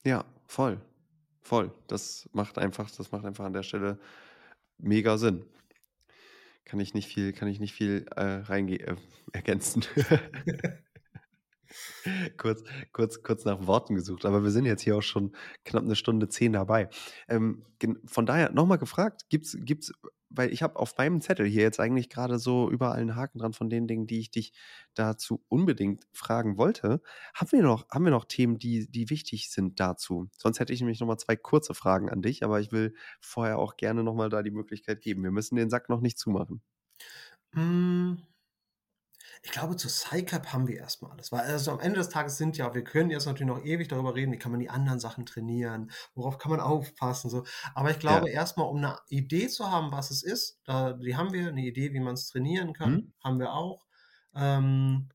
[0.04, 0.80] Ja, voll.
[1.40, 1.72] Voll.
[1.86, 3.98] Das macht einfach, das macht einfach an der Stelle
[4.78, 5.44] mega Sinn.
[6.68, 8.96] Kann ich nicht viel, kann ich nicht viel äh, reinge äh,
[9.32, 9.84] ergänzen.
[12.36, 12.62] kurz,
[12.92, 15.32] kurz, kurz nach Worten gesucht, aber wir sind jetzt hier auch schon
[15.64, 16.90] knapp eine Stunde zehn dabei.
[17.28, 17.64] Ähm,
[18.04, 19.92] von daher nochmal gefragt, gibt's, gibt's,
[20.30, 23.52] weil ich habe auf meinem Zettel hier jetzt eigentlich gerade so überall einen Haken dran
[23.52, 24.52] von den Dingen, die ich dich
[24.94, 27.00] dazu unbedingt fragen wollte.
[27.34, 30.28] Haben wir noch, haben wir noch Themen, die, die wichtig sind dazu?
[30.36, 33.76] Sonst hätte ich nämlich nochmal zwei kurze Fragen an dich, aber ich will vorher auch
[33.76, 35.22] gerne nochmal da die Möglichkeit geben.
[35.22, 36.62] Wir müssen den Sack noch nicht zumachen.
[37.54, 38.22] Hm.
[39.42, 41.32] Ich glaube, zu SciCap haben wir erstmal alles.
[41.32, 44.14] Weil also am Ende des Tages sind ja, wir können jetzt natürlich noch ewig darüber
[44.14, 47.44] reden, wie kann man die anderen Sachen trainieren, worauf kann man aufpassen, so.
[47.74, 48.34] Aber ich glaube, ja.
[48.34, 51.92] erstmal, um eine Idee zu haben, was es ist, da, die haben wir, eine Idee,
[51.92, 53.12] wie man es trainieren kann, hm.
[53.22, 53.86] haben wir auch.
[54.34, 55.08] Ähm,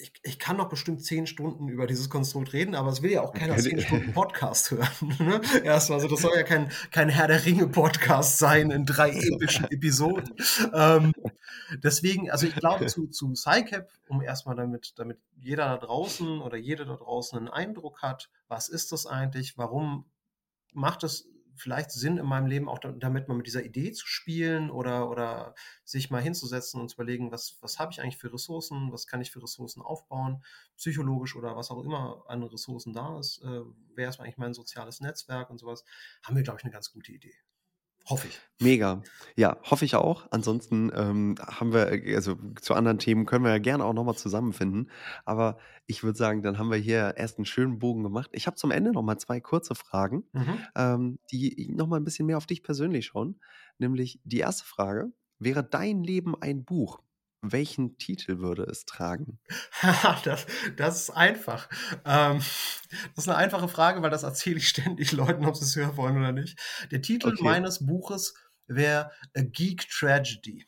[0.00, 3.22] ich, ich kann noch bestimmt zehn Stunden über dieses Konstrukt reden, aber es will ja
[3.22, 4.88] auch keiner zehn Stunden Podcast hören.
[5.18, 5.40] Ne?
[5.64, 10.32] Erstmal, also das soll ja kein, kein Herr der Ringe-Podcast sein in drei epischen Episoden.
[10.72, 11.12] Ähm,
[11.82, 16.56] deswegen, also ich glaube zu, zu SciCap, um erstmal damit, damit jeder da draußen oder
[16.56, 20.04] jede da draußen einen Eindruck hat, was ist das eigentlich, warum
[20.72, 21.28] macht es
[21.60, 25.54] vielleicht Sinn in meinem Leben auch damit mal mit dieser Idee zu spielen oder, oder
[25.84, 29.20] sich mal hinzusetzen und zu überlegen, was, was habe ich eigentlich für Ressourcen, was kann
[29.20, 30.42] ich für Ressourcen aufbauen,
[30.76, 33.62] psychologisch oder was auch immer an Ressourcen da ist, äh,
[33.94, 35.84] wäre es eigentlich mein soziales Netzwerk und sowas,
[36.22, 37.34] haben wir, glaube ich, eine ganz gute Idee.
[38.08, 38.40] Hoffe ich.
[38.60, 39.02] Mega.
[39.36, 40.26] Ja, hoffe ich auch.
[40.30, 44.16] Ansonsten ähm, haben wir, äh, also zu anderen Themen können wir ja gerne auch nochmal
[44.16, 44.90] zusammenfinden.
[45.26, 48.30] Aber ich würde sagen, dann haben wir hier erst einen schönen Bogen gemacht.
[48.32, 50.58] Ich habe zum Ende nochmal zwei kurze Fragen, mhm.
[50.74, 53.40] ähm, die nochmal ein bisschen mehr auf dich persönlich schauen.
[53.78, 57.00] Nämlich die erste Frage: Wäre dein Leben ein Buch?
[57.40, 59.38] Welchen Titel würde es tragen?
[60.24, 60.46] das,
[60.76, 61.68] das ist einfach.
[62.04, 62.38] Ähm,
[63.14, 65.96] das ist eine einfache Frage, weil das erzähle ich ständig Leuten, ob sie es hören
[65.96, 66.58] wollen oder nicht.
[66.90, 67.44] Der Titel okay.
[67.44, 68.34] meines Buches
[68.66, 70.66] wäre A Geek Tragedy.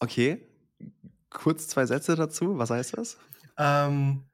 [0.00, 0.48] Okay.
[1.30, 2.58] Kurz zwei Sätze dazu.
[2.58, 3.18] Was heißt das?
[3.58, 4.28] Ähm,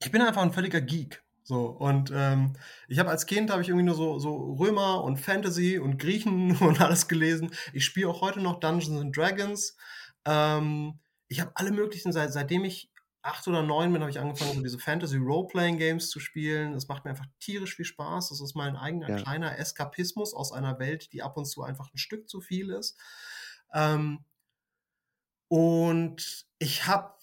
[0.00, 1.23] ich bin einfach ein völliger Geek.
[1.46, 2.54] So, und ähm,
[2.88, 6.56] ich habe als Kind habe ich irgendwie nur so, so Römer und Fantasy und Griechen
[6.60, 7.50] und alles gelesen.
[7.74, 9.76] Ich spiele auch heute noch Dungeons and Dragons.
[10.24, 10.98] Ähm,
[11.28, 12.90] ich habe alle möglichen, seit, seitdem ich
[13.20, 16.72] acht oder neun bin, habe ich angefangen, so diese Fantasy Role-Playing Games zu spielen.
[16.72, 18.30] Das macht mir einfach tierisch viel Spaß.
[18.30, 19.16] Das ist mein eigener ja.
[19.16, 22.98] kleiner Eskapismus aus einer Welt, die ab und zu einfach ein Stück zu viel ist.
[23.74, 24.24] Ähm,
[25.48, 27.14] und ich habe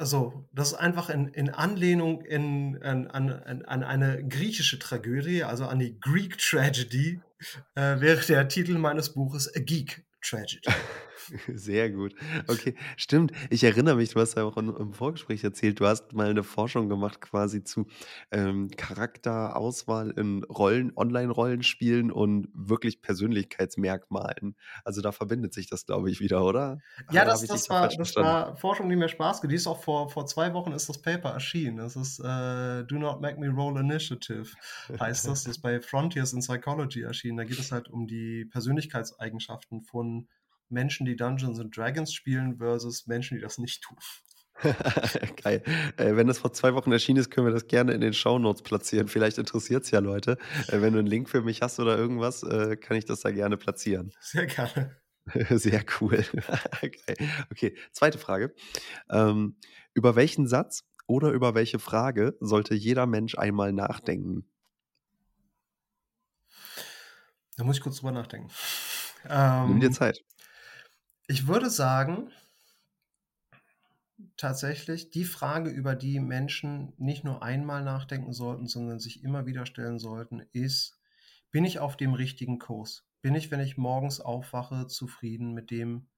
[0.00, 3.30] also, das ist einfach in, in Anlehnung in, an, an,
[3.66, 7.20] an eine griechische Tragödie, also an die Greek Tragedy,
[7.74, 10.68] äh, wäre der Titel meines Buches A Geek Tragedy.
[11.54, 12.14] Sehr gut.
[12.48, 13.32] Okay, stimmt.
[13.50, 16.88] Ich erinnere mich, du hast ja auch im Vorgespräch erzählt, du hast mal eine Forschung
[16.88, 17.86] gemacht quasi zu
[18.30, 24.56] ähm, Charakterauswahl in Rollen, Online-Rollenspielen und wirklich Persönlichkeitsmerkmalen.
[24.84, 26.78] Also da verbindet sich das, glaube ich, wieder, oder?
[27.10, 30.08] Ja, das, das, war, das war Forschung, die mir Spaß gemacht Die ist auch vor,
[30.10, 31.76] vor zwei Wochen ist das Paper erschienen.
[31.76, 34.48] Das ist äh, Do Not Make Me Roll Initiative,
[34.88, 35.44] heißt das.
[35.44, 37.38] Das ist bei Frontiers in Psychology erschienen.
[37.38, 40.28] Da geht es halt um die Persönlichkeitseigenschaften von
[40.70, 43.98] Menschen, die Dungeons and Dragons spielen, versus Menschen, die das nicht tun.
[45.42, 45.62] Geil.
[45.96, 48.38] Äh, wenn das vor zwei Wochen erschienen ist, können wir das gerne in den Show
[48.38, 49.08] Notes platzieren.
[49.08, 50.36] Vielleicht interessiert es ja Leute.
[50.68, 53.30] Äh, wenn du einen Link für mich hast oder irgendwas, äh, kann ich das da
[53.30, 54.12] gerne platzieren.
[54.20, 54.96] Sehr gerne.
[55.50, 56.24] Sehr cool.
[57.50, 58.54] okay, zweite Frage.
[59.08, 59.56] Ähm,
[59.94, 64.46] über welchen Satz oder über welche Frage sollte jeder Mensch einmal nachdenken?
[67.56, 68.50] Da muss ich kurz drüber nachdenken.
[69.28, 70.24] Ähm, Nimm dir ähm, Zeit.
[71.30, 72.32] Ich würde sagen,
[74.36, 79.64] tatsächlich die Frage, über die Menschen nicht nur einmal nachdenken sollten, sondern sich immer wieder
[79.64, 80.98] stellen sollten, ist,
[81.52, 83.06] bin ich auf dem richtigen Kurs?
[83.22, 86.08] Bin ich, wenn ich morgens aufwache, zufrieden mit dem,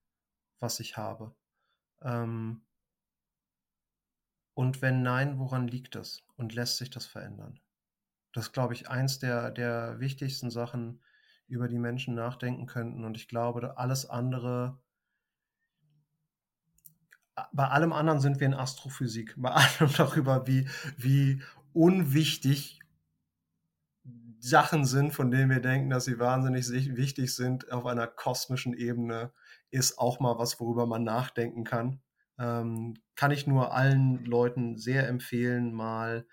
[0.60, 1.34] was ich habe?
[2.00, 2.62] Ähm,
[4.54, 6.22] und wenn nein, woran liegt das?
[6.36, 7.60] Und lässt sich das verändern?
[8.32, 11.02] Das ist, glaube ich, eins der, der wichtigsten Sachen,
[11.48, 13.04] über die Menschen nachdenken könnten.
[13.04, 14.81] Und ich glaube, alles andere,
[17.52, 21.42] bei allem anderen sind wir in Astrophysik, bei allem darüber, wie, wie
[21.72, 22.80] unwichtig
[24.38, 29.32] Sachen sind, von denen wir denken, dass sie wahnsinnig wichtig sind auf einer kosmischen Ebene,
[29.70, 32.00] ist auch mal was, worüber man nachdenken kann.
[32.38, 36.26] Ähm, kann ich nur allen Leuten sehr empfehlen, mal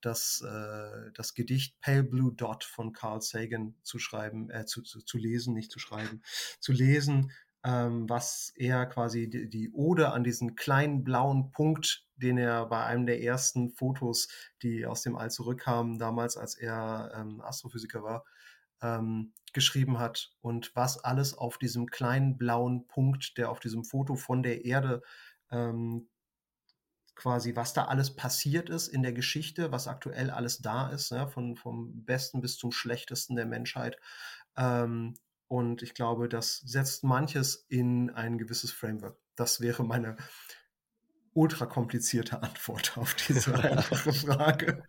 [0.00, 5.00] das, äh, das Gedicht Pale Blue Dot von Carl Sagan zu schreiben, äh, zu, zu,
[5.00, 6.22] zu lesen, nicht zu schreiben,
[6.60, 7.32] zu lesen,
[7.66, 12.84] ähm, was er quasi die, die Ode an diesen kleinen blauen Punkt, den er bei
[12.84, 14.28] einem der ersten Fotos,
[14.62, 18.24] die aus dem All zurückkamen, damals, als er ähm, Astrophysiker war,
[18.82, 24.14] ähm, geschrieben hat und was alles auf diesem kleinen blauen Punkt, der auf diesem Foto
[24.14, 25.02] von der Erde
[25.50, 26.08] ähm,
[27.16, 31.26] quasi, was da alles passiert ist in der Geschichte, was aktuell alles da ist, ja,
[31.26, 33.96] von, vom Besten bis zum Schlechtesten der Menschheit.
[34.56, 35.14] Ähm,
[35.48, 39.16] und ich glaube, das setzt manches in ein gewisses Framework.
[39.36, 40.16] Das wäre meine
[41.32, 44.82] ultra komplizierte Antwort auf diese einfache Frage.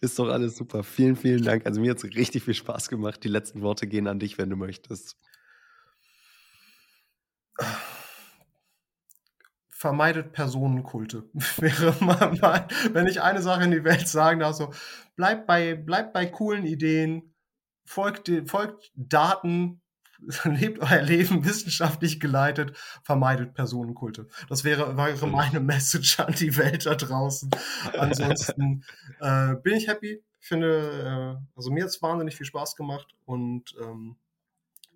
[0.00, 0.82] Ist doch alles super.
[0.82, 1.66] Vielen, vielen Dank.
[1.66, 3.22] Also mir hat es richtig viel Spaß gemacht.
[3.24, 5.16] Die letzten Worte gehen an dich, wenn du möchtest.
[9.80, 11.24] vermeidet Personenkulte.
[11.56, 14.74] Wäre mal, mal, wenn ich eine Sache in die Welt sagen darf, so,
[15.16, 17.29] bleibt bei, bleibt bei coolen Ideen,
[17.90, 19.80] folgt, folgt Daten,
[20.44, 24.28] lebt euer Leben wissenschaftlich geleitet, vermeidet Personenkulte.
[24.48, 27.50] Das wäre, wäre meine Message an die Welt da draußen.
[27.98, 28.84] Ansonsten
[29.20, 30.22] äh, bin ich happy.
[30.38, 34.16] Finde, äh, also mir hat es wahnsinnig viel Spaß gemacht und ähm,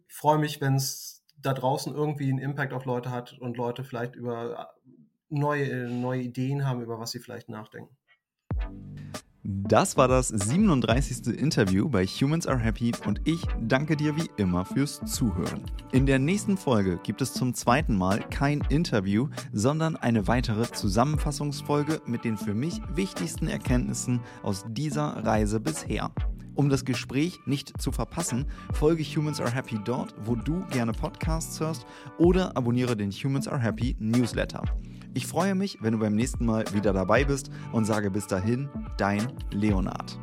[0.09, 4.15] freue mich, wenn es da draußen irgendwie einen Impact auf Leute hat und Leute vielleicht
[4.15, 4.93] über äh,
[5.29, 7.95] neue, neue Ideen haben, über was sie vielleicht nachdenken.
[9.47, 11.27] Das war das 37.
[11.39, 15.61] Interview bei Humans Are Happy und ich danke dir wie immer fürs Zuhören.
[15.93, 22.01] In der nächsten Folge gibt es zum zweiten Mal kein Interview, sondern eine weitere Zusammenfassungsfolge
[22.07, 26.11] mit den für mich wichtigsten Erkenntnissen aus dieser Reise bisher.
[26.55, 31.61] Um das Gespräch nicht zu verpassen, folge Humans Are Happy dort, wo du gerne Podcasts
[31.61, 31.85] hörst
[32.17, 34.63] oder abonniere den Humans Are Happy Newsletter.
[35.17, 38.69] Ich freue mich, wenn du beim nächsten Mal wieder dabei bist und sage bis dahin,
[38.97, 40.19] dein Leonard.